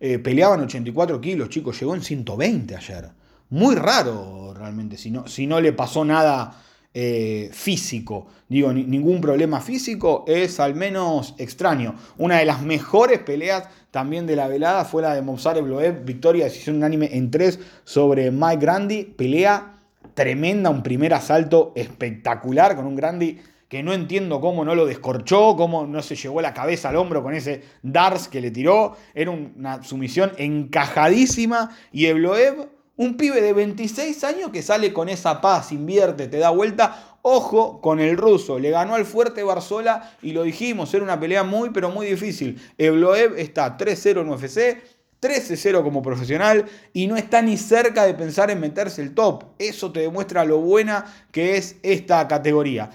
Eh, 0.00 0.18
peleaban 0.18 0.60
84 0.60 1.20
kilos, 1.20 1.48
chicos, 1.48 1.78
llegó 1.80 1.94
en 1.94 2.02
120 2.02 2.76
ayer. 2.76 3.10
Muy 3.50 3.74
raro 3.74 4.54
realmente, 4.54 4.96
si 4.96 5.10
no, 5.10 5.26
si 5.26 5.46
no 5.46 5.60
le 5.60 5.72
pasó 5.72 6.04
nada 6.04 6.62
eh, 6.94 7.50
físico. 7.52 8.26
Digo, 8.48 8.72
ningún 8.72 9.20
problema 9.20 9.60
físico 9.60 10.24
es 10.26 10.60
al 10.60 10.74
menos 10.74 11.34
extraño. 11.38 11.94
Una 12.16 12.38
de 12.38 12.44
las 12.44 12.62
mejores 12.62 13.18
peleas 13.20 13.68
también 13.90 14.26
de 14.26 14.36
la 14.36 14.48
velada 14.48 14.84
fue 14.84 15.02
la 15.02 15.14
de 15.14 15.22
Mozart 15.22 15.60
Bloev, 15.62 16.04
victoria 16.04 16.44
decisión 16.44 16.76
unánime 16.76 17.10
en 17.12 17.30
3 17.30 17.58
sobre 17.84 18.30
Mike 18.30 18.60
Grandi. 18.60 19.04
Pelea 19.04 19.78
tremenda, 20.14 20.70
un 20.70 20.82
primer 20.82 21.14
asalto 21.14 21.72
espectacular 21.74 22.74
con 22.74 22.86
un 22.86 22.96
Grandi 22.96 23.38
que 23.68 23.82
no 23.82 23.92
entiendo 23.92 24.40
cómo 24.40 24.64
no 24.64 24.74
lo 24.74 24.86
descorchó, 24.86 25.54
cómo 25.56 25.86
no 25.86 26.02
se 26.02 26.16
llevó 26.16 26.40
la 26.40 26.54
cabeza 26.54 26.88
al 26.88 26.96
hombro 26.96 27.22
con 27.22 27.34
ese 27.34 27.62
Dars 27.82 28.28
que 28.28 28.40
le 28.40 28.50
tiró. 28.50 28.96
Era 29.14 29.30
una 29.30 29.82
sumisión 29.82 30.32
encajadísima 30.38 31.70
y 31.92 32.06
Ebloev 32.06 32.68
un 32.98 33.16
pibe 33.16 33.40
de 33.40 33.52
26 33.52 34.24
años 34.24 34.50
que 34.50 34.60
sale 34.60 34.92
con 34.92 35.08
esa 35.08 35.40
paz, 35.40 35.70
invierte, 35.70 36.26
te 36.26 36.38
da 36.38 36.50
vuelta. 36.50 37.18
Ojo 37.22 37.80
con 37.80 38.00
el 38.00 38.16
ruso, 38.16 38.58
le 38.58 38.70
ganó 38.70 38.94
al 38.94 39.04
fuerte 39.04 39.42
Barzola 39.42 40.16
y 40.22 40.32
lo 40.32 40.42
dijimos, 40.42 40.92
era 40.94 41.04
una 41.04 41.20
pelea 41.20 41.44
muy 41.44 41.70
pero 41.70 41.90
muy 41.90 42.06
difícil. 42.06 42.60
Evloev 42.76 43.38
está 43.38 43.76
3-0 43.76 44.22
en 44.22 44.28
UFC, 44.30 44.82
13-0 45.20 45.82
como 45.82 46.02
profesional 46.02 46.64
y 46.92 47.06
no 47.06 47.16
está 47.16 47.42
ni 47.42 47.56
cerca 47.56 48.04
de 48.04 48.14
pensar 48.14 48.50
en 48.50 48.60
meterse 48.60 49.02
el 49.02 49.14
top. 49.14 49.44
Eso 49.58 49.92
te 49.92 50.00
demuestra 50.00 50.44
lo 50.44 50.58
buena 50.58 51.04
que 51.30 51.56
es 51.56 51.76
esta 51.82 52.26
categoría. 52.26 52.90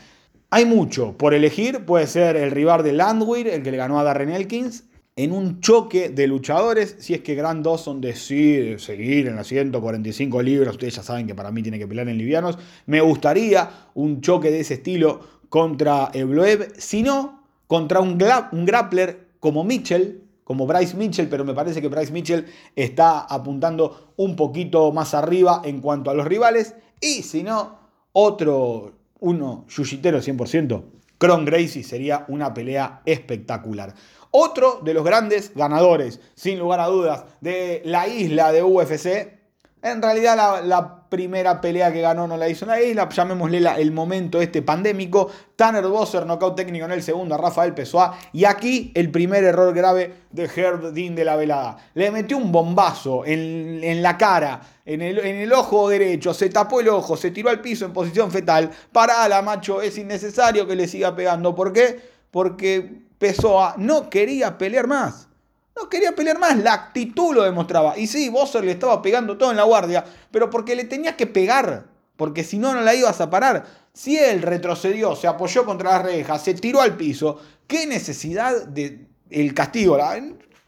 Hay 0.56 0.66
mucho 0.66 1.18
por 1.18 1.34
elegir, 1.34 1.84
puede 1.84 2.06
ser 2.06 2.36
el 2.36 2.52
rival 2.52 2.84
de 2.84 2.94
Landwehr, 2.94 3.48
el 3.48 3.64
que 3.64 3.72
le 3.72 3.78
ganó 3.78 4.00
a 4.00 4.04
Darren 4.04 4.30
Elkins, 4.30 4.84
en 5.16 5.32
un 5.32 5.62
choque 5.62 6.10
de 6.10 6.28
luchadores, 6.28 6.96
si 7.00 7.16
es 7.16 7.22
que 7.22 7.34
Grant 7.34 7.66
Dawson 7.66 8.00
decide 8.00 8.78
seguir 8.78 9.26
en 9.26 9.36
las 9.36 9.48
145 9.48 10.44
libras, 10.44 10.76
ustedes 10.76 10.98
ya 10.98 11.02
saben 11.02 11.26
que 11.26 11.34
para 11.34 11.50
mí 11.50 11.64
tiene 11.64 11.80
que 11.80 11.88
pelear 11.88 12.08
en 12.08 12.20
livianos, 12.20 12.60
me 12.86 13.02
gustaría 13.02 13.68
un 13.96 14.22
choque 14.22 14.52
de 14.52 14.60
ese 14.60 14.76
estilo 14.76 15.22
contra 15.50 16.12
Evloev, 16.14 16.74
si 16.78 17.02
no, 17.02 17.48
contra 17.66 18.00
un, 18.00 18.24
un 18.52 18.66
grappler 18.66 19.30
como 19.40 19.64
Mitchell, 19.64 20.22
como 20.44 20.68
Bryce 20.68 20.96
Mitchell, 20.96 21.30
pero 21.30 21.44
me 21.44 21.56
parece 21.56 21.82
que 21.82 21.88
Bryce 21.88 22.14
Mitchell 22.14 22.46
está 22.76 23.22
apuntando 23.22 24.14
un 24.18 24.36
poquito 24.36 24.92
más 24.92 25.16
arriba 25.16 25.64
en 25.66 25.82
cuanto 25.82 26.12
a 26.12 26.14
los 26.14 26.28
rivales, 26.28 26.76
y 27.02 27.24
si 27.24 27.42
no, 27.42 27.80
otro, 28.12 29.03
uno, 29.24 29.66
yuyitero 29.70 30.20
100%, 30.20 30.84
Cron 31.18 31.46
Gracie 31.46 31.84
sería 31.84 32.26
una 32.28 32.54
pelea 32.54 33.02
espectacular. 33.06 33.94
Otro 34.32 34.82
de 34.84 34.94
los 34.94 35.06
grandes 35.06 35.54
ganadores, 35.56 36.20
sin 36.36 36.60
lugar 36.60 36.82
a 36.82 36.88
dudas, 36.88 37.24
de 37.40 37.82
la 37.86 38.08
isla 38.08 38.52
de 38.52 38.64
UFC. 38.64 39.43
En 39.84 40.02
realidad 40.02 40.64
la, 40.64 41.00
primera 41.10 41.62
pelea 41.62 41.94
que 41.94 42.02
ganó 42.02 42.26
no 42.26 42.38
la 42.38 42.50
hizo 42.50 42.66
en 42.66 42.70
la 42.70 42.82
isla, 42.82 43.08
llamémosle 43.08 43.60
el 43.78 43.92
momento 43.92 44.42
este 44.42 44.64
pandémico. 44.64 45.30
Tanner 45.56 45.86
Bosser, 45.86 46.26
knockout 46.26 46.56
técnico 46.56 46.86
en 46.86 46.94
el 46.94 47.04
segundo 47.04 47.36
a 47.36 47.38
Rafael 47.38 47.76
Pessoa. 47.76 48.18
Y 48.32 48.46
aquí 48.46 48.92
el 48.96 49.12
primer 49.12 49.44
error 49.44 49.76
grave 49.76 50.12
de 50.32 50.46
Herb 50.46 50.94
Dean 50.94 51.14
de 51.14 51.26
la 51.26 51.36
velada. 51.36 51.78
Le 51.94 52.10
metió 52.10 52.38
un 52.38 52.52
bombazo 52.52 53.26
en, 53.26 54.02
la 54.02 54.18
cara, 54.18 54.62
en 54.86 55.04
el, 55.04 55.20
en 55.20 55.36
el, 55.36 55.54
ojo 55.54 55.90
derecho, 55.90 56.34
se 56.34 56.50
tapó 56.50 56.80
el 56.80 56.90
ojo, 56.90 57.16
se 57.16 57.30
tiró 57.30 57.50
al 57.50 57.62
piso 57.62 57.86
en 57.86 57.94
posición 57.94 58.32
fetal. 58.32 58.72
Parala, 58.92 59.42
macho, 59.44 59.82
es 59.82 59.98
innecesario 59.98 60.66
que 60.66 60.78
le 60.78 60.88
siga 60.88 61.14
pegando. 61.14 61.54
¿Por 61.54 61.74
qué? 61.74 62.00
Porque 62.32 63.04
Pessoa 63.20 63.76
no 63.78 64.10
quería 64.10 64.58
pelear 64.58 64.88
más. 64.88 65.28
No 65.76 65.90
quería 65.90 66.14
pelear 66.14 66.40
más, 66.40 66.58
la 66.58 66.74
actitud 66.74 67.34
lo 67.34 67.44
demostraba. 67.44 67.98
Y 67.98 68.08
sí, 68.08 68.30
Bosser 68.30 68.64
le 68.64 68.72
estaba 68.72 69.02
pegando 69.02 69.38
todo 69.38 69.52
en 69.52 69.58
la 69.58 69.64
guardia, 69.64 70.04
pero 70.32 70.50
porque 70.50 70.76
le 70.76 70.84
tenías 70.84 71.16
que 71.16 71.28
pegar, 71.28 71.88
porque 72.16 72.44
si 72.44 72.60
no, 72.60 72.74
no 72.74 72.82
la 72.82 72.94
ibas 72.94 73.20
a 73.22 73.30
parar. 73.30 73.66
Si 73.94 74.18
él 74.18 74.42
retrocedió, 74.42 75.16
se 75.16 75.28
apoyó 75.28 75.66
contra 75.66 75.94
las 75.94 76.04
rejas, 76.04 76.44
se 76.44 76.54
tiró 76.54 76.82
al 76.82 76.96
piso, 76.96 77.40
¿qué 77.68 77.88
necesidad 77.88 78.66
de 78.68 79.08
el 79.30 79.54
castigo? 79.54 79.98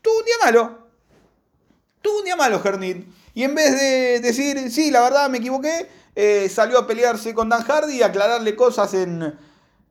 Tuvo 0.02 0.20
un 0.20 0.26
día 0.26 0.36
malo. 0.44 0.78
Tuvo 2.02 2.20
un 2.20 2.26
día 2.26 2.36
malo, 2.36 2.60
Jernit. 2.60 3.08
Y 3.34 3.44
en 3.44 3.54
vez 3.54 3.80
de 3.80 4.20
decir, 4.22 4.72
sí, 4.72 4.92
la 4.92 5.02
verdad 5.02 5.30
me 5.30 5.40
equivoqué, 5.40 5.88
eh, 6.16 6.50
salió 6.50 6.80
a 6.80 6.88
pelearse 6.88 7.34
con 7.34 7.50
Dan 7.50 7.64
Hardy 7.64 7.98
y 7.98 8.04
aclararle 8.04 8.56
cosas 8.56 8.94
en, 8.94 9.36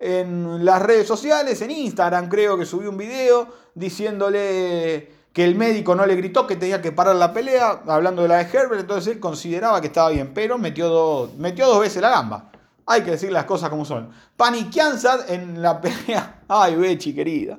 en 0.04 0.64
las 0.66 0.82
redes 0.82 1.08
sociales, 1.08 1.62
en 1.62 1.70
Instagram 1.70 2.28
creo 2.28 2.58
que 2.58 2.66
subió 2.66 2.90
un 2.90 2.98
video 2.98 3.48
diciéndole 3.74 5.10
que 5.32 5.44
el 5.44 5.54
médico 5.54 5.94
no 5.94 6.04
le 6.04 6.14
gritó 6.14 6.46
que 6.46 6.56
tenía 6.56 6.82
que 6.82 6.92
parar 6.92 7.16
la 7.16 7.32
pelea, 7.32 7.80
hablando 7.86 8.20
de 8.20 8.28
la 8.28 8.36
de 8.36 8.42
Herbert, 8.42 8.82
entonces 8.82 9.14
él 9.14 9.18
consideraba 9.18 9.80
que 9.80 9.86
estaba 9.86 10.10
bien, 10.10 10.32
pero 10.34 10.58
metió, 10.58 10.90
dos, 10.90 11.34
metió 11.36 11.66
dos 11.66 11.80
veces 11.80 12.02
la 12.02 12.10
gamba. 12.10 12.50
Hay 12.84 13.00
que 13.00 13.12
decir 13.12 13.32
las 13.32 13.44
cosas 13.44 13.70
como 13.70 13.86
son. 13.86 14.10
Paniquianza 14.36 15.24
en 15.26 15.62
la 15.62 15.80
pelea. 15.80 16.42
Ay, 16.48 16.76
Bechi, 16.76 17.14
querida. 17.14 17.58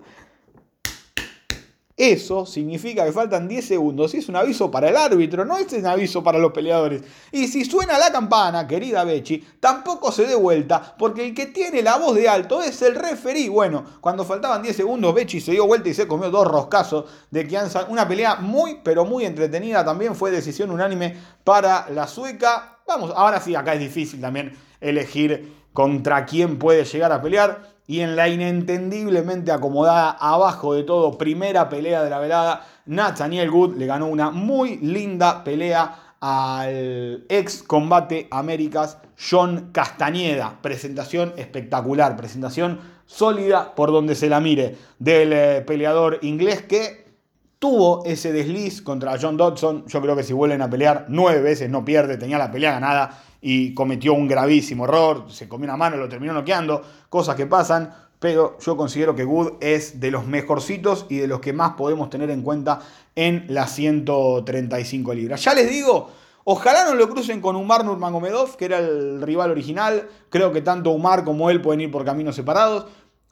Eso 1.98 2.46
significa 2.46 3.06
que 3.06 3.14
faltan 3.14 3.48
10 3.48 3.66
segundos 3.66 4.14
y 4.14 4.18
es 4.18 4.28
un 4.28 4.36
aviso 4.36 4.70
para 4.70 4.90
el 4.90 4.98
árbitro, 4.98 5.46
no 5.46 5.56
es 5.58 5.72
un 5.72 5.86
aviso 5.86 6.22
para 6.22 6.38
los 6.38 6.52
peleadores. 6.52 7.04
Y 7.32 7.48
si 7.48 7.64
suena 7.64 7.98
la 7.98 8.12
campana, 8.12 8.68
querida 8.68 9.06
Bechi, 9.06 9.42
tampoco 9.62 10.12
se 10.12 10.28
dé 10.28 10.36
vuelta, 10.36 10.94
porque 10.98 11.26
el 11.26 11.34
que 11.34 11.46
tiene 11.46 11.82
la 11.82 11.96
voz 11.96 12.16
de 12.16 12.28
alto 12.28 12.62
es 12.62 12.82
el 12.82 12.96
referí. 12.96 13.48
Bueno, 13.48 13.86
cuando 14.02 14.26
faltaban 14.26 14.62
10 14.62 14.76
segundos, 14.76 15.16
Bechi 15.16 15.40
se 15.40 15.54
dio 15.54 15.68
vuelta 15.68 15.88
y 15.88 15.94
se 15.94 16.06
comió 16.06 16.30
dos 16.30 16.46
roscazos 16.46 17.06
de 17.32 17.48
Kianza. 17.48 17.86
Una 17.86 18.06
pelea 18.06 18.36
muy, 18.36 18.82
pero 18.84 19.06
muy 19.06 19.24
entretenida. 19.24 19.86
También 19.86 20.16
fue 20.16 20.32
decisión 20.32 20.72
unánime 20.72 21.16
para 21.46 21.90
la 21.90 22.08
sueca. 22.08 22.80
Vamos, 22.86 23.14
ahora 23.16 23.40
sí, 23.40 23.56
acá 23.56 23.74
es 23.74 23.80
difícil 23.80 24.20
también 24.20 24.52
elegir 24.82 25.65
contra 25.76 26.26
quién 26.26 26.58
puede 26.58 26.86
llegar 26.86 27.12
a 27.12 27.22
pelear 27.22 27.76
y 27.86 28.00
en 28.00 28.16
la 28.16 28.30
inentendiblemente 28.30 29.52
acomodada 29.52 30.10
abajo 30.10 30.74
de 30.74 30.84
todo 30.84 31.18
primera 31.18 31.68
pelea 31.68 32.02
de 32.02 32.10
la 32.10 32.20
velada, 32.20 32.66
Nathaniel 32.86 33.52
Good 33.52 33.76
le 33.76 33.86
ganó 33.86 34.08
una 34.08 34.32
muy 34.32 34.78
linda 34.78 35.44
pelea 35.44 36.16
al 36.22 37.26
ex 37.28 37.62
combate 37.62 38.30
Américas 38.32 39.00
John 39.20 39.70
Castañeda. 39.74 40.60
Presentación 40.62 41.34
espectacular, 41.36 42.16
presentación 42.16 42.80
sólida 43.06 43.76
por 43.76 43.92
donde 43.92 44.16
se 44.16 44.30
la 44.30 44.40
mire 44.40 44.78
del 44.98 45.34
eh, 45.34 45.62
peleador 45.68 46.20
inglés 46.22 46.62
que 46.62 47.06
tuvo 47.60 48.06
ese 48.06 48.32
desliz 48.32 48.82
contra 48.82 49.18
John 49.22 49.36
Dodson. 49.36 49.86
Yo 49.88 50.02
creo 50.02 50.16
que 50.16 50.24
si 50.24 50.32
vuelven 50.32 50.62
a 50.62 50.70
pelear 50.70 51.06
nueve 51.10 51.42
veces 51.42 51.70
no 51.70 51.84
pierde, 51.84 52.18
tenía 52.18 52.38
la 52.38 52.50
pelea 52.50 52.72
ganada 52.72 53.22
y 53.48 53.76
cometió 53.76 54.16
un 54.16 54.28
gravísimo 54.28 54.86
error, 54.86 55.26
se 55.30 55.48
comió 55.48 55.66
una 55.66 55.78
mano, 55.78 55.98
lo 55.98 56.10
terminó 56.10 56.34
noqueando, 56.34 56.82
cosas 57.10 57.36
que 57.36 57.46
pasan, 57.46 57.94
pero 58.18 58.58
yo 58.60 58.76
considero 58.76 59.14
que 59.14 59.24
Wood 59.24 59.58
es 59.60 60.00
de 60.00 60.10
los 60.10 60.26
mejorcitos 60.26 61.06
y 61.10 61.18
de 61.18 61.28
los 61.28 61.42
que 61.42 61.54
más 61.54 61.74
podemos 61.74 62.10
tener 62.10 62.32
en 62.32 62.42
cuenta 62.42 62.80
en 63.16 63.46
las 63.48 63.76
135 63.76 65.14
libras. 65.14 65.44
Ya 65.44 65.54
les 65.54 65.70
digo, 65.70 66.10
ojalá 66.44 66.86
no 66.86 66.96
lo 66.96 67.08
crucen 67.08 67.40
con 67.40 67.56
Umar 67.56 67.86
Nurmagomedov, 67.86 68.58
que 68.58 68.66
era 68.66 68.80
el 68.80 69.22
rival 69.22 69.52
original, 69.52 70.10
creo 70.32 70.52
que 70.52 70.64
tanto 70.64 70.90
Umar 70.90 71.24
como 71.24 71.52
él 71.52 71.62
pueden 71.62 71.82
ir 71.82 71.92
por 71.92 72.04
caminos 72.04 72.36
separados, 72.36 72.88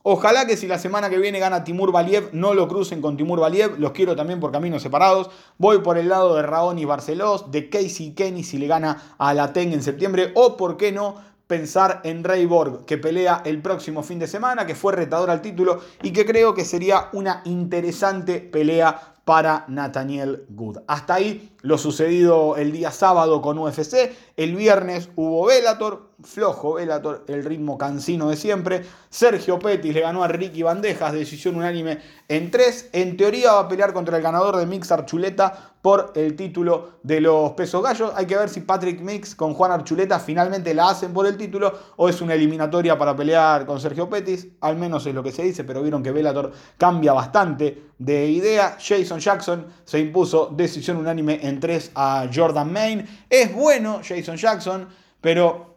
Ojalá 0.05 0.45
que 0.45 0.57
si 0.57 0.67
la 0.67 0.79
semana 0.79 1.09
que 1.09 1.17
viene 1.17 1.39
gana 1.39 1.63
Timur 1.63 1.93
Valiev, 1.93 2.29
no 2.33 2.53
lo 2.53 2.67
crucen 2.67 3.01
con 3.01 3.15
Timur 3.15 3.39
Valiev. 3.39 3.79
Los 3.79 3.93
quiero 3.93 4.17
también 4.17 4.41
por 4.41 4.51
caminos 4.51 4.81
separados. 4.81 5.29
Voy 5.57 5.79
por 5.79 5.97
el 5.97 6.09
lado 6.09 6.35
de 6.35 6.41
Raoni 6.41 6.83
Barcelos, 6.83 7.51
de 7.51 7.69
Casey 7.69 8.13
Kenny 8.13 8.43
si 8.43 8.57
le 8.57 8.67
gana 8.67 9.15
a 9.17 9.33
la 9.33 9.53
TEN 9.53 9.71
en 9.71 9.81
septiembre. 9.81 10.33
O, 10.35 10.57
por 10.57 10.75
qué 10.75 10.91
no, 10.91 11.15
pensar 11.47 12.01
en 12.03 12.25
Ray 12.25 12.45
Borg, 12.45 12.83
que 12.83 12.97
pelea 12.97 13.43
el 13.45 13.61
próximo 13.61 14.03
fin 14.03 14.19
de 14.19 14.27
semana, 14.27 14.65
que 14.65 14.75
fue 14.75 14.91
retador 14.91 15.29
al 15.29 15.41
título 15.41 15.79
y 16.01 16.11
que 16.11 16.25
creo 16.25 16.53
que 16.53 16.65
sería 16.65 17.07
una 17.13 17.41
interesante 17.45 18.41
pelea 18.41 19.13
para 19.25 19.63
Nathaniel 19.69 20.45
Good. 20.49 20.79
Hasta 20.87 21.15
ahí 21.15 21.53
lo 21.61 21.77
sucedido 21.77 22.57
el 22.57 22.71
día 22.73 22.91
sábado 22.91 23.41
con 23.41 23.57
UFC. 23.57 24.11
El 24.35 24.55
viernes 24.55 25.09
hubo 25.15 25.45
Velator, 25.45 26.09
flojo 26.23 26.73
Velator, 26.73 27.23
el 27.27 27.43
ritmo 27.43 27.77
cansino 27.77 28.29
de 28.31 28.35
siempre. 28.35 28.83
Sergio 29.11 29.59
Pettis 29.59 29.93
le 29.93 30.01
ganó 30.01 30.23
a 30.23 30.27
Ricky 30.27 30.63
Bandejas, 30.63 31.13
decisión 31.13 31.55
unánime 31.55 31.99
en 32.27 32.49
tres. 32.49 32.89
En 32.93 33.15
teoría 33.15 33.53
va 33.53 33.59
a 33.59 33.67
pelear 33.67 33.93
contra 33.93 34.17
el 34.17 34.23
ganador 34.23 34.57
de 34.57 34.65
Mix 34.65 34.91
Archuleta 34.91 35.73
por 35.83 36.13
el 36.15 36.35
título 36.35 36.93
de 37.03 37.19
los 37.19 37.51
pesos 37.51 37.83
gallos. 37.83 38.11
Hay 38.15 38.25
que 38.25 38.37
ver 38.37 38.49
si 38.49 38.61
Patrick 38.61 39.01
Mix 39.01 39.35
con 39.35 39.53
Juan 39.53 39.71
Archuleta 39.71 40.17
finalmente 40.17 40.73
la 40.73 40.89
hacen 40.89 41.13
por 41.13 41.27
el 41.27 41.37
título 41.37 41.71
o 41.97 42.07
es 42.09 42.21
una 42.21 42.33
eliminatoria 42.33 42.97
para 42.97 43.15
pelear 43.15 43.65
con 43.65 43.79
Sergio 43.79 44.09
Pettis. 44.09 44.47
Al 44.61 44.77
menos 44.77 45.05
es 45.05 45.13
lo 45.13 45.21
que 45.21 45.33
se 45.33 45.43
dice, 45.43 45.63
pero 45.63 45.83
vieron 45.83 46.01
que 46.01 46.11
Velator 46.11 46.53
cambia 46.77 47.13
bastante 47.13 47.91
de 47.99 48.29
idea. 48.29 48.77
Jason 48.79 49.19
Jackson 49.19 49.67
se 49.83 49.99
impuso 49.99 50.49
decisión 50.55 50.97
unánime 50.97 51.39
en 51.43 51.59
3 51.59 51.91
a 51.95 52.29
Jordan 52.33 52.71
Main. 52.71 53.05
Es 53.29 53.53
bueno 53.53 53.99
Jason 54.01 54.22
Jackson, 54.23 54.87
pero 55.21 55.73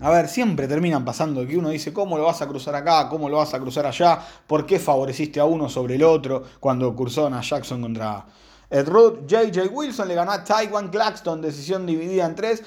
a 0.00 0.10
ver, 0.10 0.28
siempre 0.28 0.66
terminan 0.66 1.04
pasando 1.04 1.46
que 1.46 1.56
uno 1.56 1.68
dice, 1.68 1.92
¿cómo 1.92 2.18
lo 2.18 2.24
vas 2.24 2.42
a 2.42 2.48
cruzar 2.48 2.74
acá? 2.74 3.08
¿Cómo 3.08 3.28
lo 3.28 3.36
vas 3.36 3.54
a 3.54 3.60
cruzar 3.60 3.86
allá? 3.86 4.18
¿Por 4.46 4.66
qué 4.66 4.80
favoreciste 4.80 5.38
a 5.38 5.44
uno 5.44 5.68
sobre 5.68 5.94
el 5.94 6.02
otro 6.02 6.42
cuando 6.58 6.96
cruzaron 6.96 7.32
a 7.32 7.42
Jackson 7.42 7.80
contra 7.80 8.26
Ed 8.68 8.88
Root? 8.88 9.28
JJ 9.28 9.68
Wilson 9.70 10.08
le 10.08 10.16
ganó 10.16 10.32
a 10.32 10.42
Taiwan 10.42 10.88
Claxton, 10.88 11.40
decisión 11.40 11.86
dividida 11.86 12.26
en 12.26 12.34
3. 12.34 12.62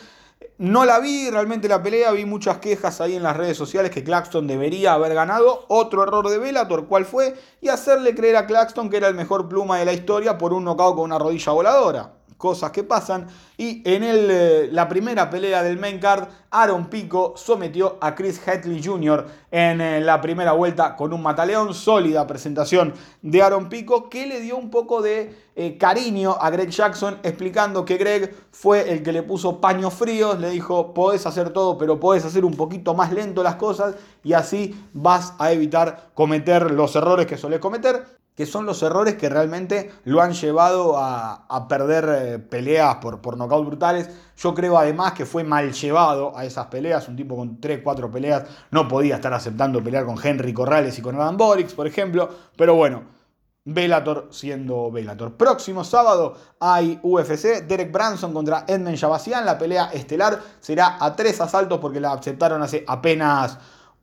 No 0.59 0.85
la 0.85 0.99
vi 0.99 1.29
realmente 1.29 1.67
la 1.67 1.83
pelea, 1.83 2.11
vi 2.11 2.23
muchas 2.23 2.59
quejas 2.59 3.01
ahí 3.01 3.15
en 3.15 3.23
las 3.23 3.35
redes 3.35 3.57
sociales 3.57 3.91
que 3.91 4.05
Claxton 4.05 4.47
debería 4.47 4.93
haber 4.93 5.13
ganado. 5.13 5.65
Otro 5.67 6.03
error 6.03 6.29
de 6.29 6.37
Velator, 6.37 6.87
¿cuál 6.87 7.03
fue? 7.03 7.35
Y 7.59 7.67
hacerle 7.67 8.15
creer 8.15 8.37
a 8.37 8.47
Claxton 8.47 8.89
que 8.89 8.97
era 8.97 9.09
el 9.09 9.15
mejor 9.15 9.49
pluma 9.49 9.79
de 9.79 9.85
la 9.85 9.93
historia 9.93 10.37
por 10.37 10.53
un 10.53 10.63
knockout 10.63 10.95
con 10.95 11.03
una 11.03 11.19
rodilla 11.19 11.51
voladora 11.51 12.16
cosas 12.37 12.71
que 12.71 12.83
pasan. 12.83 13.27
Y 13.57 13.81
en 13.89 14.03
el, 14.03 14.27
eh, 14.29 14.69
la 14.71 14.87
primera 14.87 15.29
pelea 15.29 15.63
del 15.63 15.77
main 15.77 15.99
card, 15.99 16.27
Aaron 16.51 16.87
Pico 16.89 17.33
sometió 17.35 17.97
a 17.99 18.15
Chris 18.15 18.39
Hetley 18.45 18.81
Jr. 18.83 19.25
en 19.51 19.81
eh, 19.81 19.99
la 20.01 20.21
primera 20.21 20.53
vuelta 20.53 20.95
con 20.95 21.11
un 21.13 21.21
mataleón. 21.21 21.73
Sólida 21.73 22.25
presentación 22.27 22.93
de 23.21 23.41
Aaron 23.41 23.69
Pico 23.69 24.09
que 24.09 24.27
le 24.27 24.39
dio 24.39 24.57
un 24.57 24.69
poco 24.69 25.01
de 25.01 25.35
eh, 25.55 25.77
cariño 25.77 26.37
a 26.39 26.49
Greg 26.49 26.69
Jackson, 26.69 27.17
explicando 27.23 27.83
que 27.83 27.97
Greg 27.97 28.33
fue 28.51 28.91
el 28.91 29.03
que 29.03 29.11
le 29.11 29.23
puso 29.23 29.59
paños 29.59 29.93
fríos. 29.93 30.39
Le 30.39 30.49
dijo: 30.51 30.93
Podés 30.93 31.25
hacer 31.25 31.49
todo, 31.49 31.77
pero 31.77 31.99
podés 31.99 32.25
hacer 32.25 32.45
un 32.45 32.53
poquito 32.53 32.93
más 32.93 33.11
lento 33.11 33.43
las 33.43 33.55
cosas 33.55 33.95
y 34.23 34.33
así 34.33 34.75
vas 34.93 35.33
a 35.39 35.51
evitar 35.51 36.11
cometer 36.13 36.71
los 36.71 36.95
errores 36.95 37.25
que 37.25 37.37
solés 37.37 37.59
cometer 37.59 38.17
que 38.37 38.45
son 38.45 38.67
los 38.67 38.83
errores 38.83 39.15
que 39.15 39.29
realmente 39.29 39.91
lo 40.03 40.21
han 40.21 40.33
llevado 40.33 40.95
a, 40.95 41.67
perder 41.67 42.05
eh, 42.07 42.39
peleas 42.39 42.97
por, 42.97 43.19
por 43.19 43.35
nocaut 43.35 43.65
brutales. 43.65 44.11
Yo 44.37 44.53
creo 44.53 44.77
además 44.77 45.13
que 45.13 45.25
fue 45.25 45.43
mal 45.43 45.73
llevado 45.73 46.37
a 46.37 46.45
esas 46.45 46.67
peleas. 46.67 47.07
Un 47.07 47.15
tipo 47.15 47.35
con 47.35 47.59
3, 47.59 47.81
4 47.83 48.11
peleas 48.11 48.43
no 48.69 48.87
podía 48.87 49.15
estar 49.15 49.33
aceptando 49.33 49.83
pelear 49.83 50.05
con 50.05 50.23
Henry 50.23 50.53
Corrales 50.53 50.99
y 50.99 51.01
con 51.01 51.15
Adam 51.15 51.35
Borix, 51.35 51.73
por 51.73 51.87
ejemplo. 51.87 52.29
Pero 52.55 52.75
bueno, 52.75 53.05
Velator 53.65 54.27
siendo 54.29 54.91
Velator. 54.91 55.33
Próximo 55.33 55.83
sábado 55.83 56.35
hay 56.59 56.99
UFC, 57.01 57.65
Derek 57.67 57.91
Branson 57.91 58.33
contra 58.33 58.65
Edmund 58.67 58.97
Shabasian. 58.97 59.47
La 59.47 59.57
pelea 59.57 59.89
estelar 59.91 60.39
será 60.59 61.03
a 61.03 61.15
tres 61.15 61.41
asaltos 61.41 61.79
porque 61.79 61.99
la 61.99 62.13
aceptaron 62.13 62.61
hace 62.61 62.85
apenas 62.87 63.57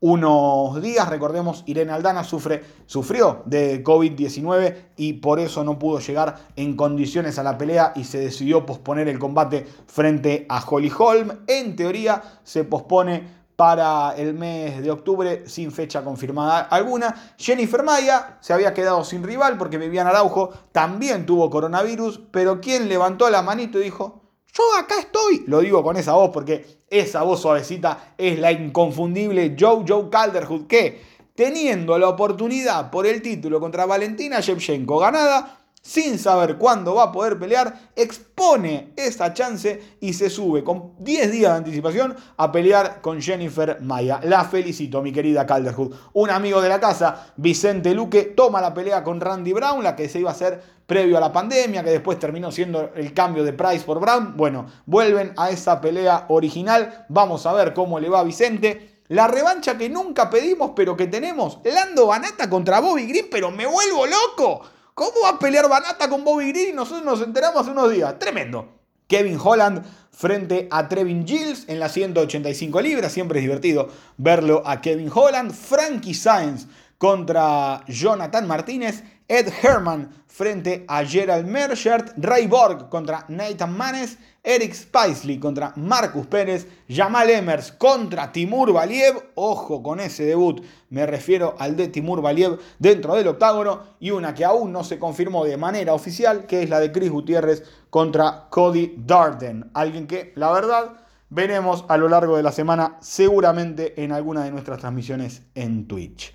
unos 0.07 0.82
días. 0.82 1.09
Recordemos, 1.09 1.62
Irene 1.64 1.92
Aldana 1.92 2.24
sufre, 2.24 2.62
sufrió 2.84 3.42
de 3.46 3.82
COVID-19 3.82 4.76
y 4.98 5.14
por 5.14 5.40
eso 5.40 5.64
no 5.64 5.78
pudo 5.78 5.98
llegar 5.98 6.36
en 6.57 6.76
condiciones 6.76 7.38
a 7.38 7.42
la 7.42 7.57
pelea 7.57 7.94
y 7.96 8.05
se 8.05 8.18
decidió 8.18 8.66
posponer 8.66 9.09
el 9.09 9.18
combate 9.18 9.66
frente 9.86 10.44
a 10.50 10.62
Holly 10.62 10.92
Holm. 10.96 11.30
En 11.46 11.74
teoría 11.74 12.22
se 12.42 12.64
pospone 12.64 13.44
para 13.57 14.14
el 14.14 14.34
mes 14.34 14.82
de 14.82 14.90
octubre 14.90 15.44
sin 15.48 15.72
fecha 15.72 16.05
confirmada 16.05 16.61
alguna. 16.61 17.32
Jennifer 17.38 17.82
Maya 17.82 18.36
se 18.42 18.52
había 18.52 18.74
quedado 18.74 19.05
sin 19.05 19.22
rival 19.22 19.57
porque 19.57 19.78
Vivian 19.78 20.07
Araujo 20.07 20.50
también 20.70 21.24
tuvo 21.24 21.48
coronavirus, 21.48 22.20
pero 22.30 22.61
quien 22.61 22.90
levantó 22.90 23.30
la 23.30 23.40
manito 23.40 23.78
y 23.78 23.84
dijo, 23.84 24.20
yo 24.52 24.62
acá 24.78 25.00
estoy, 25.00 25.44
lo 25.46 25.61
digo 25.61 25.82
con 25.82 25.96
esa 25.96 26.12
voz 26.12 26.30
porque 26.30 26.84
esa 27.01 27.22
voz 27.22 27.42
suavecita 27.42 28.14
es 28.16 28.38
la 28.38 28.53
inconfundible 28.53 29.57
Joe 29.59 29.84
Calderwood 30.11 30.66
que 30.66 31.01
teniendo 31.34 31.99
la 31.99 32.09
oportunidad 32.09 32.90
por 32.90 33.07
el 33.07 33.20
título 33.20 33.59
contra 33.59 33.86
Valentina 33.86 34.40
Shevchenko 34.40 34.99
ganada, 34.99 35.63
sin 35.85 36.18
saber 36.18 36.57
cuándo 36.57 36.95
va 36.95 37.05
a 37.05 37.12
poder 37.12 37.39
pelear, 37.39 37.91
expone 37.95 38.95
esa 38.97 39.35
chance 39.35 39.97
y 40.01 40.14
se 40.14 40.30
sube 40.30 40.64
con 40.64 40.95
10 40.99 41.30
días 41.30 41.53
de 41.53 41.59
anticipación 41.59 42.16
a 42.39 42.51
pelear 42.51 43.03
con 43.03 43.20
Jennifer 43.20 43.78
Maya. 43.82 44.18
La 44.24 44.45
felicito, 44.45 45.03
mi 45.03 45.12
querida 45.12 45.45
Calderwood. 45.45 45.95
Un 46.14 46.30
amigo 46.30 46.62
de 46.62 46.70
la 46.70 46.80
casa, 46.80 47.35
Vicente 47.37 47.95
Luque, 47.95 48.22
toma 48.22 48.62
la 48.62 48.72
pelea 48.72 49.05
con 49.05 49.20
Randy 49.20 49.53
Brown, 49.53 49.85
la 49.85 49.95
que 49.95 50.09
se 50.09 50.20
iba 50.20 50.30
a 50.30 50.32
hacer 50.32 50.62
previo 50.87 51.18
a 51.18 51.20
la 51.20 51.32
pandemia, 51.32 51.85
que 51.85 51.91
después 51.91 52.18
terminó 52.18 52.51
siendo 52.51 52.91
el 52.95 53.12
cambio 53.12 53.45
de 53.45 53.53
Price 53.53 53.85
por 53.85 54.01
Brown. 54.01 54.39
Bueno, 54.39 54.66
vuelven 54.87 55.35
a 55.37 55.51
esa 55.51 55.82
pelea 55.82 56.24
original. 56.28 57.05
Vamos 57.11 57.45
a 57.45 57.53
ver 57.53 57.74
cómo 57.74 58.01
le 58.01 58.09
va 58.09 58.20
a 58.20 58.24
Vicente. 58.24 59.03
La 59.09 59.28
revancha 59.28 59.76
que 59.76 59.91
nunca 59.91 60.30
pedimos, 60.30 60.70
pero 60.74 60.97
que 60.97 61.09
tenemos. 61.09 61.59
Lando 61.62 62.07
Banata 62.07 62.49
contra 62.49 62.80
Bobby 62.80 63.07
Green, 63.07 63.26
pero 63.30 63.51
me 63.51 63.66
vuelvo 63.66 64.07
loco. 64.07 64.62
¿Cómo 64.95 65.22
va 65.24 65.30
a 65.30 65.38
pelear 65.40 65.68
Banata 65.68 66.09
con 66.09 66.22
Bobby 66.22 66.53
Green? 66.53 66.70
Y 66.70 66.72
nosotros 66.72 67.05
nos 67.05 67.20
enteramos 67.20 67.62
hace 67.62 67.72
unos 67.72 67.90
días. 67.90 68.16
Tremendo. 68.20 68.68
Kevin 69.09 69.38
Holland 69.42 69.84
frente 70.12 70.68
a 70.70 70.88
Trevin 70.88 71.26
Gilles 71.26 71.64
en 71.66 71.80
las 71.80 71.92
185 71.92 72.80
libras. 72.80 73.11
Siempre 73.11 73.40
es 73.40 73.45
divertido 73.45 73.88
verlo 74.16 74.62
a 74.64 74.80
Kevin 74.80 75.11
Holland. 75.12 75.53
Frankie 75.53 76.14
Sainz 76.14 76.68
contra 76.97 77.84
Jonathan 77.88 78.47
Martínez. 78.47 79.03
Ed 79.29 79.49
Herman 79.62 80.11
frente 80.27 80.85
a 80.89 81.05
Gerald 81.05 81.47
Merchert. 81.47 82.12
Ray 82.16 82.47
Borg 82.47 82.89
contra 82.89 83.25
Nathan 83.29 83.77
Manes. 83.77 84.18
Eric 84.47 84.75
Spicely 84.75 85.39
contra 85.39 85.72
Marcus 85.77 86.27
Pérez, 86.27 86.68
Jamal 86.87 87.31
Emers 87.31 87.72
contra 87.72 88.31
Timur 88.31 88.75
Valiev, 88.75 89.31
ojo 89.37 89.83
con 89.83 90.01
ese 90.01 90.27
debut, 90.27 90.62
me 90.91 91.07
refiero 91.07 91.55
al 91.59 91.77
de 91.77 91.89
Timur 91.89 92.20
Valiev 92.20 92.59
dentro 92.79 93.14
del 93.14 93.29
octágono, 93.29 93.81
y 94.01 94.11
una 94.11 94.35
que 94.35 94.45
aún 94.45 94.70
no 94.70 94.85
se 94.85 94.99
confirmó 94.99 95.47
de 95.47 95.57
manera 95.57 95.95
oficial, 95.95 96.45
que 96.45 96.62
es 96.62 96.68
la 96.68 96.79
de 96.79 96.93
Chris 96.93 97.11
Gutiérrez 97.11 97.64
contra 97.89 98.49
Cody 98.51 98.95
Darden, 98.99 99.70
alguien 99.72 100.07
que 100.07 100.35
la 100.37 100.53
verdad 100.53 100.93
veremos 101.31 101.87
a 101.89 101.97
lo 101.97 102.11
largo 102.11 102.37
de 102.37 102.43
la 102.43 102.53
semana 102.53 102.99
seguramente 103.01 104.05
en 104.05 104.12
alguna 104.12 104.45
de 104.45 104.51
nuestras 104.51 104.79
transmisiones 104.79 105.41
en 105.55 105.89
Twitch. 105.89 106.35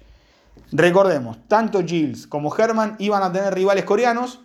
Recordemos, 0.72 1.38
tanto 1.48 1.84
Gilles 1.86 2.28
como 2.28 2.56
Herman 2.56 2.96
iban 3.00 3.24
a 3.24 3.32
tener 3.32 3.54
rivales 3.54 3.86
coreanos, 3.86 4.42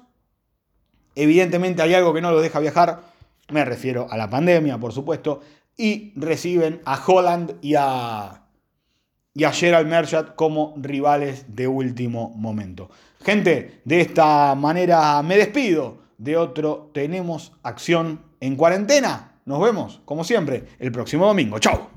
evidentemente 1.14 1.82
hay 1.82 1.94
algo 1.94 2.14
que 2.14 2.20
no 2.20 2.30
los 2.30 2.42
deja 2.42 2.60
viajar, 2.60 3.02
me 3.50 3.64
refiero 3.64 4.06
a 4.10 4.16
la 4.16 4.30
pandemia, 4.30 4.78
por 4.78 4.92
supuesto, 4.92 5.40
y 5.76 6.12
reciben 6.16 6.80
a 6.84 7.00
Holland 7.04 7.56
y 7.60 7.74
a, 7.76 8.42
y 9.34 9.44
a 9.44 9.52
Gerald 9.52 9.88
Merchant 9.88 10.34
como 10.34 10.74
rivales 10.76 11.54
de 11.54 11.68
último 11.68 12.32
momento. 12.36 12.88
Gente, 13.22 13.80
de 13.84 14.00
esta 14.00 14.54
manera 14.54 15.22
me 15.22 15.36
despido 15.36 15.98
de 16.18 16.36
otro 16.36 16.90
Tenemos 16.94 17.52
Acción 17.62 18.20
en 18.40 18.56
Cuarentena. 18.56 19.32
Nos 19.44 19.60
vemos, 19.60 20.00
como 20.04 20.24
siempre, 20.24 20.64
el 20.78 20.90
próximo 20.92 21.26
domingo. 21.26 21.58
¡Chao! 21.58 21.93